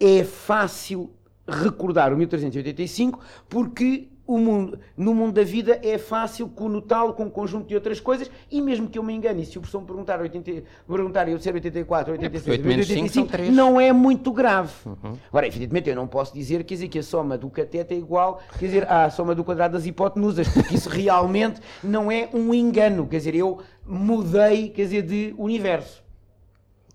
É 0.00 0.24
fácil 0.24 1.10
recordar 1.50 2.12
o 2.12 2.16
1385 2.16 3.20
porque 3.48 4.08
o 4.30 4.38
mundo, 4.38 4.78
no 4.96 5.12
mundo 5.12 5.32
da 5.32 5.42
vida 5.42 5.80
é 5.82 5.98
fácil 5.98 6.48
conotá-lo 6.48 7.14
com 7.14 7.24
um 7.24 7.30
conjunto 7.30 7.66
de 7.66 7.74
outras 7.74 7.98
coisas 7.98 8.30
e 8.48 8.60
mesmo 8.60 8.88
que 8.88 8.96
eu 8.96 9.02
me 9.02 9.12
engane, 9.12 9.44
se 9.44 9.58
o 9.58 9.60
professor 9.60 9.80
me 9.80 9.86
perguntar, 9.88 10.20
80, 10.20 10.62
perguntar 10.86 11.28
eu 11.28 11.36
ser 11.40 11.52
84, 11.52 12.12
86, 12.12 12.64
é 12.64 12.68
85, 12.68 13.50
não 13.50 13.80
é 13.80 13.92
muito 13.92 14.30
grave. 14.30 14.72
Uhum. 14.86 15.18
Agora, 15.28 15.48
evidentemente, 15.48 15.90
eu 15.90 15.96
não 15.96 16.06
posso 16.06 16.32
dizer 16.32 16.62
quer 16.62 16.74
dizer, 16.74 16.88
que 16.88 17.00
a 17.00 17.02
soma 17.02 17.36
do 17.36 17.50
cateto 17.50 17.92
é 17.92 17.96
igual 17.96 18.40
quer 18.56 18.66
dizer, 18.66 18.88
à 18.88 19.10
soma 19.10 19.34
do 19.34 19.42
quadrado 19.42 19.76
das 19.76 19.84
hipotenusas, 19.84 20.46
porque 20.46 20.74
isso 20.76 20.88
realmente 20.88 21.60
não 21.82 22.10
é 22.10 22.28
um 22.32 22.54
engano. 22.54 23.08
Quer 23.08 23.16
dizer, 23.16 23.34
eu 23.34 23.58
mudei 23.84 24.68
quer 24.68 24.82
dizer, 24.82 25.02
de 25.02 25.34
universo. 25.36 26.04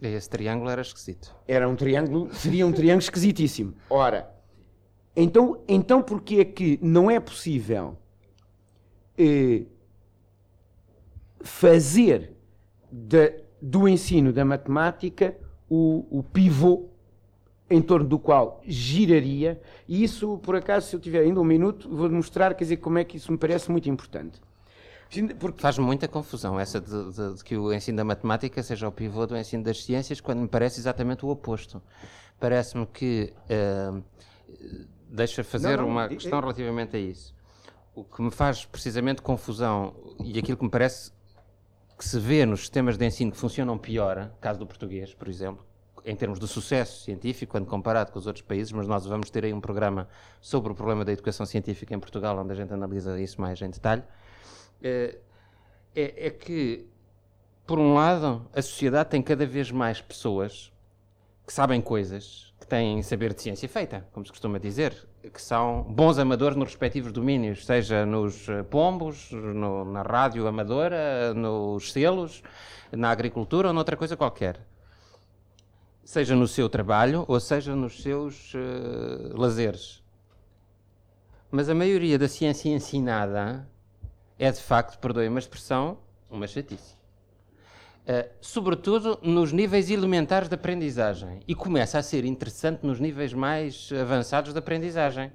Esse 0.01 0.29
triângulo 0.29 0.69
era 0.69 0.81
esquisito. 0.81 1.35
Era 1.47 1.67
um 1.67 1.75
triângulo, 1.75 2.29
seria 2.33 2.65
um 2.65 2.71
triângulo 2.71 3.01
esquisitíssimo. 3.01 3.73
Ora, 3.89 4.34
então, 5.15 5.61
então 5.67 6.01
porquê 6.01 6.35
é 6.37 6.45
que 6.45 6.79
não 6.81 7.09
é 7.09 7.19
possível 7.19 7.97
eh, 9.17 9.63
fazer 11.41 12.35
de, 12.91 13.43
do 13.61 13.87
ensino 13.87 14.33
da 14.33 14.43
matemática 14.43 15.35
o, 15.69 16.05
o 16.09 16.23
pivô 16.23 16.89
em 17.69 17.81
torno 17.81 18.07
do 18.07 18.19
qual 18.19 18.61
giraria, 18.65 19.59
e 19.87 20.03
isso, 20.03 20.37
por 20.39 20.55
acaso, 20.55 20.87
se 20.87 20.95
eu 20.95 20.99
tiver 20.99 21.21
ainda 21.21 21.39
um 21.41 21.43
minuto, 21.43 21.89
vou 21.89 22.09
mostrar, 22.11 22.53
quer 22.53 22.63
dizer, 22.63 22.77
como 22.77 22.99
é 22.99 23.03
que 23.03 23.17
isso 23.17 23.31
me 23.31 23.37
parece 23.37 23.71
muito 23.71 23.89
importante. 23.89 24.39
Porque... 25.39 25.61
Faz 25.61 25.77
muita 25.77 26.07
confusão 26.07 26.59
essa 26.59 26.79
de, 26.79 27.11
de, 27.11 27.35
de, 27.35 27.43
que 27.43 27.57
o 27.57 27.73
ensino 27.73 27.97
da 27.97 28.03
matemática 28.03 28.61
seja 28.61 28.87
o 28.87 28.91
pivô 28.91 29.25
do 29.25 29.37
ensino 29.37 29.63
das 29.63 29.83
ciências, 29.83 30.19
quando 30.19 30.39
me 30.41 30.47
parece 30.47 30.79
exatamente 30.79 31.25
o 31.25 31.29
oposto. 31.29 31.81
Parece-me 32.39 32.85
que 32.85 33.33
uh, 33.49 34.03
deixa 35.09 35.43
fazer 35.43 35.77
não, 35.77 35.83
não, 35.83 35.91
uma 35.91 36.07
questão 36.07 36.39
relativamente 36.39 36.95
a 36.95 36.99
isso. 36.99 37.33
O 37.93 38.03
que 38.03 38.21
me 38.21 38.31
faz 38.31 38.65
precisamente 38.65 39.21
confusão 39.21 39.95
e 40.23 40.37
aquilo 40.37 40.57
que 40.57 40.63
me 40.63 40.69
parece 40.69 41.11
que 41.97 42.05
se 42.05 42.19
vê 42.19 42.45
nos 42.45 42.61
sistemas 42.61 42.97
de 42.97 43.05
ensino 43.05 43.31
que 43.31 43.37
funcionam 43.37 43.77
pior, 43.77 44.31
caso 44.41 44.59
do 44.59 44.67
português, 44.67 45.13
por 45.13 45.29
exemplo, 45.29 45.65
em 46.03 46.15
termos 46.15 46.39
de 46.39 46.47
sucesso 46.47 47.03
científico, 47.03 47.53
quando 47.53 47.65
comparado 47.65 48.11
com 48.11 48.19
os 48.19 48.27
outros 48.27 48.43
países, 48.43 48.71
mas 48.71 48.87
nós 48.87 49.05
vamos 49.05 49.29
ter 49.29 49.45
aí 49.45 49.53
um 49.53 49.61
programa 49.61 50.07
sobre 50.39 50.71
o 50.71 50.75
problema 50.75 51.03
da 51.03 51.11
educação 51.11 51.45
científica 51.45 51.95
em 51.95 51.99
Portugal, 51.99 52.37
onde 52.37 52.51
a 52.51 52.55
gente 52.55 52.73
analisa 52.73 53.19
isso 53.19 53.41
mais 53.41 53.61
em 53.61 53.69
detalhe, 53.69 54.03
é, 54.83 55.17
é, 55.95 56.27
é 56.27 56.29
que, 56.29 56.85
por 57.65 57.79
um 57.79 57.93
lado, 57.93 58.45
a 58.53 58.61
sociedade 58.61 59.09
tem 59.09 59.21
cada 59.21 59.45
vez 59.45 59.71
mais 59.71 60.01
pessoas 60.01 60.71
que 61.47 61.53
sabem 61.53 61.81
coisas 61.81 62.53
que 62.65 62.69
têm 62.69 63.03
saber 63.03 63.33
de 63.33 63.41
ciência 63.43 63.69
feita, 63.69 64.07
como 64.11 64.25
se 64.25 64.31
costuma 64.31 64.59
dizer, 64.59 65.07
que 65.31 65.41
são 65.41 65.83
bons 65.83 66.17
amadores 66.17 66.57
nos 66.57 66.69
respectivos 66.69 67.11
domínios, 67.11 67.63
seja 67.63 68.05
nos 68.05 68.49
eh, 68.49 68.63
pombos, 68.63 69.31
no, 69.31 69.85
na 69.85 70.01
rádio 70.01 70.47
amadora, 70.47 71.31
nos 71.35 71.91
selos, 71.91 72.41
na 72.91 73.11
agricultura 73.11 73.67
ou 73.67 73.73
noutra 73.73 73.95
coisa 73.95 74.17
qualquer. 74.17 74.59
Seja 76.03 76.35
no 76.35 76.47
seu 76.47 76.67
trabalho 76.67 77.23
ou 77.27 77.39
seja 77.39 77.75
nos 77.75 78.01
seus 78.01 78.53
uh, 78.53 79.37
lazeres. 79.39 80.03
Mas 81.51 81.69
a 81.69 81.75
maioria 81.75 82.17
da 82.17 82.27
ciência 82.27 82.69
ensinada 82.69 83.67
é 84.37 84.51
de 84.51 84.61
facto, 84.61 84.99
perdoe 84.99 85.27
uma 85.27 85.39
expressão, 85.39 85.97
uma 86.29 86.45
chatice. 86.45 86.94
Uh, 88.07 88.29
sobretudo 88.39 89.17
nos 89.23 89.51
níveis 89.51 89.89
elementares 89.89 90.47
de 90.47 90.53
aprendizagem. 90.53 91.39
E 91.47 91.55
começa 91.55 91.97
a 91.97 92.03
ser 92.03 92.23
interessante 92.23 92.85
nos 92.85 92.99
níveis 92.99 93.33
mais 93.33 93.89
avançados 93.99 94.53
de 94.53 94.59
aprendizagem. 94.59 95.31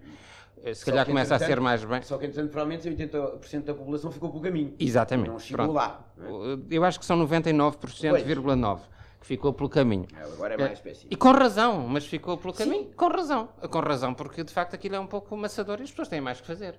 Uh, 0.57 0.73
se 0.73 0.85
calhar 0.85 1.05
começa 1.05 1.35
a 1.35 1.39
ser 1.39 1.59
mais 1.59 1.85
bem. 1.85 2.01
Só 2.03 2.17
que, 2.17 2.27
entretanto, 2.27 2.53
provavelmente 2.53 2.89
80% 2.89 3.65
da 3.65 3.75
população 3.75 4.13
ficou 4.13 4.31
pelo 4.31 4.43
caminho. 4.43 4.75
Exatamente. 4.79 5.31
Não 5.31 5.39
chegou 5.41 5.65
Pronto. 5.65 5.75
lá. 5.75 6.07
É? 6.19 6.77
Eu 6.77 6.85
acho 6.85 7.01
que 7.01 7.05
são 7.07 7.19
99,9% 7.27 8.81
que 9.21 9.27
ficou 9.27 9.53
pelo 9.53 9.69
caminho. 9.69 10.07
É, 10.17 10.23
agora 10.23 10.55
é 10.55 10.57
mais 10.57 10.73
específico. 10.73 11.13
E 11.13 11.17
com 11.17 11.33
razão, 11.33 11.87
mas 11.87 12.07
ficou 12.07 12.39
pelo 12.39 12.55
caminho. 12.55 12.85
Sim. 12.85 12.93
Com 12.97 13.09
razão. 13.09 13.49
Com 13.69 13.81
razão, 13.81 14.15
porque 14.15 14.43
de 14.43 14.53
facto 14.53 14.75
aquilo 14.75 14.95
é 14.95 15.01
um 15.01 15.07
pouco 15.07 15.35
amassador 15.35 15.81
e 15.81 15.83
as 15.83 15.91
pessoas 15.91 16.09
têm 16.09 16.21
mais 16.21 16.41
que 16.41 16.47
fazer. 16.47 16.79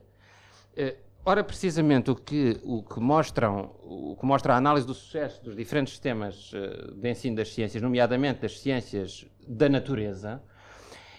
Uh, 0.77 0.95
Ora, 1.23 1.43
precisamente 1.43 2.09
o 2.09 2.15
que, 2.15 2.59
o 2.63 2.81
que, 2.81 2.99
mostram, 2.99 3.75
o 3.83 4.15
que 4.19 4.25
mostra 4.25 4.55
a 4.55 4.57
análise 4.57 4.87
do 4.87 4.93
sucesso 4.93 5.43
dos 5.43 5.55
diferentes 5.55 5.93
sistemas 5.93 6.51
uh, 6.51 6.95
de 6.95 7.09
ensino 7.09 7.35
das 7.35 7.53
ciências, 7.53 7.81
nomeadamente 7.81 8.41
das 8.41 8.59
ciências 8.59 9.27
da 9.47 9.69
natureza, 9.69 10.41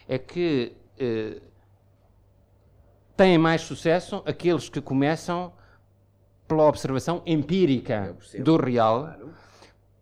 é 0.08 0.18
que 0.18 0.76
uh, 1.00 1.40
têm 3.16 3.38
mais 3.38 3.60
sucesso 3.60 4.24
aqueles 4.26 4.68
que 4.68 4.80
começam 4.80 5.52
pela 6.48 6.64
observação 6.64 7.22
empírica 7.24 8.16
do 8.40 8.56
real. 8.56 9.02
Claro. 9.04 9.34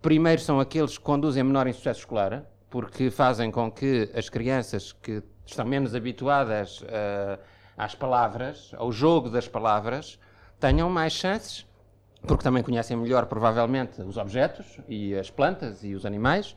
Primeiro 0.00 0.40
são 0.40 0.58
aqueles 0.58 0.96
que 0.96 1.04
conduzem 1.04 1.42
a 1.42 1.44
menor 1.44 1.66
insucesso 1.66 2.00
escolar, 2.00 2.46
porque 2.70 3.10
fazem 3.10 3.50
com 3.50 3.70
que 3.70 4.10
as 4.14 4.30
crianças 4.30 4.92
que 4.92 5.22
estão 5.44 5.66
menos 5.66 5.94
habituadas 5.94 6.82
a 6.88 7.38
às 7.80 7.94
palavras, 7.94 8.72
ao 8.76 8.92
jogo 8.92 9.30
das 9.30 9.48
palavras, 9.48 10.18
tenham 10.58 10.90
mais 10.90 11.14
chances, 11.14 11.66
porque 12.26 12.44
também 12.44 12.62
conhecem 12.62 12.94
melhor, 12.94 13.24
provavelmente, 13.24 14.02
os 14.02 14.18
objetos 14.18 14.78
e 14.86 15.14
as 15.14 15.30
plantas 15.30 15.82
e 15.82 15.94
os 15.94 16.04
animais, 16.04 16.54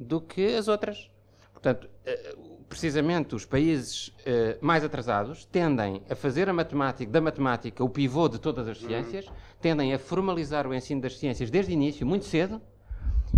do 0.00 0.22
que 0.22 0.56
as 0.56 0.66
outras. 0.66 1.10
Portanto, 1.52 1.86
eh, 2.06 2.34
precisamente 2.66 3.34
os 3.34 3.44
países 3.44 4.10
eh, 4.24 4.56
mais 4.62 4.82
atrasados 4.82 5.44
tendem 5.44 6.00
a 6.08 6.14
fazer 6.14 6.48
a 6.48 6.52
matemática, 6.54 7.12
da 7.12 7.20
matemática 7.20 7.84
o 7.84 7.88
pivô 7.90 8.26
de 8.26 8.38
todas 8.38 8.66
as 8.66 8.78
ciências, 8.78 9.26
tendem 9.60 9.92
a 9.92 9.98
formalizar 9.98 10.66
o 10.66 10.72
ensino 10.72 11.02
das 11.02 11.18
ciências 11.18 11.50
desde 11.50 11.72
o 11.72 11.74
início, 11.74 12.06
muito 12.06 12.24
cedo, 12.24 12.58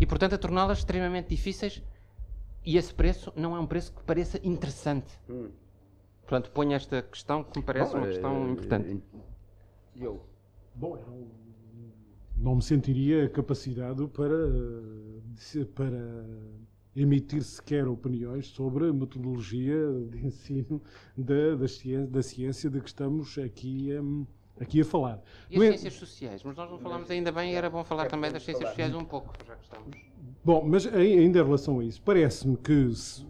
e, 0.01 0.07
portanto, 0.07 0.37
a 0.37 0.39
torná-las 0.39 0.79
extremamente 0.79 1.31
difíceis. 1.31 1.83
E 2.65 2.77
esse 2.77 2.95
preço 2.95 3.33
não 3.35 3.57
é 3.57 3.59
um 3.59 3.67
preço 3.67 3.93
que 3.93 4.03
pareça 4.05 4.39
interessante. 4.45 5.09
Portanto, 6.27 6.51
ponho 6.51 6.73
esta 6.73 7.03
questão 7.03 7.45
que 7.45 7.61
me 7.61 7.65
parece 7.65 7.93
Bom, 7.93 7.99
uma 7.99 8.07
questão 8.09 8.47
é, 8.47 8.51
importante. 8.51 9.03
Eu. 9.95 10.23
Bom, 10.75 10.97
eu 10.97 11.29
não 12.37 12.57
me 12.57 12.63
sentiria 12.63 13.29
capacitado 13.29 14.09
para, 14.09 14.37
para 15.75 16.25
emitir 16.95 17.43
sequer 17.43 17.87
opiniões 17.87 18.49
sobre 18.49 18.89
a 18.89 18.93
metodologia 18.93 19.77
de 20.11 20.27
ensino 20.27 20.83
da, 21.17 21.55
da, 21.55 21.69
ciência, 21.69 22.07
da 22.07 22.23
ciência 22.23 22.71
de 22.71 22.81
que 22.81 22.89
estamos 22.89 23.39
aqui 23.39 23.91
a, 23.97 24.63
aqui 24.63 24.81
a 24.81 24.85
falar. 24.85 25.23
E 25.49 25.57
as 25.57 25.63
é- 25.63 25.67
ciências 25.69 25.95
sociais? 25.95 26.43
Mas 26.43 26.57
nós 26.57 26.69
não 26.69 26.79
falamos 26.79 27.09
ainda 27.09 27.31
bem 27.31 27.53
e 27.53 27.55
era 27.55 27.71
bom 27.71 27.85
falar 27.85 28.07
é 28.07 28.09
também 28.09 28.33
das 28.33 28.43
ciências 28.43 28.69
sociais 28.69 28.95
um 28.95 29.05
pouco, 29.05 29.33
já 29.47 29.55
que 29.55 29.63
estamos. 29.63 29.97
Bom, 30.45 30.65
mas 30.67 30.87
ainda 30.87 31.39
em 31.39 31.45
relação 31.45 31.79
a 31.79 31.85
isso, 31.85 32.03
parece-me 32.03 32.57
que, 32.57 32.93
se, 32.95 33.25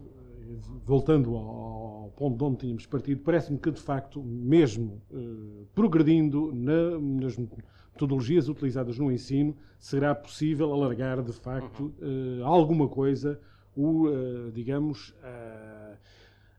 voltando 0.85 1.37
ao 1.37 2.13
ponto 2.17 2.37
de 2.37 2.45
onde 2.45 2.57
tínhamos 2.59 2.87
partido, 2.87 3.21
parece-me 3.23 3.59
que, 3.59 3.71
de 3.71 3.81
facto, 3.81 4.23
mesmo 4.23 5.03
eh, 5.13 5.65
progredindo 5.75 6.53
na, 6.55 6.99
nas 6.99 7.37
metodologias 7.37 8.49
utilizadas 8.49 8.99
no 8.99 9.11
ensino, 9.11 9.57
será 9.79 10.15
possível 10.15 10.73
alargar, 10.73 11.23
de 11.23 11.33
facto, 11.33 11.95
eh, 12.01 12.43
alguma 12.43 12.89
coisa, 12.89 13.41
o, 13.77 14.09
eh, 14.09 14.51
digamos, 14.53 15.15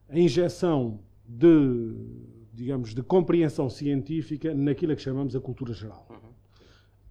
a 0.09 0.17
injeção 0.17 0.99
de, 1.27 1.93
digamos, 2.53 2.93
de 2.93 3.03
compreensão 3.03 3.69
científica 3.69 4.53
naquilo 4.53 4.95
que 4.95 5.01
chamamos 5.01 5.35
a 5.35 5.39
cultura 5.39 5.73
geral. 5.73 6.07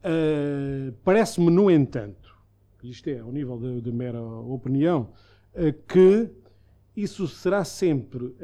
Uh, 0.06 0.92
Parece-me, 1.04 1.50
no 1.50 1.70
entanto, 1.70 2.36
isto 2.82 3.08
é 3.10 3.18
ao 3.18 3.32
nível 3.32 3.58
de, 3.58 3.80
de 3.80 3.92
mera 3.92 4.22
opinião, 4.22 5.10
uh, 5.54 5.72
que 5.86 6.30
isso 6.96 7.28
será 7.28 7.62
sempre, 7.62 8.34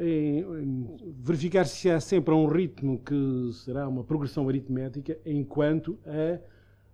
verificar-se-á 1.17 1.99
sempre 1.99 2.33
a 2.33 2.37
um 2.37 2.45
ritmo 2.45 2.99
que 2.99 3.49
será 3.53 3.87
uma 3.87 4.03
progressão 4.03 4.47
aritmética, 4.47 5.17
enquanto 5.25 5.97
a 6.05 6.39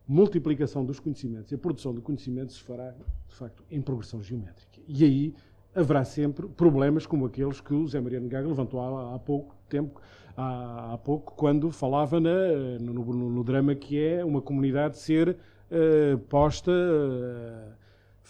multiplicação 0.08 0.86
dos 0.86 1.00
conhecimentos 1.00 1.52
e 1.52 1.56
a 1.56 1.58
produção 1.58 1.94
do 1.94 2.02
conhecimento 2.02 2.54
se 2.54 2.64
fará, 2.64 2.96
de 3.28 3.36
facto, 3.36 3.64
em 3.70 3.82
progressão 3.82 4.24
geométrica. 4.24 4.80
E 4.88 5.04
aí 5.04 5.34
haverá 5.76 6.06
sempre 6.06 6.48
problemas 6.48 7.06
como 7.06 7.26
aqueles 7.26 7.60
que 7.60 7.74
o 7.74 7.86
Zé 7.88 8.00
Mariano 8.00 8.30
Gaga 8.30 8.48
levantou 8.48 8.80
há, 8.80 9.16
há 9.16 9.20
pouco 9.20 9.54
tempo, 9.68 10.02
há, 10.38 10.94
há, 10.94 10.98
pouco, 10.98 11.34
quando 11.36 11.70
falava 11.72 12.22
na, 12.22 12.80
no, 12.80 12.94
no, 12.94 13.30
no, 13.30 13.44
drama 13.44 13.76
que 13.76 14.02
é 14.02 14.24
uma 14.24 14.42
comunidade 14.42 14.98
ser 14.98 15.30
uh, 15.30 16.18
posta... 16.30 16.72
Uh, 16.72 17.79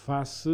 face 0.05 0.49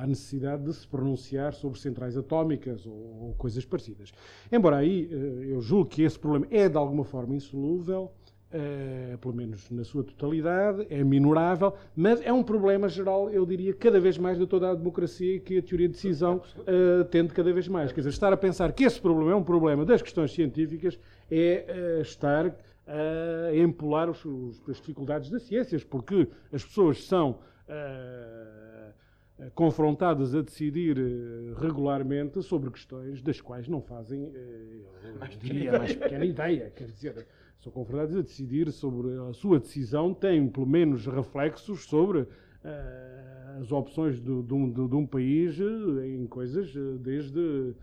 à 0.00 0.06
necessidade 0.06 0.64
de 0.64 0.72
se 0.72 0.86
pronunciar 0.86 1.52
sobre 1.54 1.78
centrais 1.78 2.16
atómicas 2.16 2.86
ou, 2.86 2.92
ou 2.92 3.34
coisas 3.36 3.64
parecidas. 3.64 4.12
Embora 4.50 4.76
aí 4.76 5.08
eu 5.48 5.60
julgo 5.60 5.90
que 5.90 6.02
esse 6.02 6.18
problema 6.18 6.46
é 6.50 6.68
de 6.68 6.76
alguma 6.76 7.04
forma 7.04 7.34
insolúvel, 7.34 8.12
Uh, 8.52 9.16
pelo 9.18 9.32
menos 9.32 9.70
na 9.70 9.84
sua 9.84 10.02
totalidade, 10.02 10.84
é 10.90 11.04
minorável, 11.04 11.72
mas 11.94 12.20
é 12.20 12.32
um 12.32 12.42
problema 12.42 12.88
geral, 12.88 13.30
eu 13.30 13.46
diria, 13.46 13.72
cada 13.72 14.00
vez 14.00 14.18
mais 14.18 14.36
de 14.36 14.44
toda 14.44 14.72
a 14.72 14.74
democracia 14.74 15.38
que 15.38 15.58
a 15.58 15.62
teoria 15.62 15.86
de 15.86 15.94
decisão 15.94 16.42
tende 17.12 17.32
cada 17.32 17.52
vez 17.52 17.68
mais. 17.68 17.92
Quer 17.92 18.00
dizer, 18.00 18.10
estar 18.10 18.32
a 18.32 18.36
pensar 18.36 18.72
que 18.72 18.82
esse 18.82 19.00
problema 19.00 19.30
é 19.30 19.36
um 19.36 19.44
problema 19.44 19.84
das 19.84 20.02
questões 20.02 20.32
científicas 20.32 20.98
é 21.30 22.00
estar 22.00 22.46
a 22.88 23.56
empolar 23.56 24.10
os, 24.10 24.24
os, 24.24 24.68
as 24.68 24.78
dificuldades 24.78 25.30
das 25.30 25.44
ciências, 25.44 25.84
porque 25.84 26.26
as 26.52 26.64
pessoas 26.64 27.04
são 27.04 27.38
confrontadas 29.54 30.34
a 30.34 30.42
decidir 30.42 30.96
regularmente 31.56 32.42
sobre 32.42 32.70
questões 32.70 33.22
das 33.22 33.40
quais 33.40 33.68
não 33.68 33.80
fazem, 33.80 34.32
eu 34.34 35.38
diria, 35.38 35.76
a 35.76 35.78
mais 35.78 35.94
pequena 35.94 36.24
ideia. 36.24 36.70
Quer 36.76 36.88
dizer, 36.88 37.26
são 37.60 37.70
confrontados 37.70 38.16
a 38.16 38.22
decidir 38.22 38.72
sobre 38.72 39.08
a 39.28 39.34
sua 39.34 39.60
decisão, 39.60 40.14
têm 40.14 40.48
pelo 40.48 40.66
menos 40.66 41.06
reflexos 41.06 41.84
sobre 41.84 42.20
uh, 42.20 43.60
as 43.60 43.70
opções 43.70 44.16
de, 44.16 44.42
de, 44.42 44.54
um, 44.54 44.70
de, 44.70 44.88
de, 44.88 44.94
um, 44.94 45.06
país 45.06 45.60
eh, 45.60 46.06
em 46.08 46.26
coisas 46.26 46.74
eh, 46.74 46.80
desde 46.98 47.38
uh, 47.38 47.74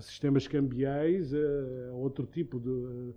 sistemas 0.00 0.46
cambiais 0.46 1.32
a 1.34 1.92
outro 1.94 2.24
tipo 2.26 2.60
de, 2.60 3.12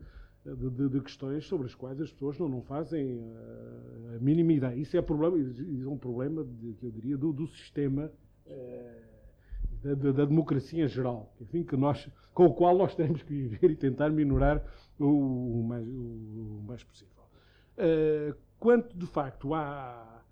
questões 1.04 1.46
sobre 1.46 1.68
as 1.68 1.76
quais 1.76 2.00
as 2.00 2.12
pessoas 2.12 2.38
não, 2.38 2.48
não 2.48 2.62
fazem 2.62 3.18
uh, 3.18 4.16
a 4.16 4.20
mínima 4.20 4.54
ideia. 4.54 4.76
Isso 4.76 4.96
é, 4.96 5.02
problema, 5.02 5.38
é 5.38 5.88
um 5.88 5.98
problema, 5.98 6.46
que 6.80 6.86
eu 6.86 6.92
diria, 6.92 7.18
do, 7.18 7.34
do 7.34 7.48
sistema 7.48 8.12
da, 9.94 10.12
da, 10.12 10.26
democracia 10.26 10.84
em 10.84 10.88
geral, 10.88 11.34
enfim, 11.40 11.64
que 11.64 11.78
nós, 11.78 12.10
com 12.34 12.46
o 12.46 12.54
qual 12.54 12.76
nós 12.78 12.96
temos 12.96 13.22
que 13.22 13.34
viver 13.34 13.72
e 13.72 13.76
tentar 13.76 14.10
minorar 14.10 14.64
o, 15.00 15.60
o, 15.60 15.64
mais, 15.64 15.88
o 15.88 16.64
mais, 16.66 16.84
possível. 16.84 17.24
Uh, 17.78 18.36
quanto, 18.58 18.98
de 18.98 19.06
facto, 19.06 19.54
há, 19.54 20.24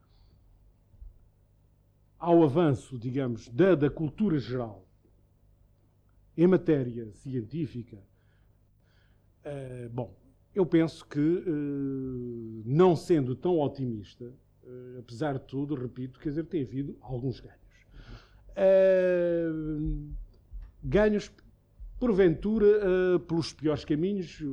ao 2.18 2.44
avanço, 2.44 2.98
digamos, 2.98 3.48
da, 3.50 3.76
da 3.76 3.90
cultura 3.90 4.40
geral 4.40 4.88
em 6.36 6.48
matéria 6.48 7.12
científica, 7.12 8.02
uh, 9.46 9.90
bom, 9.90 10.14
eu 10.54 10.66
penso 10.66 11.06
que, 11.08 11.20
uh, 11.20 12.64
não 12.66 12.96
sendo 12.96 13.36
tão 13.36 13.60
otimista, 13.60 14.32
apesar 14.98 15.34
de 15.34 15.46
tudo, 15.46 15.76
repito, 15.76 16.20
quer 16.20 16.30
dizer, 16.30 16.46
tem 16.46 16.64
havido 16.64 16.98
alguns 17.02 17.42
ganhos. 17.42 17.60
ganhos 20.82 21.30
porventura 22.04 22.66
uh, 23.16 23.20
pelos 23.22 23.54
piores 23.54 23.86
caminhos 23.86 24.38
uh, 24.42 24.46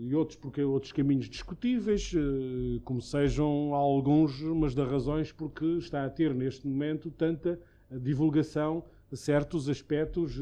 e 0.00 0.12
outros 0.12 0.36
porque 0.36 0.60
outros 0.60 0.90
caminhos 0.90 1.28
discutíveis, 1.28 2.12
uh, 2.12 2.80
como 2.82 3.00
sejam 3.00 3.72
alguns, 3.72 4.40
mas 4.42 4.74
das 4.74 4.90
razões 4.90 5.30
porque 5.30 5.64
está 5.78 6.04
a 6.04 6.10
ter 6.10 6.34
neste 6.34 6.66
momento 6.66 7.08
tanta 7.08 7.60
divulgação 7.92 8.84
de 9.08 9.16
certos 9.16 9.68
aspectos, 9.68 10.36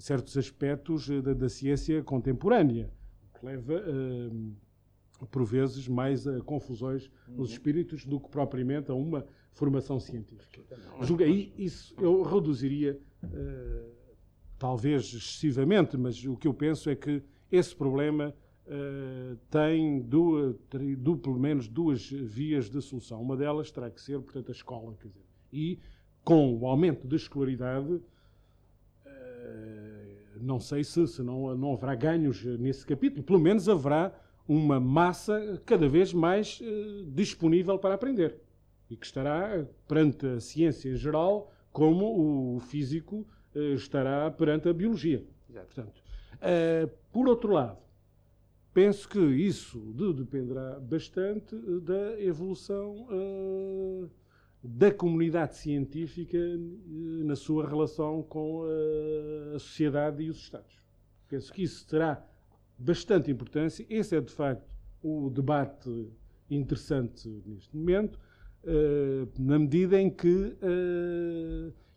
certos 0.00 0.36
aspectos 0.36 1.08
da, 1.22 1.32
da, 1.34 1.48
ciência 1.48 2.02
contemporânea, 2.02 2.90
que 3.38 3.46
leva 3.46 3.82
por 5.30 5.44
vezes 5.44 5.86
mais 5.86 6.26
a 6.26 6.40
confusões 6.40 7.10
nos 7.28 7.50
uhum. 7.50 7.54
espíritos 7.54 8.04
do 8.06 8.18
que 8.18 8.28
propriamente 8.28 8.90
a 8.90 8.94
uma 8.94 9.26
formação 9.52 10.00
científica. 10.00 10.62
Julgo 11.02 11.22
aí 11.22 11.52
isso 11.58 11.94
eu 12.00 12.22
reduziria 12.22 12.98
talvez 14.58 15.04
excessivamente, 15.04 15.96
mas 15.96 16.24
o 16.24 16.36
que 16.36 16.46
eu 16.46 16.54
penso 16.54 16.90
é 16.90 16.94
que 16.94 17.22
esse 17.50 17.74
problema 17.74 18.34
uh, 18.66 19.36
tem 19.50 20.00
duas, 20.00 20.54
du, 20.98 21.16
pelo 21.16 21.38
menos 21.38 21.66
duas 21.66 22.08
vias 22.10 22.68
de 22.68 22.80
solução. 22.80 23.20
Uma 23.20 23.36
delas 23.36 23.70
terá 23.70 23.90
que 23.90 24.00
ser, 24.00 24.20
portanto, 24.20 24.50
a 24.50 24.52
escola. 24.52 24.94
Quer 25.00 25.08
dizer, 25.08 25.24
e 25.52 25.78
com 26.22 26.56
o 26.58 26.66
aumento 26.66 27.08
da 27.08 27.16
escolaridade, 27.16 27.94
uh, 27.94 28.02
não 30.40 30.60
sei 30.60 30.84
se, 30.84 31.06
se 31.06 31.22
não, 31.22 31.56
não 31.56 31.74
haverá 31.74 31.94
ganhos 31.94 32.44
nesse 32.58 32.86
capítulo, 32.86 33.22
pelo 33.22 33.38
menos 33.38 33.68
haverá 33.68 34.12
uma 34.48 34.80
massa 34.80 35.60
cada 35.64 35.88
vez 35.88 36.12
mais 36.12 36.60
uh, 36.60 37.04
disponível 37.06 37.78
para 37.78 37.94
aprender 37.94 38.36
e 38.90 38.96
que 38.96 39.06
estará 39.06 39.64
perante 39.86 40.26
a 40.26 40.40
ciência 40.40 40.90
em 40.90 40.96
geral 40.96 41.52
como 41.72 42.56
o 42.56 42.60
físico 42.60 43.24
eh, 43.54 43.74
estará 43.74 44.28
perante 44.30 44.68
a 44.68 44.72
biologia. 44.72 45.24
Portanto, 45.52 46.02
uh, 46.36 46.90
por 47.12 47.28
outro 47.28 47.52
lado, 47.52 47.78
penso 48.74 49.08
que 49.08 49.18
isso 49.18 49.78
dependerá 50.14 50.80
bastante 50.80 51.54
eh, 51.54 51.80
da 51.80 52.20
evolução 52.20 53.06
da 54.62 54.92
comunidade 54.92 55.56
científica 55.56 56.38
uh, 56.38 57.24
na 57.24 57.34
sua 57.34 57.68
relação 57.68 58.22
com 58.22 58.64
a 59.54 59.58
sociedade 59.58 60.22
e 60.22 60.30
os 60.30 60.38
Estados. 60.38 60.80
Penso 61.28 61.52
que 61.52 61.62
isso 61.62 61.86
terá 61.86 62.24
bastante 62.76 63.30
importância. 63.30 63.86
Esse 63.88 64.16
é, 64.16 64.20
de 64.20 64.32
facto, 64.32 64.74
o 65.02 65.30
debate 65.30 66.08
interessante 66.50 67.28
neste 67.46 67.74
momento, 67.76 68.18
na 69.38 69.58
medida 69.58 70.00
em 70.00 70.10
que 70.10 70.56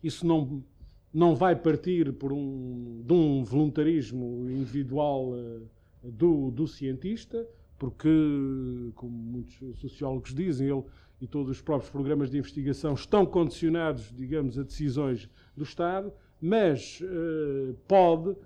isso 0.02 0.24
não 0.26 0.62
não 1.12 1.36
vai 1.36 1.54
partir 1.54 2.12
por 2.12 2.32
um, 2.32 3.02
de 3.06 3.12
um 3.12 3.44
voluntarismo 3.44 4.50
individual 4.50 5.32
do, 6.02 6.50
do, 6.50 6.66
cientista, 6.66 7.48
porque, 7.78 8.08
como 8.96 9.12
muitos 9.12 9.56
sociólogos 9.78 10.34
dizem, 10.34 10.68
ele 10.68 10.82
e 11.20 11.26
todos 11.26 11.50
os 11.50 11.62
próprios 11.62 11.90
programas 11.90 12.30
de 12.30 12.38
investigação 12.38 12.94
estão 12.94 13.24
condicionados, 13.24 14.12
digamos, 14.14 14.58
a 14.58 14.62
decisões 14.62 15.28
do 15.56 15.62
Estado, 15.64 16.12
mas 16.40 17.00
uh, 17.00 17.74
pode, 17.88 18.36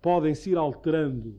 podem-se 0.00 0.50
ir 0.50 0.56
alterando 0.56 1.36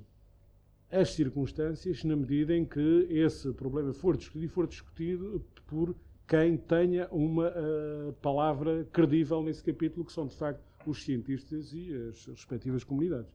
as 0.91 1.13
circunstâncias 1.13 2.03
na 2.03 2.15
medida 2.15 2.55
em 2.55 2.65
que 2.65 3.07
esse 3.09 3.51
problema 3.53 3.93
for 3.93 4.17
discutido 4.17 4.45
e 4.45 4.49
for 4.49 4.67
discutido 4.67 5.43
por 5.65 5.95
quem 6.27 6.57
tenha 6.57 7.07
uma 7.11 7.49
uh, 7.49 8.13
palavra 8.21 8.85
credível 8.91 9.41
nesse 9.41 9.63
capítulo, 9.63 10.05
que 10.05 10.11
são 10.11 10.27
de 10.27 10.35
facto 10.35 10.61
os 10.85 11.03
cientistas 11.03 11.71
e 11.73 11.93
as 12.09 12.25
respectivas 12.25 12.83
comunidades. 12.83 13.31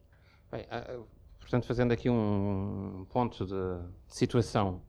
Bem, 0.51 0.65
uh, 0.65 1.03
portanto, 1.39 1.65
fazendo 1.65 1.91
aqui 1.91 2.09
um 2.09 3.05
ponto 3.09 3.45
de 3.45 3.79
situação. 4.07 4.81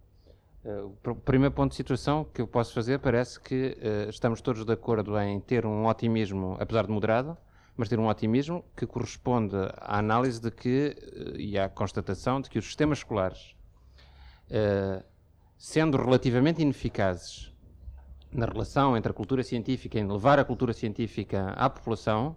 Uh, 0.64 0.92
o 1.07 1.14
primeiro 1.14 1.55
ponto 1.55 1.71
de 1.71 1.77
situação 1.77 2.25
que 2.25 2.40
eu 2.40 2.47
posso 2.47 2.75
fazer 2.75 2.99
parece 2.99 3.40
que 3.40 3.77
estamos 4.09 4.40
todos 4.40 4.64
de 4.64 4.73
acordo 4.73 5.18
em 5.18 5.40
ter 5.40 5.64
um 5.64 5.87
otimismo, 5.87 6.57
apesar 6.61 6.87
de 6.87 6.92
moderado, 6.92 7.37
mas 7.77 7.88
ter 7.88 7.99
um 7.99 8.09
otimismo 8.09 8.64
que 8.77 8.87
corresponde 8.87 9.55
à 9.77 9.99
análise 9.99 10.40
de 10.40 10.51
que 10.51 10.97
e 11.37 11.57
à 11.59 11.68
constatação 11.68 12.40
de 12.40 12.51
que 12.51 12.59
os 12.59 12.64
sistemas 12.66 12.99
escolares, 12.99 13.55
sendo 15.57 15.97
relativamente 15.97 16.61
ineficazes 16.61 17.55
na 18.33 18.47
relação 18.47 18.97
entre 18.97 19.11
a 19.11 19.14
cultura 19.14 19.42
científica 19.42 19.99
e 19.99 20.05
levar 20.05 20.38
a 20.38 20.44
cultura 20.44 20.73
científica 20.73 21.51
à 21.51 21.71
população 21.71 22.37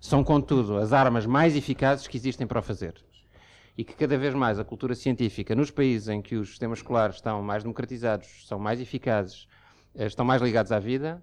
são, 0.00 0.22
contudo, 0.24 0.78
as 0.78 0.92
armas 0.92 1.26
mais 1.26 1.56
eficazes 1.56 2.06
que 2.06 2.16
existem 2.16 2.46
para 2.46 2.58
o 2.58 2.62
fazer. 2.62 2.94
E 3.76 3.84
que 3.84 3.94
cada 3.94 4.18
vez 4.18 4.34
mais 4.34 4.58
a 4.58 4.64
cultura 4.64 4.94
científica, 4.94 5.54
nos 5.54 5.70
países 5.70 6.08
em 6.08 6.20
que 6.20 6.36
os 6.36 6.50
sistemas 6.50 6.80
escolares 6.80 7.16
estão 7.16 7.42
mais 7.42 7.62
democratizados, 7.62 8.46
são 8.46 8.58
mais 8.58 8.80
eficazes, 8.80 9.48
eh, 9.94 10.06
estão 10.06 10.24
mais 10.24 10.42
ligados 10.42 10.72
à 10.72 10.78
vida, 10.78 11.22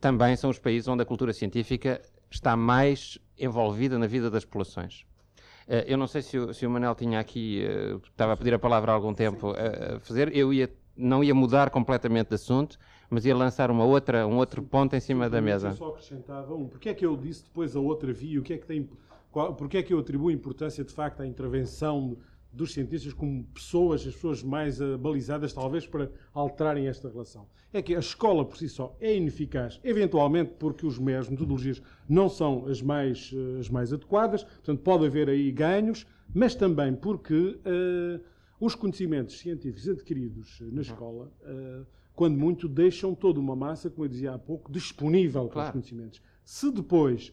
também 0.00 0.34
são 0.36 0.48
os 0.50 0.58
países 0.58 0.88
onde 0.88 1.02
a 1.02 1.06
cultura 1.06 1.32
científica 1.32 2.00
está 2.30 2.56
mais 2.56 3.18
envolvida 3.38 3.98
na 3.98 4.06
vida 4.06 4.30
das 4.30 4.44
populações. 4.44 5.04
Eh, 5.68 5.84
eu 5.86 5.98
não 5.98 6.06
sei 6.06 6.22
se 6.22 6.38
o, 6.38 6.54
se 6.54 6.66
o 6.66 6.70
Manel 6.70 6.94
tinha 6.94 7.20
aqui, 7.20 7.62
eh, 7.62 7.96
estava 8.04 8.32
a 8.32 8.36
pedir 8.36 8.54
a 8.54 8.58
palavra 8.58 8.92
há 8.92 8.94
algum 8.94 9.12
tempo 9.12 9.50
a 9.50 10.00
fazer, 10.00 10.34
eu 10.34 10.50
ia, 10.52 10.72
não 10.96 11.22
ia 11.22 11.34
mudar 11.34 11.68
completamente 11.68 12.28
de 12.28 12.36
assunto, 12.36 12.78
mas 13.12 13.26
ia 13.26 13.36
lançar 13.36 13.70
uma 13.70 13.84
outra, 13.84 14.26
um 14.26 14.36
outro 14.38 14.62
ponto 14.62 14.96
em 14.96 15.00
cima 15.00 15.28
da 15.28 15.40
mesa. 15.42 15.68
Eu 15.68 15.74
só 15.74 15.88
acrescentava 15.88 16.54
um. 16.54 16.66
Porquê 16.66 16.88
é 16.88 16.94
que 16.94 17.04
eu 17.04 17.14
disse 17.14 17.44
depois 17.44 17.76
a 17.76 17.80
outra 17.80 18.10
via? 18.10 18.40
O 18.40 18.42
que 18.42 18.54
é 18.54 18.56
que 18.56 18.66
tem, 18.66 18.88
qual, 19.32 19.54
porquê 19.54 19.78
é 19.78 19.82
que 19.82 19.92
eu 19.92 19.98
atribuo 19.98 20.30
importância, 20.30 20.84
de 20.84 20.92
facto, 20.92 21.22
à 21.22 21.26
intervenção 21.26 22.16
dos 22.52 22.74
cientistas 22.74 23.14
como 23.14 23.44
pessoas, 23.44 24.06
as 24.06 24.14
pessoas 24.14 24.42
mais 24.42 24.78
uh, 24.78 24.98
balizadas, 24.98 25.54
talvez, 25.54 25.86
para 25.86 26.10
alterarem 26.34 26.86
esta 26.86 27.08
relação? 27.08 27.48
É 27.72 27.80
que 27.80 27.96
a 27.96 27.98
escola, 27.98 28.44
por 28.44 28.58
si 28.58 28.68
só, 28.68 28.94
é 29.00 29.16
ineficaz, 29.16 29.80
eventualmente 29.82 30.52
porque 30.58 30.84
os 30.84 30.98
meios, 30.98 31.30
metodologias, 31.30 31.82
não 32.06 32.28
são 32.28 32.66
as 32.66 32.82
mais, 32.82 33.32
uh, 33.32 33.58
as 33.58 33.70
mais 33.70 33.90
adequadas, 33.90 34.44
portanto, 34.44 34.82
pode 34.82 35.06
haver 35.06 35.30
aí 35.30 35.50
ganhos, 35.50 36.06
mas 36.34 36.54
também 36.54 36.94
porque 36.94 37.34
uh, 37.34 38.20
os 38.60 38.74
conhecimentos 38.74 39.38
científicos 39.38 39.88
adquiridos 39.88 40.60
na 40.70 40.82
escola 40.82 41.32
quando 42.14 42.36
muito 42.38 42.68
deixam 42.68 43.14
toda 43.14 43.40
uma 43.40 43.56
massa, 43.56 43.90
como 43.90 44.04
eu 44.04 44.08
dizia 44.08 44.34
há 44.34 44.38
pouco, 44.38 44.70
disponível 44.70 45.42
para 45.42 45.48
os 45.48 45.52
Claro. 45.54 45.72
conhecimentos. 45.72 46.22
Se 46.44 46.70
depois 46.70 47.32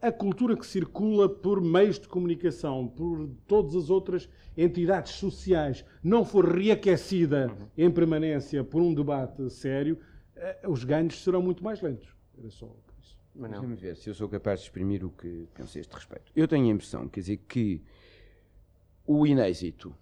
a 0.00 0.12
cultura 0.12 0.56
que 0.56 0.66
circula 0.66 1.28
por 1.28 1.60
meios 1.60 1.98
de 1.98 2.06
comunicação, 2.08 2.86
por 2.86 3.28
todas 3.46 3.74
as 3.74 3.90
outras 3.90 4.28
entidades 4.56 5.12
sociais, 5.12 5.84
não 6.02 6.24
for 6.24 6.56
reaquecida 6.56 7.52
em 7.76 7.90
permanência 7.90 8.62
por 8.62 8.80
um 8.80 8.94
debate 8.94 9.50
sério, 9.50 9.98
eh, 10.36 10.60
os 10.68 10.84
ganhos 10.84 11.22
serão 11.22 11.42
muito 11.42 11.64
mais 11.64 11.80
lentos. 11.80 12.08
Era 12.38 12.50
só 12.50 12.72
isso. 13.00 13.18
Manel. 13.34 13.60
Deixa-me 13.60 13.76
ver 13.76 13.96
se 13.96 14.08
eu 14.08 14.14
sou 14.14 14.28
capaz 14.28 14.60
de 14.60 14.66
exprimir 14.66 15.04
o 15.04 15.10
que 15.10 15.48
penso 15.54 15.78
a 15.78 15.80
este 15.80 15.92
respeito. 15.92 16.32
Eu 16.34 16.46
tenho 16.46 16.66
a 16.66 16.70
impressão, 16.70 17.08
quer 17.08 17.20
dizer, 17.20 17.38
que 17.48 17.82
o 19.04 19.26
inêxito, 19.26 19.94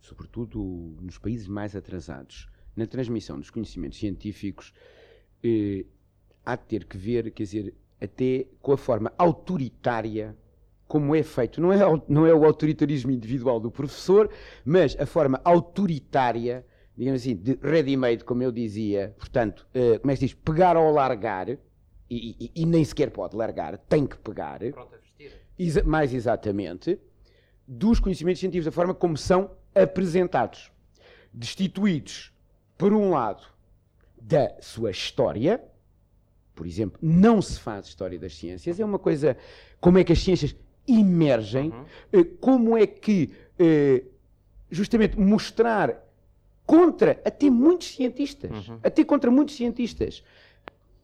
sobretudo 0.00 0.60
nos 1.00 1.18
países 1.18 1.48
mais 1.48 1.74
atrasados, 1.74 2.48
na 2.76 2.86
transmissão 2.86 3.38
dos 3.38 3.50
conhecimentos 3.50 3.98
científicos, 3.98 4.72
eh, 5.42 5.86
há 6.44 6.56
de 6.56 6.64
ter 6.64 6.84
que 6.84 6.96
ver, 6.96 7.30
quer 7.30 7.44
dizer, 7.44 7.74
até 8.04 8.46
com 8.62 8.72
a 8.72 8.76
forma 8.76 9.12
autoritária 9.18 10.36
como 10.86 11.14
é 11.14 11.22
feito. 11.22 11.60
Não 11.60 11.72
é, 11.72 11.78
não 12.08 12.26
é 12.26 12.34
o 12.34 12.44
autoritarismo 12.44 13.10
individual 13.10 13.58
do 13.58 13.70
professor, 13.70 14.30
mas 14.64 14.96
a 15.00 15.06
forma 15.06 15.40
autoritária, 15.44 16.64
digamos 16.96 17.20
assim, 17.22 17.34
de 17.36 17.58
ready-made, 17.62 18.24
como 18.24 18.42
eu 18.42 18.52
dizia, 18.52 19.14
portanto, 19.18 19.66
eh, 19.74 19.98
como 19.98 20.10
é 20.10 20.14
que 20.14 20.20
se 20.20 20.26
diz? 20.26 20.34
Pegar 20.34 20.76
ou 20.76 20.92
largar, 20.92 21.48
e, 21.48 21.58
e- 22.10 22.50
e 22.54 22.66
nem 22.66 22.84
sequer 22.84 23.10
pode 23.10 23.34
largar, 23.34 23.76
tem 23.78 24.06
que 24.06 24.16
pegar, 24.18 24.60
Pronto 24.60 24.94
a 24.94 24.98
vestir. 24.98 25.32
exa- 25.58 25.82
mais 25.82 26.12
exatamente, 26.14 26.98
dos 27.66 27.98
conhecimentos 27.98 28.40
científicos, 28.40 28.66
da 28.66 28.72
forma 28.72 28.94
como 28.94 29.16
são 29.16 29.50
apresentados, 29.74 30.70
destituídos, 31.32 32.32
por 32.78 32.92
um 32.92 33.10
lado, 33.10 33.42
da 34.20 34.54
sua 34.60 34.90
história, 34.90 35.62
por 36.54 36.66
exemplo, 36.66 36.98
não 37.02 37.42
se 37.42 37.58
faz 37.58 37.86
história 37.86 38.18
das 38.18 38.36
ciências, 38.36 38.78
é 38.78 38.84
uma 38.84 38.98
coisa, 38.98 39.36
como 39.80 39.98
é 39.98 40.04
que 40.04 40.12
as 40.12 40.22
ciências 40.22 40.54
emergem, 40.86 41.72
eh, 42.12 42.24
como 42.40 42.76
é 42.76 42.86
que, 42.86 43.30
eh, 43.58 44.04
justamente, 44.70 45.18
mostrar 45.18 46.02
contra 46.66 47.20
até 47.24 47.50
muitos 47.50 47.94
cientistas, 47.94 48.50
até 48.82 49.04
contra 49.04 49.30
muitos 49.30 49.56
cientistas, 49.56 50.22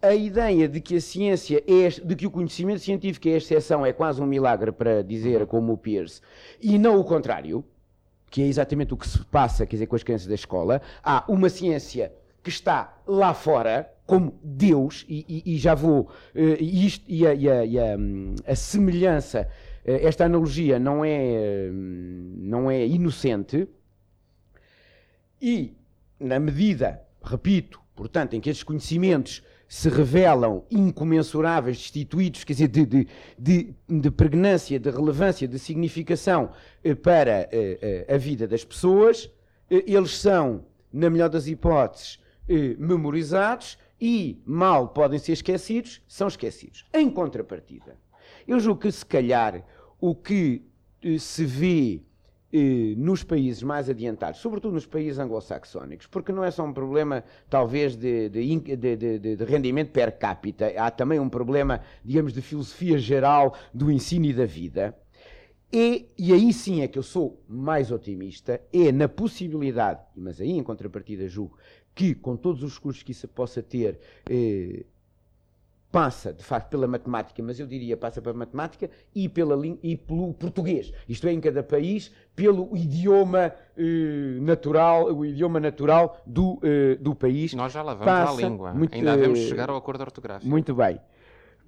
a 0.02 0.14
ideia 0.14 0.66
de 0.66 0.80
que 0.80 0.96
a 0.96 1.00
ciência 1.00 1.62
é, 1.66 1.88
de 1.88 2.16
que 2.16 2.26
o 2.26 2.30
conhecimento 2.30 2.80
científico 2.80 3.28
é 3.28 3.34
a 3.34 3.36
exceção 3.36 3.84
é 3.84 3.92
quase 3.92 4.20
um 4.20 4.26
milagre 4.26 4.72
para 4.72 5.02
dizer 5.02 5.44
como 5.46 5.74
o 5.74 5.76
Pierce, 5.78 6.22
e 6.60 6.78
não 6.78 6.98
o 6.98 7.04
contrário, 7.04 7.62
que 8.30 8.42
é 8.42 8.46
exatamente 8.46 8.94
o 8.94 8.96
que 8.96 9.06
se 9.06 9.22
passa, 9.24 9.66
quer 9.66 9.76
dizer, 9.76 9.86
com 9.86 9.96
as 9.96 10.02
crianças 10.02 10.26
da 10.26 10.34
escola. 10.34 10.80
Há 11.02 11.24
uma 11.28 11.50
ciência 11.50 12.12
que 12.42 12.48
está 12.48 12.96
lá 13.06 13.34
fora, 13.34 13.92
como 14.10 14.40
Deus, 14.42 15.06
e, 15.08 15.24
e- 15.28 15.54
e 15.54 15.58
já 15.58 15.72
vou, 15.72 16.08
eh, 16.34 16.56
e, 16.60 16.84
isto, 16.86 17.04
e, 17.08 17.24
a, 17.24 17.32
e 17.32 17.48
a- 17.48 17.64
e 17.64 17.78
a, 17.78 17.96
a 18.52 18.56
semelhança, 18.56 19.48
eh, 19.84 20.04
esta 20.04 20.24
analogia 20.24 20.80
não 20.80 21.04
é, 21.04 21.70
hum, 21.72 22.34
não 22.38 22.68
é 22.68 22.84
inocente, 22.84 23.68
e, 25.40 25.72
na 26.18 26.38
medida, 26.40 27.00
repito, 27.22 27.80
portanto, 27.94 28.34
em 28.34 28.40
que 28.40 28.50
estes 28.50 28.64
conhecimentos 28.64 29.42
se 29.68 29.88
revelam 29.88 30.64
incomensuráveis, 30.70 31.76
destituídos, 31.78 32.42
quer 32.42 32.54
dizer, 32.54 32.68
de, 32.68 32.84
de, 32.84 33.06
de, 33.38 33.74
de 33.88 34.10
pregnância, 34.10 34.80
de 34.80 34.90
relevância, 34.90 35.46
de 35.46 35.58
significação 35.58 36.50
eh, 36.82 36.96
para 36.96 37.48
eh, 37.52 38.06
eh, 38.08 38.14
a 38.14 38.18
vida 38.18 38.48
das 38.48 38.64
pessoas, 38.64 39.30
eh, 39.70 39.84
eles 39.86 40.18
são, 40.18 40.64
na 40.92 41.08
melhor 41.08 41.28
das 41.28 41.46
hipóteses, 41.46 42.18
eh, 42.48 42.74
memorizados 42.78 43.78
e, 44.00 44.40
mal 44.46 44.88
podem 44.88 45.18
ser 45.18 45.32
esquecidos, 45.32 46.00
são 46.08 46.28
esquecidos. 46.28 46.86
Em 46.92 47.10
contrapartida, 47.10 47.96
eu 48.46 48.58
julgo 48.58 48.80
que, 48.80 48.90
se 48.92 49.04
calhar, 49.04 49.64
o 50.00 50.14
que 50.14 50.62
eh, 51.02 51.18
se 51.18 51.44
vê 51.44 52.00
eh, 52.52 52.94
nos 52.96 53.22
países 53.22 53.62
mais 53.62 53.88
adiantados, 53.88 54.40
sobretudo 54.40 54.72
nos 54.74 54.86
países 54.86 55.18
anglo-saxónicos, 55.18 56.06
porque 56.06 56.32
não 56.32 56.42
é 56.42 56.50
só 56.50 56.64
um 56.64 56.72
problema, 56.72 57.22
talvez, 57.48 57.94
de, 57.96 58.28
de 58.28 58.76
de- 58.76 59.36
de 59.36 59.44
rendimento 59.44 59.90
per 59.92 60.18
capita, 60.18 60.66
há 60.76 60.90
também 60.90 61.20
um 61.20 61.28
problema, 61.28 61.80
digamos, 62.04 62.32
de 62.32 62.40
filosofia 62.42 62.98
geral 62.98 63.54
do 63.72 63.90
ensino 63.90 64.24
e 64.26 64.32
da 64.32 64.46
vida. 64.46 64.96
E, 65.72 66.08
e 66.18 66.32
aí 66.32 66.52
sim 66.52 66.80
é 66.82 66.88
que 66.88 66.98
eu 66.98 67.02
sou 67.02 67.40
mais 67.48 67.92
otimista, 67.92 68.60
é 68.72 68.90
na 68.90 69.08
possibilidade, 69.08 70.00
mas 70.16 70.40
aí 70.40 70.50
em 70.50 70.64
contrapartida 70.64 71.28
julgo 71.28 71.56
que 71.94 72.14
com 72.14 72.36
todos 72.36 72.62
os 72.62 72.74
recursos 72.74 73.02
que 73.02 73.12
isso 73.12 73.28
possa 73.28 73.62
ter, 73.62 73.98
eh, 74.28 74.84
passa 75.90 76.32
de 76.32 76.44
facto 76.44 76.70
pela 76.70 76.86
matemática, 76.86 77.42
mas 77.42 77.58
eu 77.58 77.66
diria 77.66 77.96
passa 77.96 78.22
pela 78.22 78.34
matemática 78.34 78.88
e, 79.14 79.28
pela, 79.28 79.58
e 79.82 79.96
pelo 79.96 80.32
português. 80.34 80.92
Isto 81.08 81.26
é, 81.26 81.32
em 81.32 81.40
cada 81.40 81.62
país, 81.62 82.12
pelo 82.34 82.76
idioma 82.76 83.52
eh, 83.76 84.38
natural, 84.40 85.12
o 85.12 85.24
idioma 85.24 85.58
natural 85.58 86.20
do, 86.24 86.60
eh, 86.62 86.96
do 86.96 87.14
país. 87.14 87.52
Nós 87.54 87.72
já 87.72 87.82
lá 87.82 87.94
vamos 87.94 88.06
Passa 88.06 88.32
à 88.32 88.48
língua. 88.48 88.72
muito, 88.72 88.94
Ainda 88.94 89.16
devemos 89.16 89.40
eh, 89.40 89.48
chegar 89.48 89.68
ao 89.68 89.76
acordo 89.76 90.02
ortográfico. 90.02 90.48
Muito 90.48 90.74
bem. 90.74 91.00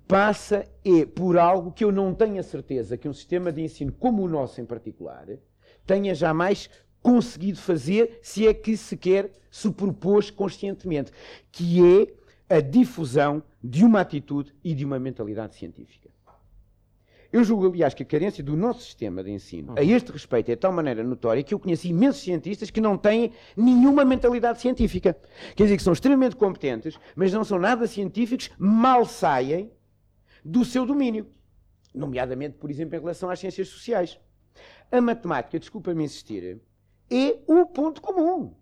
Passa 0.07 0.67
é 0.85 1.07
por 1.07 1.39
algo 1.39 1.73
que 1.73 1.85
eu 1.85 1.91
não 1.91 2.15
tenho 2.15 2.39
a 2.39 2.43
certeza 2.43 2.97
que 2.97 3.09
um 3.09 3.13
sistema 3.13 3.51
de 3.51 3.63
ensino 3.63 3.93
como 3.93 4.23
o 4.23 4.29
nosso 4.29 4.61
em 4.61 4.65
particular 4.65 5.27
tenha 5.87 6.15
jamais 6.15 6.71
conseguido 7.03 7.59
fazer, 7.59 8.19
se 8.23 8.47
é 8.47 8.55
que 8.55 8.77
sequer 8.77 9.31
se 9.51 9.71
propôs 9.71 10.31
conscientemente, 10.31 11.13
que 11.51 11.81
é 12.49 12.57
a 12.57 12.61
difusão 12.61 13.43
de 13.63 13.85
uma 13.85 14.01
atitude 14.01 14.55
e 14.63 14.75
de 14.75 14.85
uma 14.85 14.99
mentalidade 14.99 15.55
científica. 15.55 16.11
Eu 17.33 17.43
julgo, 17.43 17.67
aliás, 17.67 17.95
que 17.95 18.03
a 18.03 18.07
carência 18.07 18.45
do 18.45 18.55
nosso 18.55 18.83
sistema 18.83 19.25
de 19.25 19.31
ensino 19.31 19.75
a 19.79 19.83
este 19.83 20.13
respeito 20.13 20.51
é 20.51 20.55
de 20.55 20.61
tal 20.61 20.71
maneira 20.71 21.03
notória 21.03 21.43
que 21.43 21.55
eu 21.55 21.59
conheci 21.59 21.89
imensos 21.89 22.23
cientistas 22.23 22.71
que 22.71 22.81
não 22.81 22.99
têm 22.99 23.33
nenhuma 23.57 24.05
mentalidade 24.05 24.61
científica. 24.61 25.17
Quer 25.57 25.63
dizer, 25.65 25.77
que 25.79 25.83
são 25.83 25.95
extremamente 25.95 26.37
competentes, 26.37 26.99
mas 27.17 27.33
não 27.33 27.43
são 27.43 27.59
nada 27.59 27.87
científicos, 27.87 28.51
mal 28.59 29.07
saem 29.07 29.73
do 30.45 30.63
seu 30.63 30.85
domínio. 30.85 31.27
Nomeadamente, 31.95 32.59
por 32.59 32.71
exemplo, 32.71 32.97
em 32.97 33.01
relação 33.01 33.31
às 33.31 33.39
ciências 33.39 33.69
sociais. 33.69 34.21
A 34.91 35.01
matemática, 35.01 35.59
desculpa-me 35.59 36.05
insistir, 36.05 36.61
é 37.13 37.39
o 37.47 37.67
ponto 37.67 38.01
comum. 38.01 38.55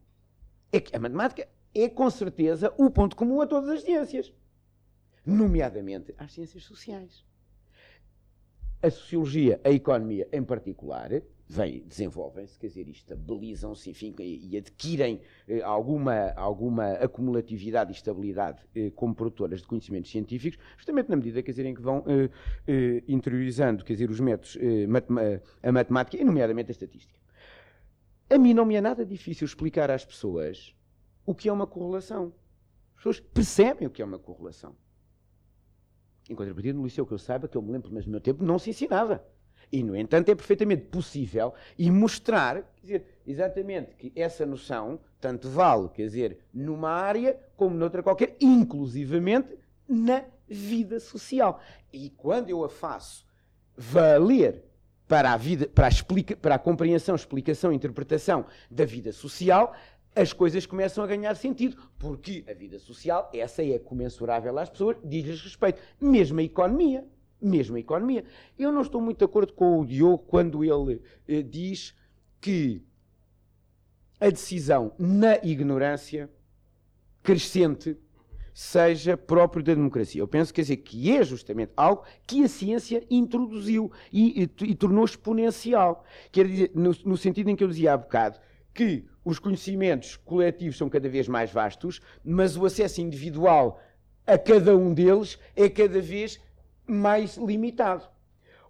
É 0.72 0.80
que 0.80 0.94
a 0.94 0.98
matemática 0.98 1.48
é, 1.74 1.88
com 1.88 2.11
certeza, 2.11 2.74
o 2.76 2.90
ponto 2.90 3.14
comum 3.14 3.40
a 3.40 3.46
todas 3.46 3.70
as 3.70 3.82
ciências. 3.82 4.32
Nomeadamente 5.24 6.14
às 6.18 6.32
ciências 6.32 6.64
sociais. 6.64 7.24
A 8.82 8.90
sociologia, 8.90 9.61
a 9.62 9.70
economia 9.70 10.26
em 10.32 10.42
particular, 10.42 11.11
vem, 11.46 11.82
desenvolvem-se, 11.86 12.59
quer 12.59 12.68
dizer, 12.68 12.88
estabilizam-se, 12.88 13.90
enfim, 13.90 14.14
e, 14.18 14.57
adquirem 14.57 15.20
eh, 15.46 15.61
alguma, 15.61 16.30
alguma 16.30 16.92
acumulatividade 16.92 17.92
e 17.92 17.94
estabilidade 17.94 18.62
eh, 18.74 18.90
como 18.94 19.14
produtoras 19.14 19.61
de 19.61 19.66
conhecimentos 19.66 20.11
científicos, 20.11 20.59
justamente 20.76 21.11
na 21.11 21.16
medida, 21.16 21.42
quer 21.42 21.51
dizer, 21.51 21.66
em 21.66 21.74
que 21.74 21.82
vão 21.82 22.05
eh, 22.07 22.30
eh, 22.66 23.03
interiorizando, 23.07 23.84
quer 23.84 23.92
dizer, 23.92 24.09
os 24.11 24.20
métodos, 24.20 24.57
eh, 24.61 24.86
matema- 24.86 25.42
a 25.62 25.72
matemática, 25.72 26.16
e 26.16 26.24
nomeadamente 26.24 26.70
a 26.70 26.72
estatística. 26.72 27.20
A 28.31 28.39
mim 28.39 28.55
não 28.55 28.64
me 28.64 28.76
é 28.76 28.81
nada 28.81 29.05
difícil 29.05 29.45
explicar 29.45 29.91
às 29.91 30.05
pessoas 30.05 30.72
o 31.26 31.35
que 31.35 31.49
é 31.49 31.53
uma 31.53 31.66
correlação. 31.66 32.33
As 32.93 32.97
pessoas 32.99 33.20
percebem 33.20 33.89
o 33.89 33.91
que 33.91 34.01
é 34.01 34.05
uma 34.05 34.20
correlação. 34.20 34.76
Em 36.28 36.35
contrapartida, 36.37 36.78
no 36.78 36.85
liceu 36.85 37.05
que 37.05 37.12
eu 37.12 37.18
saiba, 37.18 37.49
que 37.49 37.57
eu 37.57 37.62
me 37.62 37.72
lembro, 37.72 37.91
mas 37.93 38.07
no 38.07 38.12
meu 38.12 38.20
tempo 38.20 38.45
não 38.45 38.57
se 38.57 38.70
ensinava. 38.70 39.24
E, 39.72 39.83
no 39.83 39.97
entanto, 39.97 40.28
é 40.28 40.35
perfeitamente 40.35 40.85
possível 40.87 41.53
e 41.76 41.91
mostrar, 41.91 42.62
quer 42.76 42.83
dizer, 42.83 43.07
exatamente 43.26 43.97
que 43.97 44.12
essa 44.14 44.47
noção 44.47 45.01
tanto 45.20 45.49
vale, 45.49 45.89
quer 45.89 46.05
dizer, 46.05 46.39
numa 46.55 46.91
área 46.91 47.37
como 47.57 47.76
noutra 47.76 48.01
qualquer, 48.01 48.37
inclusivamente 48.41 49.59
na 49.89 50.24
vida 50.47 51.01
social. 51.01 51.61
E 51.93 52.11
quando 52.11 52.49
eu 52.49 52.64
a 52.64 52.68
faço 52.68 53.26
valer 53.76 54.70
para 55.11 55.33
a 55.33 55.37
vida, 55.37 55.67
para 55.67 55.87
a, 55.87 55.89
explica, 55.89 56.37
para 56.37 56.55
a 56.55 56.59
compreensão, 56.59 57.17
explicação, 57.17 57.73
interpretação 57.73 58.47
da 58.71 58.85
vida 58.85 59.11
social, 59.11 59.75
as 60.15 60.33
coisas 60.33 60.67
começam 60.67 61.03
a 61.03 61.07
ganhar 61.09 61.35
sentido, 61.35 61.77
porque 61.99 62.45
a 62.49 62.55
vida 62.55 62.79
social, 62.79 63.29
essa 63.35 63.61
é 63.61 63.77
comensurável 63.81 64.57
às 64.57 64.71
pessoas, 64.71 64.97
diz-lhes 65.03 65.43
respeito, 65.43 65.83
mesmo 66.01 66.39
a 66.39 66.45
economia, 66.45 67.05
mesmo 67.43 67.75
a 67.75 67.81
economia. 67.81 68.25
Eu 68.57 68.71
não 68.71 68.83
estou 68.83 69.01
muito 69.01 69.19
de 69.19 69.25
acordo 69.25 69.53
com 69.53 69.81
o 69.81 69.85
Diogo 69.85 70.19
quando 70.29 70.63
ele 70.63 71.03
eh, 71.27 71.43
diz 71.43 71.93
que 72.41 72.81
a 74.21 74.31
decisão 74.31 74.93
na 74.97 75.39
ignorância 75.43 76.31
crescente 77.21 77.99
seja 78.61 79.17
próprio 79.17 79.65
da 79.65 79.73
democracia. 79.73 80.21
Eu 80.21 80.29
penso 80.29 80.53
quer 80.53 80.61
dizer, 80.61 80.77
que 80.77 81.11
é 81.11 81.25
justamente 81.25 81.73
algo 81.75 82.05
que 82.27 82.45
a 82.45 82.49
ciência 82.49 83.03
introduziu 83.11 83.91
e, 84.13 84.43
e, 84.43 84.65
e 84.67 84.75
tornou 84.75 85.03
exponencial. 85.03 86.05
Quer 86.31 86.47
dizer, 86.47 86.71
no, 86.75 86.95
no 87.07 87.17
sentido 87.17 87.49
em 87.49 87.57
que 87.57 87.65
eu 87.65 87.69
dizia 87.69 87.95
há 87.95 87.97
bocado, 87.97 88.39
que 88.75 89.07
os 89.25 89.39
conhecimentos 89.39 90.15
coletivos 90.15 90.77
são 90.77 90.91
cada 90.91 91.09
vez 91.09 91.27
mais 91.27 91.51
vastos, 91.51 92.03
mas 92.23 92.55
o 92.55 92.67
acesso 92.67 93.01
individual 93.01 93.81
a 94.27 94.37
cada 94.37 94.77
um 94.77 94.93
deles 94.93 95.39
é 95.57 95.67
cada 95.71 95.99
vez 95.99 96.39
mais 96.87 97.39
limitado. 97.39 98.07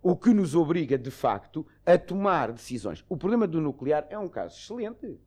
O 0.01 0.15
que 0.15 0.33
nos 0.33 0.55
obriga, 0.55 0.97
de 0.97 1.11
facto, 1.11 1.67
a 1.85 1.99
tomar 1.99 2.53
decisões. 2.53 3.05
O 3.09 3.17
problema 3.17 3.45
do 3.45 3.61
nuclear 3.61 4.07
é 4.09 4.17
um 4.17 4.29
caso 4.29 4.57
excelente. 4.57 5.19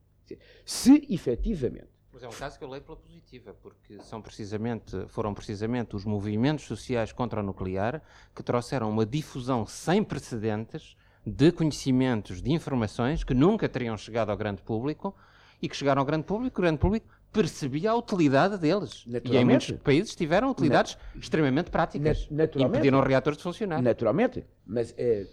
Se 0.64 1.06
efetivamente 1.10 2.03
mas 2.14 2.22
é 2.22 2.28
um 2.28 2.32
caso 2.32 2.60
que 2.60 2.64
eu 2.64 2.70
leio 2.70 2.84
pela 2.84 2.96
positiva, 2.96 3.56
porque 3.60 3.98
são 4.04 4.22
precisamente, 4.22 5.06
foram 5.08 5.34
precisamente 5.34 5.96
os 5.96 6.06
movimentos 6.06 6.66
sociais 6.66 7.12
contra 7.12 7.40
o 7.40 7.44
nuclear 7.44 8.04
que 8.36 8.44
trouxeram 8.44 8.88
uma 8.88 9.04
difusão 9.04 9.66
sem 9.66 10.04
precedentes 10.04 10.96
de 11.26 11.52
conhecimentos, 11.52 12.40
de 12.40 12.52
informações 12.52 13.24
que 13.24 13.34
nunca 13.34 13.68
teriam 13.68 13.98
chegado 13.98 14.30
ao 14.30 14.38
grande 14.38 14.62
público 14.62 15.16
e 15.60 15.68
que 15.68 15.76
chegaram 15.76 16.02
ao 16.02 16.06
grande 16.06 16.26
público, 16.26 16.60
o 16.60 16.62
grande 16.62 16.78
público 16.78 17.08
percebia 17.32 17.90
a 17.92 17.96
utilidade 17.96 18.60
deles. 18.60 19.06
E 19.08 19.36
em 19.36 19.44
muitos 19.44 19.72
países 19.72 20.16
tiveram 20.16 20.52
utilidades 20.52 20.96
extremamente 21.16 21.72
práticas. 21.72 22.28
e 22.30 22.62
impediram 22.62 23.02
reatores 23.02 23.38
de 23.38 23.44
funcionar. 23.44 23.82
Naturalmente. 23.82 24.46
Mas 24.66 24.94
é, 24.98 25.26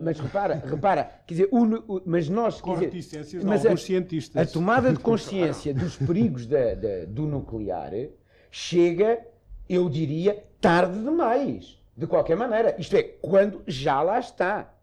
mas 0.00 0.18
repara, 0.18 0.54
repara, 0.54 1.04
quer 1.26 1.34
dizer, 1.34 1.48
o, 1.50 1.64
o, 1.64 2.02
mas 2.06 2.28
nós. 2.28 2.60
Quer 2.60 2.88
dizer, 2.88 3.44
mas 3.44 3.64
a, 3.64 3.76
cientistas. 3.76 4.48
a 4.48 4.50
tomada 4.50 4.92
de 4.92 4.98
consciência 4.98 5.74
dos 5.74 5.96
perigos 5.96 6.46
da, 6.46 6.74
da, 6.74 7.04
do 7.06 7.26
nuclear 7.26 7.92
chega, 8.50 9.24
eu 9.68 9.88
diria, 9.88 10.44
tarde 10.60 10.98
demais. 10.98 11.80
De 11.94 12.06
qualquer 12.06 12.36
maneira. 12.36 12.74
Isto 12.78 12.96
é, 12.96 13.02
quando 13.02 13.62
já 13.66 14.00
lá 14.02 14.18
está. 14.18 14.74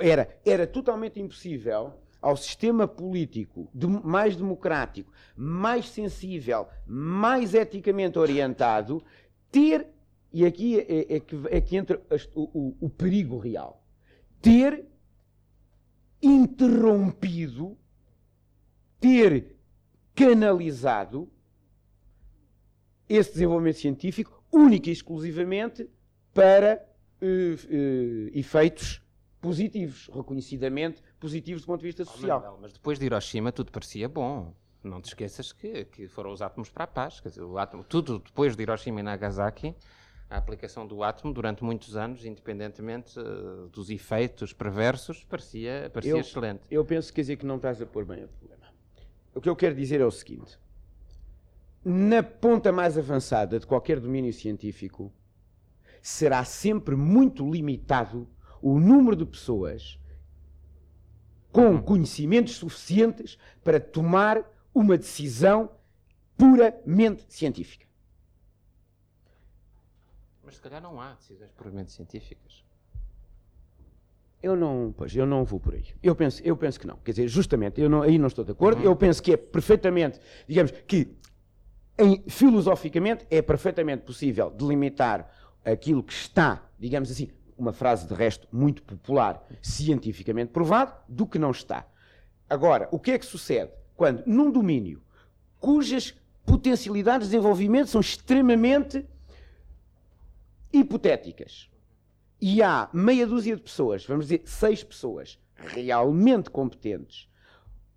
Era, 0.00 0.28
era 0.44 0.66
totalmente 0.66 1.20
impossível 1.20 1.94
ao 2.20 2.36
sistema 2.36 2.86
político 2.86 3.70
de, 3.72 3.86
mais 3.86 4.36
democrático, 4.36 5.12
mais 5.36 5.88
sensível, 5.88 6.66
mais 6.86 7.54
eticamente 7.54 8.18
orientado, 8.18 9.02
ter 9.50 9.86
e 10.32 10.44
aqui 10.44 10.78
é, 10.78 11.16
é, 11.16 11.20
que, 11.20 11.36
é 11.50 11.60
que 11.60 11.76
entra 11.76 12.02
o, 12.34 12.42
o, 12.42 12.76
o 12.80 12.90
perigo 12.90 13.38
real. 13.38 13.82
Ter 14.40 14.86
interrompido, 16.20 17.76
ter 19.00 19.56
canalizado 20.14 21.30
esse 23.08 23.32
desenvolvimento 23.32 23.78
científico 23.78 24.42
única 24.52 24.90
e 24.90 24.92
exclusivamente 24.92 25.88
para 26.34 26.84
uh, 27.22 27.26
uh, 27.26 28.30
efeitos 28.34 29.02
positivos, 29.40 30.10
reconhecidamente 30.12 31.02
positivos 31.18 31.62
do 31.62 31.66
ponto 31.66 31.80
de 31.80 31.86
vista 31.86 32.04
social. 32.04 32.56
Oh, 32.56 32.60
mas 32.60 32.72
depois 32.72 32.98
de 32.98 33.06
Hiroshima 33.06 33.52
tudo 33.52 33.70
parecia 33.72 34.08
bom. 34.08 34.54
Não 34.82 35.00
te 35.00 35.06
esqueças 35.06 35.52
que, 35.52 35.84
que 35.86 36.06
foram 36.06 36.32
os 36.32 36.42
átomos 36.42 36.70
para 36.70 36.84
a 36.84 36.86
paz. 36.86 37.20
Quer 37.20 37.30
dizer, 37.30 37.42
átomo, 37.56 37.84
tudo 37.84 38.18
depois 38.18 38.56
de 38.56 38.62
Hiroshima 38.62 39.00
e 39.00 39.02
Nagasaki 39.02 39.74
a 40.30 40.36
aplicação 40.36 40.86
do 40.86 41.02
átomo 41.02 41.32
durante 41.32 41.64
muitos 41.64 41.96
anos, 41.96 42.24
independentemente 42.24 43.18
uh, 43.18 43.68
dos 43.68 43.88
efeitos 43.88 44.52
perversos, 44.52 45.24
parecia, 45.24 45.90
parecia 45.92 46.12
eu, 46.12 46.18
excelente. 46.18 46.60
Eu 46.70 46.84
penso 46.84 47.12
quer 47.12 47.22
dizer, 47.22 47.36
que 47.36 47.46
não 47.46 47.56
estás 47.56 47.80
a 47.80 47.86
pôr 47.86 48.04
bem 48.04 48.24
o 48.24 48.28
problema. 48.28 48.66
O 49.34 49.40
que 49.40 49.48
eu 49.48 49.56
quero 49.56 49.74
dizer 49.74 50.00
é 50.00 50.04
o 50.04 50.10
seguinte: 50.10 50.58
na 51.82 52.22
ponta 52.22 52.70
mais 52.70 52.98
avançada 52.98 53.58
de 53.58 53.66
qualquer 53.66 53.98
domínio 53.98 54.32
científico, 54.32 55.12
será 56.02 56.44
sempre 56.44 56.94
muito 56.94 57.48
limitado 57.50 58.28
o 58.60 58.78
número 58.78 59.16
de 59.16 59.24
pessoas 59.24 59.98
com 61.50 61.70
uhum. 61.70 61.82
conhecimentos 61.82 62.56
suficientes 62.56 63.38
para 63.64 63.80
tomar 63.80 64.44
uma 64.74 64.98
decisão 64.98 65.70
puramente 66.36 67.24
científica. 67.28 67.87
Mas 70.48 70.56
se 70.56 70.62
calhar 70.62 70.80
não 70.80 70.98
há 70.98 71.12
decisões 71.12 71.50
puramente 71.50 71.92
científicas. 71.92 72.64
Eu 74.42 74.56
não, 74.56 74.94
pois, 74.96 75.14
eu 75.14 75.26
não 75.26 75.44
vou 75.44 75.60
por 75.60 75.74
aí. 75.74 75.84
Eu 76.02 76.16
penso, 76.16 76.42
eu 76.42 76.56
penso 76.56 76.80
que 76.80 76.86
não. 76.86 76.96
Quer 77.04 77.10
dizer, 77.10 77.28
justamente, 77.28 77.78
eu 77.78 77.90
não, 77.90 78.00
aí 78.00 78.16
não 78.16 78.28
estou 78.28 78.42
de 78.42 78.52
acordo. 78.52 78.78
Uhum. 78.78 78.86
Eu 78.86 78.96
penso 78.96 79.22
que 79.22 79.34
é 79.34 79.36
perfeitamente, 79.36 80.18
digamos, 80.48 80.70
que 80.86 81.14
em, 81.98 82.24
filosoficamente 82.30 83.26
é 83.30 83.42
perfeitamente 83.42 84.04
possível 84.04 84.50
delimitar 84.50 85.30
aquilo 85.62 86.02
que 86.02 86.14
está, 86.14 86.66
digamos 86.78 87.10
assim, 87.10 87.28
uma 87.58 87.74
frase 87.74 88.08
de 88.08 88.14
resto 88.14 88.48
muito 88.50 88.82
popular, 88.82 89.46
cientificamente 89.60 90.50
provado, 90.50 90.94
do 91.06 91.26
que 91.26 91.38
não 91.38 91.50
está. 91.50 91.86
Agora, 92.48 92.88
o 92.90 92.98
que 92.98 93.10
é 93.10 93.18
que 93.18 93.26
sucede 93.26 93.70
quando, 93.94 94.22
num 94.24 94.50
domínio 94.50 95.02
cujas 95.60 96.14
potencialidades 96.46 97.28
de 97.28 97.36
desenvolvimento 97.36 97.88
são 97.88 98.00
extremamente 98.00 99.04
hipotéticas. 100.72 101.70
E 102.40 102.62
há 102.62 102.88
meia 102.92 103.26
dúzia 103.26 103.56
de 103.56 103.62
pessoas, 103.62 104.06
vamos 104.06 104.26
dizer 104.26 104.42
seis 104.46 104.84
pessoas, 104.84 105.38
realmente 105.56 106.50
competentes, 106.50 107.28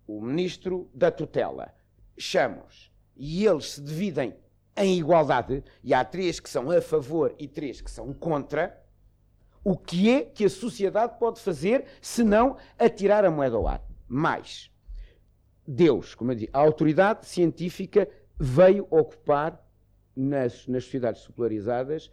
o 0.06 0.20
ministro 0.20 0.90
da 0.92 1.10
tutela 1.10 1.72
chama-os 2.18 2.92
e 3.16 3.46
eles 3.46 3.72
se 3.72 3.80
dividem 3.80 4.34
em 4.76 4.98
igualdade, 4.98 5.62
e 5.84 5.92
há 5.92 6.04
três 6.04 6.40
que 6.40 6.48
são 6.48 6.70
a 6.70 6.80
favor 6.80 7.34
e 7.38 7.46
três 7.46 7.80
que 7.80 7.90
são 7.90 8.12
contra, 8.12 8.82
o 9.62 9.76
que 9.76 10.10
é 10.10 10.22
que 10.22 10.44
a 10.44 10.50
sociedade 10.50 11.18
pode 11.18 11.40
fazer 11.40 11.84
se 12.00 12.24
não 12.24 12.56
atirar 12.78 13.24
a 13.24 13.30
moeda 13.30 13.56
ao 13.56 13.68
ar? 13.68 13.82
Mais, 14.08 14.70
Deus, 15.66 16.14
como 16.14 16.32
eu 16.32 16.36
disse, 16.36 16.50
a 16.52 16.58
autoridade 16.58 17.26
científica 17.26 18.08
veio 18.38 18.86
ocupar 18.90 19.62
nas, 20.16 20.66
nas 20.66 20.84
sociedades 20.84 21.22
secularizadas 21.22 22.10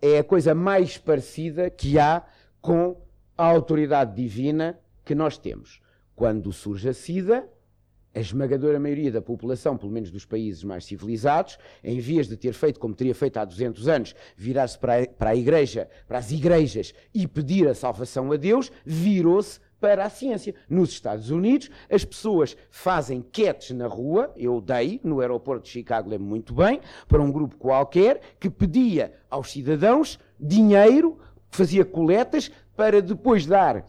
é 0.00 0.18
a 0.18 0.24
coisa 0.24 0.54
mais 0.54 0.96
parecida 0.96 1.70
que 1.70 1.98
há 1.98 2.24
com 2.60 2.96
a 3.36 3.44
autoridade 3.44 4.14
divina 4.14 4.78
que 5.04 5.14
nós 5.14 5.38
temos. 5.38 5.80
Quando 6.14 6.52
surge 6.52 6.88
a 6.88 6.92
SIDA, 6.92 7.48
a 8.14 8.20
esmagadora 8.20 8.80
maioria 8.80 9.12
da 9.12 9.22
população, 9.22 9.76
pelo 9.76 9.92
menos 9.92 10.10
dos 10.10 10.24
países 10.24 10.64
mais 10.64 10.84
civilizados, 10.84 11.58
em 11.84 12.00
vez 12.00 12.26
de 12.26 12.36
ter 12.36 12.52
feito 12.52 12.80
como 12.80 12.94
teria 12.94 13.14
feito 13.14 13.36
há 13.36 13.44
200 13.44 13.88
anos, 13.88 14.14
virar-se 14.36 14.78
para, 14.78 15.06
para 15.06 15.30
a 15.30 15.36
igreja, 15.36 15.88
para 16.06 16.18
as 16.18 16.32
igrejas 16.32 16.92
e 17.14 17.26
pedir 17.26 17.68
a 17.68 17.74
salvação 17.74 18.32
a 18.32 18.36
Deus, 18.36 18.72
virou-se 18.84 19.60
para 19.80 20.04
a 20.04 20.10
ciência. 20.10 20.54
Nos 20.68 20.90
Estados 20.90 21.30
Unidos, 21.30 21.70
as 21.90 22.04
pessoas 22.04 22.56
fazem 22.70 23.22
quetes 23.22 23.70
na 23.70 23.86
rua, 23.86 24.32
eu 24.36 24.60
dei 24.60 25.00
no 25.04 25.20
aeroporto 25.20 25.64
de 25.64 25.70
Chicago, 25.70 26.10
lembro 26.10 26.26
muito 26.26 26.54
bem, 26.54 26.80
para 27.06 27.22
um 27.22 27.30
grupo 27.30 27.56
qualquer 27.56 28.20
que 28.38 28.50
pedia 28.50 29.14
aos 29.30 29.50
cidadãos 29.52 30.18
dinheiro, 30.38 31.18
fazia 31.50 31.84
coletas 31.84 32.50
para 32.76 33.02
depois 33.02 33.46
dar 33.46 33.84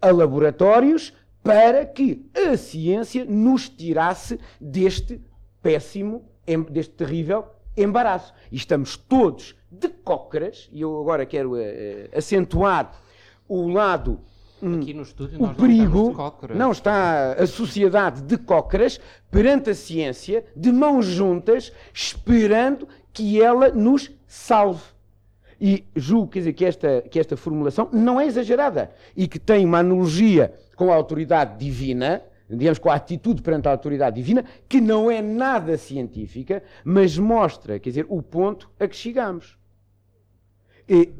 a 0.00 0.10
laboratórios 0.10 1.12
para 1.42 1.86
que 1.86 2.28
a 2.34 2.56
ciência 2.56 3.24
nos 3.24 3.68
tirasse 3.68 4.38
deste 4.60 5.20
péssimo, 5.62 6.24
deste 6.70 6.94
terrível 6.94 7.46
embaraço. 7.76 8.34
E 8.50 8.56
estamos 8.56 8.96
todos 8.96 9.54
de 9.70 9.88
cócaras, 9.88 10.68
e 10.72 10.80
eu 10.80 11.00
agora 11.00 11.24
quero 11.24 11.54
uh, 11.54 12.16
acentuar 12.16 13.00
o 13.48 13.68
lado 13.68 14.20
Hum. 14.62 14.76
Aqui 14.76 14.92
no 14.92 15.02
estúdio 15.02 15.42
o 15.42 15.54
perigo 15.54 16.14
não 16.54 16.72
está 16.72 17.32
a 17.32 17.46
sociedade 17.46 18.22
de 18.22 18.36
cócaras 18.36 19.00
perante 19.30 19.70
a 19.70 19.74
ciência, 19.74 20.44
de 20.56 20.72
mãos 20.72 21.06
juntas, 21.06 21.72
esperando 21.92 22.88
que 23.12 23.40
ela 23.40 23.70
nos 23.70 24.10
salve. 24.26 24.82
E 25.60 25.84
julgo 25.94 26.28
quer 26.28 26.38
dizer, 26.40 26.52
que, 26.52 26.64
esta, 26.64 27.02
que 27.02 27.18
esta 27.18 27.36
formulação 27.36 27.88
não 27.92 28.20
é 28.20 28.26
exagerada 28.26 28.90
e 29.16 29.26
que 29.26 29.38
tem 29.38 29.64
uma 29.64 29.78
analogia 29.78 30.54
com 30.76 30.92
a 30.92 30.94
autoridade 30.94 31.58
divina, 31.58 32.22
digamos, 32.48 32.78
com 32.78 32.90
a 32.90 32.94
atitude 32.94 33.42
perante 33.42 33.66
a 33.66 33.72
autoridade 33.72 34.16
divina, 34.16 34.44
que 34.68 34.80
não 34.80 35.10
é 35.10 35.20
nada 35.20 35.76
científica, 35.76 36.62
mas 36.84 37.18
mostra, 37.18 37.78
quer 37.78 37.90
dizer, 37.90 38.06
o 38.08 38.22
ponto 38.22 38.70
a 38.78 38.86
que 38.86 38.94
chegamos. 38.94 39.58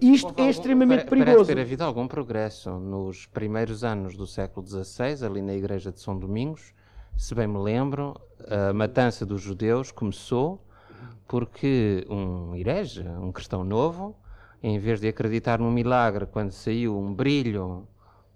Isto 0.01 0.29
Houve 0.29 0.43
é 0.43 0.49
extremamente 0.49 1.01
algum, 1.01 1.11
perigoso. 1.11 1.37
Parece 1.37 1.55
ter 1.55 1.61
havido 1.61 1.85
algum 1.85 2.09
progresso 2.09 2.71
nos 2.79 3.27
primeiros 3.27 3.85
anos 3.85 4.16
do 4.16 4.27
século 4.27 4.66
XVI, 4.66 5.27
ali 5.27 5.43
na 5.43 5.53
igreja 5.53 5.93
de 5.93 6.01
São 6.01 6.19
Domingos. 6.19 6.73
Se 7.16 7.35
bem 7.35 7.47
me 7.47 7.59
lembro, 7.59 8.19
a 8.47 8.73
matança 8.73 9.27
dos 9.27 9.43
judeus 9.43 9.93
começou 9.93 10.64
porque 11.27 12.07
um 12.09 12.57
herege, 12.57 13.07
um 13.07 13.31
cristão 13.31 13.62
novo, 13.62 14.16
em 14.62 14.79
vez 14.79 15.01
de 15.01 15.09
acreditar 15.09 15.59
num 15.59 15.71
milagre 15.71 16.25
quando 16.25 16.51
saiu 16.53 16.99
um 16.99 17.12
brilho 17.12 17.87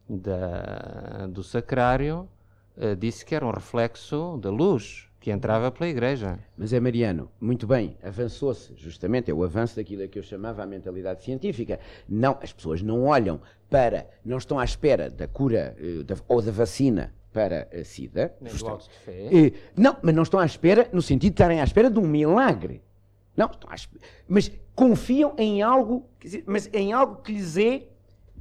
da, 0.07 1.27
do 1.29 1.43
sacrário, 1.43 2.29
uh, 2.77 2.95
disse 2.95 3.25
que 3.25 3.35
era 3.35 3.47
um 3.47 3.51
reflexo 3.51 4.37
da 4.37 4.51
luz 4.51 5.09
que 5.23 5.31
entrava 5.31 5.71
pela 5.71 5.89
igreja. 5.89 6.37
Mas 6.59 6.73
é 6.73 6.81
Mariano, 6.81 7.31
muito 7.41 7.65
bem, 7.65 7.97
avançou-se, 8.03 8.75
justamente, 8.75 9.31
é 9.31 9.35
o 9.35 9.45
avanço 9.45 9.77
daquilo 9.77 10.07
que 10.09 10.19
eu 10.19 10.23
chamava 10.23 10.65
a 10.65 10.67
mentalidade 10.67 11.23
científica. 11.23 11.79
Não, 12.09 12.37
as 12.43 12.53
pessoas 12.53 12.83
não 12.83 13.05
olham 13.05 13.41
para, 13.71 14.11
não 14.25 14.37
estão 14.37 14.59
à 14.59 14.65
espera 14.65 15.09
da 15.09 15.29
cura 15.29 15.77
eh, 15.79 16.03
da, 16.03 16.17
ou 16.27 16.43
da 16.43 16.51
vacina 16.51 17.15
para 17.33 17.69
a 17.73 17.85
SIDA. 17.85 18.35
Nem 18.41 18.53
do 18.53 18.79
de 18.79 18.91
fé. 18.91 19.29
Eh, 19.33 19.53
não, 19.77 19.97
mas 20.03 20.13
não 20.13 20.25
estão 20.25 20.41
à 20.41 20.45
espera, 20.45 20.89
no 20.93 21.01
sentido 21.01 21.31
de 21.31 21.35
estarem 21.35 21.61
à 21.61 21.65
espera 21.65 21.89
de 21.89 22.01
um 22.01 22.07
milagre. 22.07 22.83
Não, 23.37 23.47
estão 23.47 23.71
à 23.71 23.77
espera, 23.77 24.05
mas 24.27 24.51
confiam 24.75 25.35
em 25.39 25.63
algo, 25.63 26.05
quer 26.19 26.27
dizer, 26.27 26.45
mas 26.47 26.69
em 26.75 26.93
algo 26.93 27.23
que 27.23 27.33
lhes 27.33 27.57
é 27.57 27.87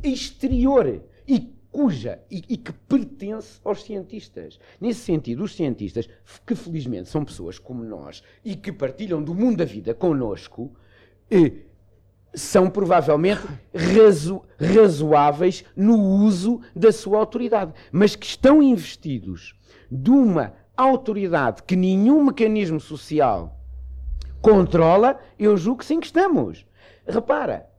exterior 0.03 1.03
e 1.27 1.55
cuja 1.71 2.21
e, 2.29 2.43
e 2.49 2.57
que 2.57 2.71
pertence 2.73 3.59
aos 3.63 3.83
cientistas. 3.83 4.59
Nesse 4.79 4.99
sentido, 5.01 5.43
os 5.43 5.55
cientistas, 5.55 6.09
que 6.45 6.53
felizmente 6.55 7.09
são 7.09 7.23
pessoas 7.23 7.57
como 7.57 7.83
nós 7.83 8.21
e 8.43 8.55
que 8.55 8.71
partilham 8.71 9.23
do 9.23 9.33
mundo 9.33 9.57
da 9.57 9.65
vida 9.65 9.93
connosco, 9.93 10.75
eh, 11.29 11.53
são 12.33 12.69
provavelmente 12.69 13.41
razo- 13.73 14.43
razoáveis 14.59 15.63
no 15.75 15.97
uso 15.97 16.61
da 16.75 16.91
sua 16.91 17.19
autoridade, 17.19 17.73
mas 17.91 18.15
que 18.15 18.25
estão 18.25 18.61
investidos 18.61 19.55
de 19.89 20.09
uma 20.09 20.53
autoridade 20.75 21.63
que 21.63 21.75
nenhum 21.75 22.23
mecanismo 22.23 22.79
social 22.79 23.59
controla, 24.41 25.19
eu 25.37 25.55
julgo 25.55 25.79
que 25.79 25.85
sim 25.85 25.99
que 25.99 26.07
estamos. 26.07 26.65
Repara, 27.05 27.69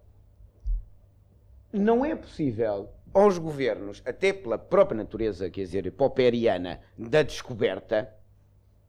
não 1.73 2.05
é 2.05 2.15
possível 2.15 2.91
aos 3.13 3.39
governos, 3.39 4.03
até 4.05 4.33
pela 4.33 4.59
própria 4.59 4.97
natureza, 4.97 5.51
quer 5.51 5.63
dizer, 5.63 5.91
popperiana 5.93 6.81
da 6.97 7.23
descoberta, 7.23 8.13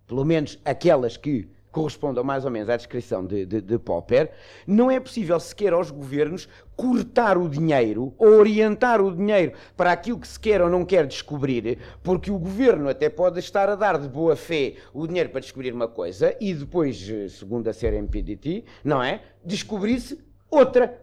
pelo 0.08 0.26
menos 0.26 0.60
aquelas 0.64 1.18
que 1.18 1.50
correspondam 1.74 2.24
mais 2.24 2.46
ou 2.46 2.52
menos 2.52 2.70
à 2.70 2.78
descrição 2.78 3.26
de, 3.26 3.46
de, 3.46 3.60
de 3.60 3.80
Popper, 3.80 4.32
não 4.66 4.92
é 4.92 5.00
possível 5.00 5.38
sequer 5.40 5.74
aos 5.74 5.90
governos 5.90 6.48
cortar 6.76 7.36
o 7.36 7.50
dinheiro 7.50 8.14
ou 8.18 8.28
orientar 8.38 9.02
o 9.02 9.14
dinheiro 9.14 9.54
para 9.76 9.92
aquilo 9.92 10.20
que 10.20 10.28
se 10.28 10.40
quer 10.40 10.62
ou 10.62 10.70
não 10.70 10.86
quer 10.86 11.08
descobrir, 11.08 11.80
porque 12.04 12.30
o 12.30 12.38
governo 12.38 12.88
até 12.88 13.10
pode 13.10 13.40
estar 13.40 13.68
a 13.70 13.76
dar 13.76 13.98
de 13.98 14.08
boa 14.08 14.36
fé 14.36 14.76
o 14.94 15.08
dinheiro 15.08 15.30
para 15.30 15.42
descobrir 15.42 15.74
uma 15.74 15.88
coisa 15.88 16.36
e 16.40 16.54
depois, 16.54 17.10
eh, 17.10 17.28
segundo 17.28 17.68
a 17.68 17.74
CRMPDT, 17.74 18.64
não 18.84 19.02
é? 19.02 19.22
Descobrir-se 19.44 20.24
outra. 20.52 21.02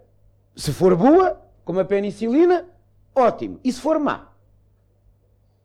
Se 0.54 0.72
for 0.72 0.94
boa, 0.94 1.40
como 1.64 1.80
a 1.80 1.84
penicilina, 1.84 2.64
ótimo. 3.14 3.58
E 3.64 3.72
se 3.72 3.80
for 3.80 3.98
má? 3.98 4.28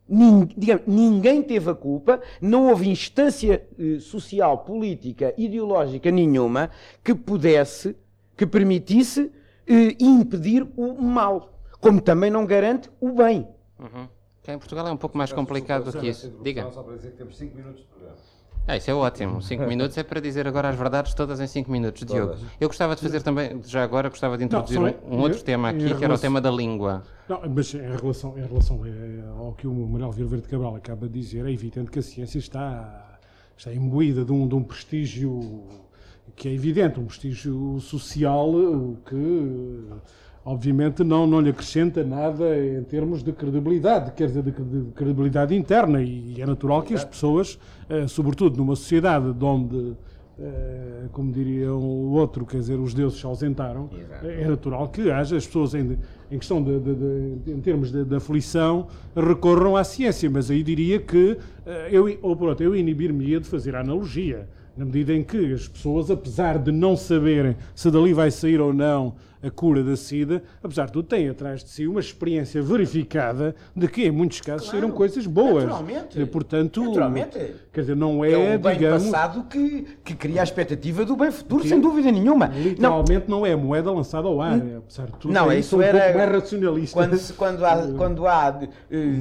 Nin- 0.08 0.48
digamos, 0.56 0.84
ninguém 0.86 1.42
teve 1.42 1.70
a 1.70 1.74
culpa, 1.74 2.22
não 2.40 2.70
houve 2.70 2.88
instância 2.88 3.68
eh, 3.80 4.00
social, 4.00 4.60
política, 4.60 5.34
ideológica 5.36 6.12
nenhuma 6.12 6.70
que 7.04 7.16
pudesse, 7.16 7.96
que 8.38 8.46
permitisse 8.46 9.32
eh, 9.68 9.96
impedir 10.00 10.68
o 10.78 10.94
mal, 11.02 11.60
como 11.80 12.00
também 12.00 12.30
não 12.30 12.46
garante 12.46 12.90
o 13.02 13.12
bem. 13.14 13.48
Uhum. 13.80 14.08
Que 14.44 14.52
em 14.52 14.60
Portugal 14.60 14.88
é 14.88 14.92
um 14.92 14.98
pouco 14.98 15.18
mais 15.18 15.34
complicado 15.34 15.92
do 15.92 16.00
que 16.00 16.08
isso. 16.08 16.32
Diga. 16.44 16.70
Só 16.70 16.84
para 16.84 16.98
dizer 16.98 17.12
que 17.12 17.18
temos 17.18 17.36
5 17.36 17.56
minutos 17.56 17.82
de 17.82 17.88
programa. 17.88 18.18
Ah, 18.68 18.78
isso 18.78 18.90
é 18.90 18.94
ótimo. 18.96 19.42
5 19.44 19.64
minutos 19.68 19.96
é 19.98 20.04
para 20.04 20.20
dizer 20.20 20.48
agora 20.48 20.70
as 20.70 20.76
verdades 20.76 21.14
todas 21.14 21.40
em 21.40 21.46
5 21.46 21.72
minutos, 21.72 22.04
Diogo. 22.04 22.36
Eu 22.60 22.68
gostava 22.68 22.96
de 22.96 23.02
fazer 23.02 23.22
também, 23.22 23.62
já 23.64 23.84
agora, 23.84 24.10
gostava 24.10 24.38
de 24.40 24.44
introduzir 24.44 24.78
só 24.78 24.84
um, 25.08 25.18
um 25.18 25.20
outro 25.22 25.38
em- 25.40 25.44
tema 25.44 25.72
em 25.72 25.76
aqui, 25.76 25.86
que 25.86 25.92
era 25.92 25.98
o 25.98 26.00
relação- 26.02 26.22
tema 26.22 26.42
da 26.42 26.50
língua. 26.50 27.04
Não, 27.30 27.42
mas 27.48 27.74
em 27.76 27.78
relação, 27.96 28.36
em 28.38 28.42
relação 28.46 28.82
eh, 28.86 29.24
ao 29.38 29.54
que 29.54 29.68
o 29.68 29.74
Manuel 29.74 30.12
Vieira 30.12 30.30
Verde 30.32 30.48
Cabral 30.48 30.76
acaba 30.76 31.08
de 31.08 31.14
dizer, 31.20 31.46
é 31.46 31.52
evidente 31.52 31.92
que 31.92 32.00
a 32.00 32.02
ciência 32.02 32.40
está, 32.40 33.20
está 33.56 33.72
imbuída 33.72 34.26
de 34.26 34.32
um, 34.32 34.48
de 34.48 34.56
um 34.56 34.64
prestígio 34.64 35.64
que 36.36 36.48
é 36.50 36.54
evidente, 36.54 37.00
um 37.00 37.06
prestígio 37.06 37.80
social 37.80 38.50
eh, 38.52 39.10
que 39.10 39.84
obviamente 40.46 41.04
não, 41.04 41.26
não 41.26 41.42
lhe 41.42 41.50
acrescenta 41.50 42.04
nada 42.04 42.56
em 42.58 42.84
termos 42.84 43.24
de 43.24 43.32
credibilidade, 43.32 44.12
quer 44.12 44.28
dizer, 44.28 44.44
de, 44.44 44.52
de 44.52 44.92
credibilidade 44.92 45.56
interna 45.56 46.02
e 46.04 46.40
é 46.40 46.46
natural 46.46 46.84
que 46.84 46.94
as 46.94 47.04
pessoas, 47.04 47.58
eh, 47.90 48.08
sobretudo 48.08 48.56
numa 48.58 48.76
sociedade 48.76 49.34
de 49.34 49.44
onde 49.44 49.94
eh, 50.38 51.06
como 51.12 51.32
diria 51.32 51.74
o 51.74 52.12
outro, 52.12 52.46
quer 52.46 52.58
dizer, 52.60 52.78
os 52.80 52.94
deuses 52.94 53.20
se 53.20 53.26
ausentaram, 53.26 53.90
é 54.24 54.48
natural 54.48 54.88
que 54.90 55.10
haja 55.10 55.36
as 55.38 55.48
pessoas 55.48 55.74
em, 55.74 55.98
em 56.30 56.38
questão 56.38 56.62
de, 56.62 56.80
de- 56.80 56.96
de- 57.46 57.52
em 57.52 57.60
termos 57.62 57.92
de, 57.92 58.04
de 58.06 58.16
aflição 58.16 58.88
recorram 59.16 59.76
à 59.76 59.84
ciência, 59.84 60.30
mas 60.30 60.52
aí 60.52 60.62
diria 60.62 61.00
que 61.00 61.38
eh, 61.66 61.90
eu, 61.92 62.20
ou 62.22 62.36
pronto, 62.36 62.62
eu 62.62 62.76
inibir-me-ia 62.76 63.40
de 63.40 63.48
fazer 63.48 63.76
a 63.76 63.80
analogia, 63.82 64.48
na 64.78 64.84
medida 64.84 65.14
em 65.14 65.24
que 65.24 65.54
as 65.54 65.70
pessoas, 65.70 66.12
apesar 66.12 66.60
de 66.60 66.70
não 66.70 66.98
saberem 66.98 67.56
se 67.74 67.90
dali 67.90 68.14
vai 68.14 68.30
sair 68.30 68.60
ou 68.60 68.74
não 68.74 69.16
a 69.46 69.52
cura 69.52 69.84
da 69.84 69.96
SIDA, 69.96 70.42
apesar 70.64 70.86
de 70.88 70.94
tudo, 70.94 71.08
têm 71.08 71.30
atrás 71.30 71.64
de 71.64 71.70
si 71.70 71.86
uma 71.88 72.00
experiência 72.00 72.62
verificada 72.62 73.56
de 73.76 73.88
que, 73.88 74.04
em 74.06 74.12
muitos 74.12 74.42
casos, 74.42 74.68
saíram 74.70 74.90
coisas 74.92 75.28
boas. 75.28 75.64
naturalmente. 75.66 76.20
E, 76.22 76.26
portanto, 76.26 76.84
Naturalmente. 76.84 77.38
quer 77.72 77.82
dizer, 77.82 77.96
não 77.96 78.24
É, 78.26 78.32
é, 78.32 78.56
o 78.56 78.60
bem 78.60 78.74
digamos, 78.78 79.04
passado 79.06 79.44
que, 79.50 79.86
que 80.04 80.16
cria 80.16 80.42
a 80.42 80.44
expectativa 80.44 81.06
do 81.06 81.16
bem 81.16 81.32
futuro, 81.32 81.68
sem 81.68 81.80
dúvida 81.80 82.12
nenhuma. 82.12 82.48
Não, 82.48 82.58
Literalmente 82.60 83.30
não, 83.30 83.46
é 83.46 83.54
a 83.54 83.58
moeda 83.58 83.92
lançada 83.92 84.28
ao 84.28 84.42
ar, 84.42 84.58
é, 84.60 84.78
apesar 84.78 85.06
de 85.08 85.14
tudo. 85.14 85.34
Não, 85.34 85.52
é 85.52 85.60
isso 85.60 85.78
um 85.78 85.82
era- 85.82 86.00
pouco 86.06 86.18
mais 86.18 86.32
racionalista. 86.32 86.94
quando, 87.00 87.18
se- 87.18 87.34
quando 87.34 87.66
há, 87.66 87.76
quando 87.98 88.28
há 88.28 88.60
eh, 88.90 89.20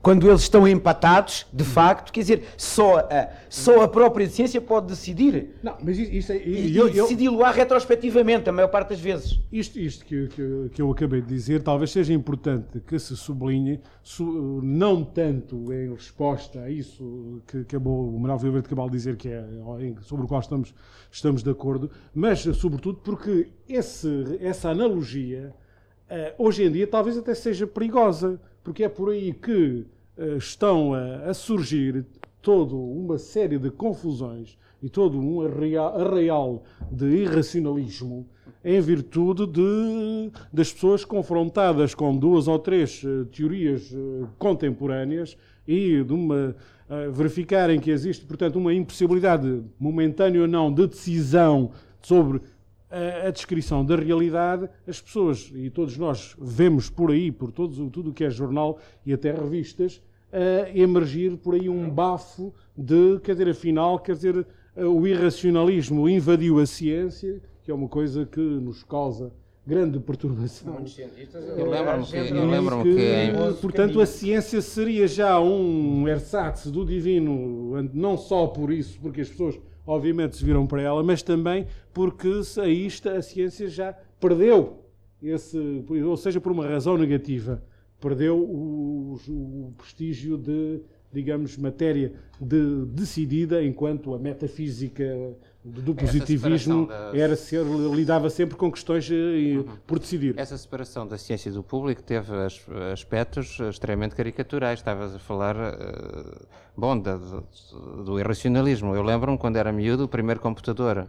quando 0.00 0.28
eles 0.28 0.42
estão 0.42 0.66
empatados, 0.66 1.46
de 1.52 1.64
facto, 1.64 2.12
quer 2.12 2.20
dizer, 2.20 2.44
só 2.56 2.98
a, 3.00 3.28
só 3.48 3.82
a 3.82 3.88
própria 3.88 4.26
ciência 4.28 4.60
pode 4.60 4.86
decidir. 4.86 5.56
Não, 5.62 5.74
mas 5.82 5.98
isso, 5.98 6.12
isso 6.12 6.32
é, 6.32 6.36
E, 6.38 6.76
eu, 6.76 6.88
e 6.88 6.96
eu- 6.96 7.04
decidi-lo 7.04 7.44
á 7.44 7.50
retrospectivamente, 7.50 8.48
a 8.48 8.52
maior 8.52 8.68
parte 8.68 8.90
das 8.90 9.00
vezes. 9.00 9.38
isto, 9.52 9.65
isto 9.74 10.04
que, 10.04 10.28
que, 10.28 10.68
que 10.72 10.82
eu 10.82 10.90
acabei 10.90 11.20
de 11.22 11.28
dizer, 11.28 11.62
talvez 11.62 11.90
seja 11.90 12.12
importante 12.12 12.78
que 12.80 12.98
se 12.98 13.16
sublinhe, 13.16 13.80
su- 14.02 14.60
não 14.62 15.02
tanto 15.02 15.72
em 15.72 15.90
resposta 15.92 16.60
a 16.60 16.70
isso 16.70 17.42
que 17.46 17.58
acabou 17.58 18.14
o 18.14 18.20
Manuel 18.20 18.38
Vieira 18.38 18.62
de 18.62 18.68
Cabal 18.68 18.88
dizer 18.90 19.16
que 19.16 19.28
é 19.28 19.44
sobre 20.02 20.24
o 20.24 20.28
qual 20.28 20.40
estamos, 20.40 20.74
estamos 21.10 21.42
de 21.42 21.50
acordo, 21.50 21.90
mas 22.14 22.40
sobretudo 22.40 22.98
porque 23.02 23.48
esse, 23.68 24.38
essa 24.40 24.68
analogia 24.70 25.54
eh, 26.08 26.34
hoje 26.38 26.62
em 26.64 26.70
dia 26.70 26.86
talvez 26.86 27.16
até 27.16 27.34
seja 27.34 27.66
perigosa, 27.66 28.40
porque 28.62 28.84
é 28.84 28.88
por 28.88 29.10
aí 29.10 29.32
que 29.32 29.86
eh, 30.16 30.36
estão 30.36 30.94
a, 30.94 31.30
a 31.30 31.34
surgir 31.34 32.04
toda 32.42 32.74
uma 32.76 33.18
série 33.18 33.58
de 33.58 33.70
confusões 33.70 34.56
e 34.82 34.88
todo 34.88 35.18
um 35.18 35.40
arraial 35.40 36.62
de 36.92 37.06
irracionalismo 37.22 38.28
em 38.64 38.80
virtude 38.80 39.46
de, 39.46 40.30
das 40.52 40.72
pessoas 40.72 41.04
confrontadas 41.04 41.94
com 41.94 42.16
duas 42.16 42.48
ou 42.48 42.58
três 42.58 43.02
eh, 43.04 43.24
teorias 43.30 43.92
eh, 43.92 44.26
contemporâneas 44.38 45.36
e 45.66 46.02
de 46.02 46.12
uma 46.12 46.56
eh, 46.90 47.08
verificarem 47.10 47.78
que 47.78 47.90
existe, 47.90 48.24
portanto, 48.24 48.56
uma 48.56 48.74
impossibilidade 48.74 49.62
momentânea 49.78 50.42
ou 50.42 50.48
não 50.48 50.72
de 50.72 50.86
decisão 50.86 51.70
sobre 52.02 52.40
a, 52.90 53.28
a 53.28 53.30
descrição 53.30 53.84
da 53.84 53.94
realidade, 53.94 54.68
as 54.86 55.00
pessoas, 55.00 55.50
e 55.54 55.70
todos 55.70 55.96
nós 55.96 56.34
vemos 56.36 56.90
por 56.90 57.10
aí, 57.10 57.30
por 57.30 57.52
todos, 57.52 57.76
tudo 57.92 58.10
o 58.10 58.12
que 58.12 58.24
é 58.24 58.30
jornal 58.30 58.78
e 59.04 59.12
até 59.12 59.32
revistas, 59.32 60.02
a 60.32 60.76
emergir 60.76 61.36
por 61.36 61.54
aí 61.54 61.68
um 61.68 61.88
bafo 61.88 62.52
de, 62.76 63.20
quer 63.20 63.32
dizer, 63.32 63.48
afinal, 63.48 63.98
quer 63.98 64.16
dizer, 64.16 64.46
o 64.76 65.06
irracionalismo 65.06 66.08
invadiu 66.08 66.58
a 66.58 66.66
ciência, 66.66 67.40
que 67.66 67.72
é 67.72 67.74
uma 67.74 67.88
coisa 67.88 68.24
que 68.24 68.38
nos 68.40 68.84
causa 68.84 69.32
grande 69.66 69.98
perturbação. 69.98 70.76
Eu 71.58 71.68
lembro-me 71.68 72.06
que, 72.06 72.16
E 72.16 72.28
eu 72.30 72.46
lembro-me 72.46 72.82
que, 72.84 72.94
que 72.94 73.00
em- 73.02 73.54
portanto, 73.60 74.00
a 74.00 74.06
ciência 74.06 74.62
seria 74.62 75.08
já 75.08 75.40
um 75.40 76.06
ersatz 76.06 76.70
do 76.70 76.86
divino, 76.86 77.82
não 77.92 78.16
só 78.16 78.46
por 78.46 78.72
isso, 78.72 79.00
porque 79.00 79.22
as 79.22 79.28
pessoas, 79.28 79.58
obviamente, 79.84 80.36
se 80.36 80.44
viram 80.44 80.64
para 80.64 80.80
ela, 80.80 81.02
mas 81.02 81.24
também 81.24 81.66
porque 81.92 82.44
se 82.44 82.60
a 82.60 82.68
isto 82.68 83.08
a 83.08 83.20
ciência 83.20 83.68
já 83.68 83.92
perdeu 84.20 84.84
esse, 85.20 85.58
ou 86.04 86.16
seja, 86.16 86.40
por 86.40 86.52
uma 86.52 86.68
razão 86.68 86.96
negativa, 86.96 87.60
perdeu 88.00 88.38
o, 88.38 89.18
o 89.28 89.72
prestígio 89.76 90.38
de, 90.38 90.80
digamos, 91.12 91.56
matéria 91.56 92.12
de, 92.40 92.84
decidida, 92.86 93.62
enquanto 93.62 94.14
a 94.14 94.18
metafísica 94.18 95.04
do 95.64 95.94
positivismo 95.94 96.86
das- 96.86 97.14
era 97.14 97.34
ser, 97.36 97.64
lidava 97.64 98.30
sempre 98.30 98.56
com 98.56 98.70
questões 98.70 99.08
eh, 99.10 99.64
por 99.86 99.98
decidir. 99.98 100.34
Essa 100.38 100.56
separação 100.56 101.06
da 101.06 101.18
ciência 101.18 101.48
e 101.48 101.52
do 101.52 101.62
público 101.62 102.02
teve 102.02 102.32
as- 102.36 102.64
aspectos 102.92 103.58
extremamente 103.70 104.14
caricaturais. 104.14 104.78
Estavas 104.78 105.14
a 105.14 105.18
falar, 105.18 105.56
eh, 105.56 106.46
bom, 106.76 106.96
da- 106.98 107.16
do, 107.16 108.04
do 108.04 108.20
irracionalismo. 108.20 108.94
Eu 108.94 109.02
lembro-me, 109.02 109.38
quando 109.38 109.56
era 109.56 109.72
miúdo, 109.72 110.04
o 110.04 110.08
primeiro 110.08 110.40
computador 110.40 111.08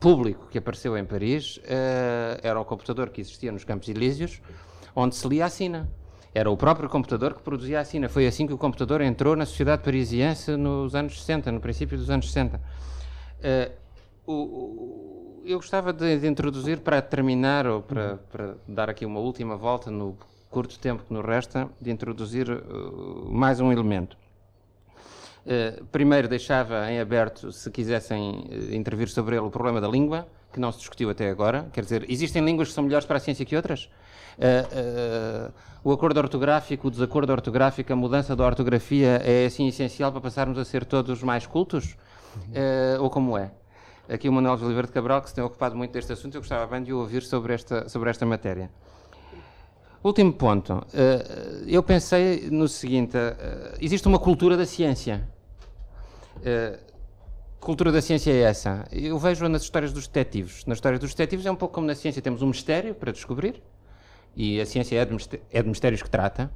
público 0.00 0.48
que 0.50 0.58
apareceu 0.58 0.98
em 0.98 1.04
Paris 1.04 1.58
eh, 1.64 2.40
era 2.42 2.60
o 2.60 2.64
computador 2.64 3.08
que 3.10 3.20
existia 3.20 3.50
nos 3.52 3.64
Campos 3.64 3.88
Elíseos, 3.88 4.42
onde 4.94 5.14
se 5.14 5.26
lia 5.28 5.46
a 5.46 5.48
sina. 5.48 5.88
Era 6.34 6.50
o 6.50 6.56
próprio 6.56 6.88
computador 6.88 7.34
que 7.34 7.42
produzia 7.42 7.78
a 7.80 7.84
sina. 7.84 8.08
Foi 8.08 8.26
assim 8.26 8.44
que 8.46 8.52
o 8.52 8.58
computador 8.58 9.00
entrou 9.00 9.36
na 9.36 9.46
sociedade 9.46 9.82
parisiense 9.82 10.56
nos 10.56 10.94
anos 10.94 11.18
60, 11.20 11.52
no 11.52 11.60
princípio 11.60 11.96
dos 11.96 12.10
anos 12.10 12.26
60. 12.26 12.60
Eh, 13.40 13.70
o- 14.26 14.32
o- 14.32 15.42
eu 15.46 15.58
gostava 15.58 15.92
de, 15.92 16.18
de 16.18 16.26
introduzir 16.26 16.80
para 16.80 17.00
terminar 17.00 17.66
ou 17.68 17.82
para, 17.82 18.16
para 18.32 18.56
dar 18.66 18.90
aqui 18.90 19.06
uma 19.06 19.20
última 19.20 19.56
volta 19.56 19.90
no 19.90 20.16
curto 20.50 20.78
tempo 20.78 21.04
que 21.04 21.12
nos 21.12 21.24
resta, 21.24 21.68
de 21.80 21.90
introduzir 21.90 22.48
uh, 22.50 23.28
mais 23.30 23.60
um 23.60 23.70
elemento. 23.70 24.16
Uh, 25.44 25.84
primeiro, 25.86 26.26
deixava 26.28 26.90
em 26.90 26.98
aberto, 27.00 27.52
se 27.52 27.70
quisessem 27.70 28.48
uh, 28.48 28.74
intervir 28.74 29.08
sobre 29.08 29.36
ele, 29.36 29.44
o 29.44 29.50
problema 29.50 29.80
da 29.80 29.88
língua, 29.88 30.26
que 30.52 30.58
não 30.60 30.72
se 30.72 30.78
discutiu 30.78 31.10
até 31.10 31.28
agora. 31.28 31.68
Quer 31.72 31.82
dizer, 31.82 32.06
existem 32.08 32.42
línguas 32.44 32.68
que 32.68 32.74
são 32.74 32.84
melhores 32.84 33.04
para 33.06 33.16
a 33.18 33.20
ciência 33.20 33.44
que 33.44 33.54
outras? 33.56 33.90
Uh, 34.38 35.52
o 35.82 35.92
acordo 35.92 36.18
ortográfico, 36.18 36.88
o 36.88 36.90
desacordo 36.90 37.30
ortográfico, 37.32 37.92
a 37.92 37.96
mudança 37.96 38.34
da 38.34 38.44
ortografia 38.44 39.20
é 39.24 39.46
assim 39.46 39.66
essencial 39.68 40.10
para 40.10 40.20
passarmos 40.20 40.58
a 40.58 40.64
ser 40.64 40.84
todos 40.84 41.22
mais 41.22 41.46
cultos? 41.46 41.96
ou 43.00 43.10
como 43.10 43.38
é? 43.38 43.52
Aqui 44.08 44.28
o 44.28 44.32
Manuel 44.32 44.56
de 44.56 44.64
Oliveira 44.64 44.88
de 44.88 44.92
Cabral, 44.92 45.22
que 45.22 45.28
se 45.28 45.34
tem 45.34 45.44
ocupado 45.44 45.76
muito 45.76 45.92
deste 45.92 46.12
assunto, 46.12 46.34
eu 46.34 46.40
gostava 46.40 46.66
bem 46.66 46.82
de 46.82 46.92
o 46.92 46.98
ouvir 46.98 47.22
sobre 47.22 47.54
esta, 47.54 47.88
sobre 47.88 48.10
esta 48.10 48.26
matéria. 48.26 48.70
Último 50.02 50.32
ponto. 50.32 50.84
eu 51.66 51.82
pensei 51.82 52.48
no 52.50 52.66
seguinte: 52.66 53.16
existe 53.80 54.08
uma 54.08 54.18
cultura 54.18 54.56
da 54.56 54.66
ciência. 54.66 55.26
Uh, 56.36 56.78
cultura 57.58 57.90
da 57.90 58.02
ciência 58.02 58.30
é 58.30 58.40
essa? 58.40 58.86
Eu 58.92 59.18
vejo 59.18 59.48
nas 59.48 59.62
histórias 59.62 59.92
dos 59.92 60.06
detetives. 60.06 60.66
Nas 60.66 60.76
histórias 60.76 61.00
dos 61.00 61.14
detetives 61.14 61.46
é 61.46 61.50
um 61.50 61.56
pouco 61.56 61.74
como 61.74 61.86
na 61.86 61.94
ciência: 61.94 62.20
temos 62.20 62.42
um 62.42 62.48
mistério 62.48 62.94
para 62.94 63.12
descobrir, 63.12 63.62
e 64.36 64.60
a 64.60 64.66
ciência 64.66 65.00
é 65.00 65.04
de, 65.04 65.40
é 65.52 65.62
de 65.62 65.68
mistérios 65.68 66.02
que 66.02 66.10
trata. 66.10 66.50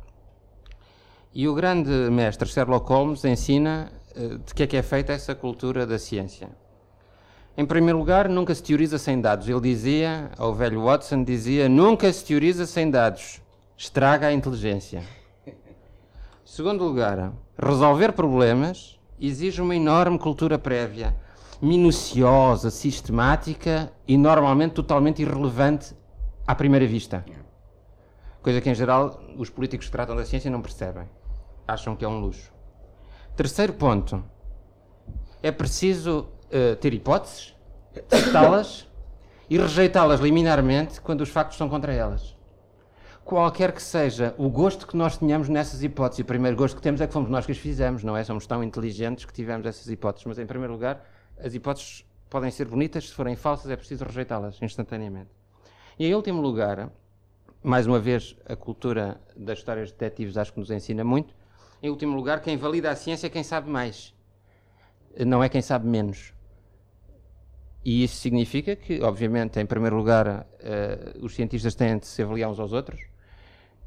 E 1.35 1.47
o 1.47 1.55
grande 1.55 1.91
mestre 2.11 2.49
Sherlock 2.49 2.89
Holmes 2.89 3.25
ensina 3.25 3.93
uh, 4.17 4.39
de 4.39 4.55
que 4.55 4.63
é 4.63 4.67
que 4.67 4.77
é 4.77 4.83
feita 4.83 5.13
essa 5.13 5.35
cultura 5.35 5.87
da 5.87 5.99
ciência. 5.99 6.49
Em 7.57 7.67
primeiro 7.67 7.99
lugar, 7.99 8.29
nunca 8.29 8.55
se 8.55 8.63
teoriza 8.63 8.99
sem 8.99 9.21
dados. 9.21 9.49
Ele 9.49 9.61
dizia, 9.61 10.31
ao 10.39 10.55
velho 10.55 10.85
Watson, 10.85 11.25
dizia, 11.25 11.69
nunca 11.69 12.13
se 12.13 12.25
teoriza 12.25 12.67
sem 12.67 12.89
dados. 12.91 13.43
Estraga 13.77 14.29
a 14.29 14.33
inteligência. 14.33 15.03
Segundo 16.45 16.85
lugar, 16.85 17.33
resolver 17.61 18.13
problemas 18.13 18.99
exige 19.21 19.61
uma 19.61 19.75
enorme 19.75 20.19
cultura 20.19 20.59
prévia, 20.59 21.17
minuciosa, 21.61 22.71
sistemática 22.71 23.93
e 24.07 24.17
normalmente 24.17 24.75
totalmente 24.75 25.23
irrelevante 25.23 25.95
à 26.47 26.55
primeira 26.55 26.87
vista. 26.87 27.25
Coisa 28.49 28.63
que, 28.63 28.71
em 28.71 28.75
geral, 28.75 29.21
os 29.37 29.51
políticos 29.51 29.89
que 29.89 29.93
tratam 29.93 30.17
da 30.17 30.25
ciência 30.25 30.51
não 30.51 30.63
percebem. 30.63 31.07
Acham 31.67 31.95
que 31.95 32.03
é 32.03 32.09
um 32.09 32.19
luxo. 32.19 32.51
Terceiro 33.37 33.75
ponto. 33.75 34.25
É 35.43 35.53
preciso 35.53 36.21
uh, 36.47 36.75
ter 36.77 36.95
hipóteses, 36.95 37.55
testá-las 38.09 38.89
e 39.51 39.59
rejeitá-las 39.59 40.21
liminarmente 40.21 40.99
quando 40.99 41.21
os 41.21 41.29
factos 41.29 41.59
são 41.59 41.69
contra 41.69 41.93
elas 41.93 42.39
qualquer 43.23 43.73
que 43.73 43.83
seja 43.83 44.35
o 44.39 44.49
gosto 44.49 44.87
que 44.87 44.97
nós 44.97 45.19
tenhamos 45.19 45.51
nessas 45.51 45.83
hipóteses, 45.83 46.21
o 46.21 46.25
primeiro 46.25 46.57
gosto 46.57 46.75
que 46.75 46.81
temos 46.81 47.03
é 47.03 47.07
que 47.07 47.13
fomos 47.13 47.29
nós 47.29 47.45
que 47.45 47.53
as 47.53 47.59
fizemos, 47.59 48.03
não 48.03 48.17
é? 48.17 48.25
Somos 48.25 48.47
tão 48.47 48.65
inteligentes 48.65 49.27
que 49.27 49.33
tivemos 49.35 49.67
essas 49.67 49.87
hipóteses, 49.89 50.25
mas 50.25 50.39
em 50.39 50.47
primeiro 50.47 50.73
lugar, 50.73 51.05
as 51.39 51.53
hipóteses 51.55 52.07
podem 52.31 52.51
ser 52.51 52.65
bonitas, 52.67 53.11
se 53.11 53.15
forem 53.15 53.37
falsas 53.37 53.71
é 53.71 53.77
preciso 53.77 54.07
rejeitá-las 54.07 54.57
instantaneamente. 54.63 55.29
E 55.99 56.07
em 56.07 56.15
último 56.15 56.41
lugar, 56.41 56.91
mais 57.63 57.87
uma 57.87 57.99
vez, 57.99 58.37
a 58.47 58.55
cultura 58.55 59.21
das 59.37 59.59
histórias 59.59 59.89
de 59.89 59.95
detetives 59.95 60.37
acho 60.37 60.53
que 60.53 60.61
nos 60.61 60.71
ensina 60.71 61.03
muito. 61.05 61.35
Em 61.83 61.91
último 61.91 62.15
lugar, 62.17 62.41
quem 62.41 62.57
valida 62.57 62.91
a 62.91 62.97
ciência 62.97 63.27
é 63.27 63.31
quem 63.31 63.43
sabe 63.43 63.71
mais, 63.71 64.15
não 65.27 65.43
é 65.43 65.49
quem 65.49 65.63
sabe 65.63 65.87
menos. 65.87 66.33
E 67.85 68.03
isso 68.03 68.17
significa 68.17 68.75
que, 68.75 69.01
obviamente, 69.03 69.59
em 69.61 69.67
primeiro 69.67 69.97
lugar, 69.97 70.27
uh, 70.29 71.25
os 71.25 71.35
cientistas 71.35 71.75
têm 71.75 71.99
de 71.99 72.07
se 72.07 72.23
avaliar 72.23 72.51
uns 72.51 72.59
aos 72.59 72.73
outros, 72.73 73.01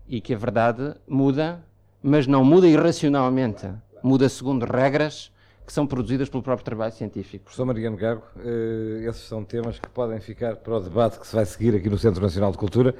e 0.08 0.20
que 0.20 0.34
a 0.34 0.38
verdade 0.38 0.96
muda, 1.08 1.64
mas 2.02 2.28
não 2.28 2.44
muda 2.44 2.68
irracionalmente, 2.68 3.70
muda 4.04 4.28
segundo 4.28 4.66
regras 4.66 5.32
que 5.66 5.72
são 5.72 5.86
produzidas 5.88 6.28
pelo 6.28 6.44
próprio 6.44 6.66
trabalho 6.66 6.92
científico. 6.92 7.46
Professor 7.46 7.66
Mariano 7.66 7.96
Gago, 7.96 8.24
eh, 8.40 9.06
esses 9.08 9.22
são 9.22 9.44
temas 9.44 9.80
que 9.80 9.88
podem 9.90 10.20
ficar 10.20 10.58
para 10.58 10.76
o 10.76 10.80
debate 10.82 11.20
que 11.20 11.26
se 11.26 11.34
vai 11.34 11.46
seguir 11.46 11.76
aqui 11.76 11.90
no 11.90 11.98
Centro 11.98 12.22
Nacional 12.22 12.52
de 12.52 12.58
Cultura. 12.58 12.96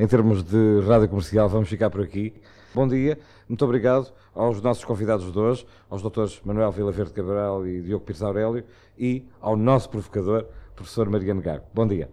Em 0.00 0.06
termos 0.06 0.42
de 0.42 0.80
rádio 0.88 1.10
comercial, 1.10 1.46
vamos 1.46 1.68
ficar 1.68 1.90
por 1.90 2.00
aqui. 2.00 2.32
Bom 2.74 2.88
dia, 2.88 3.18
muito 3.46 3.62
obrigado 3.66 4.10
aos 4.34 4.62
nossos 4.62 4.82
convidados 4.82 5.30
de 5.30 5.38
hoje, 5.38 5.66
aos 5.90 6.00
doutores 6.00 6.40
Manuel 6.42 6.72
Vila 6.72 6.90
Verde 6.90 7.12
Cabral 7.12 7.66
e 7.66 7.82
Diogo 7.82 8.02
Pires 8.02 8.22
Aurélio 8.22 8.64
e 8.98 9.28
ao 9.42 9.58
nosso 9.58 9.90
provocador, 9.90 10.46
professor 10.74 11.06
Mariano 11.10 11.42
Gago. 11.42 11.66
Bom 11.74 11.86
dia. 11.86 12.08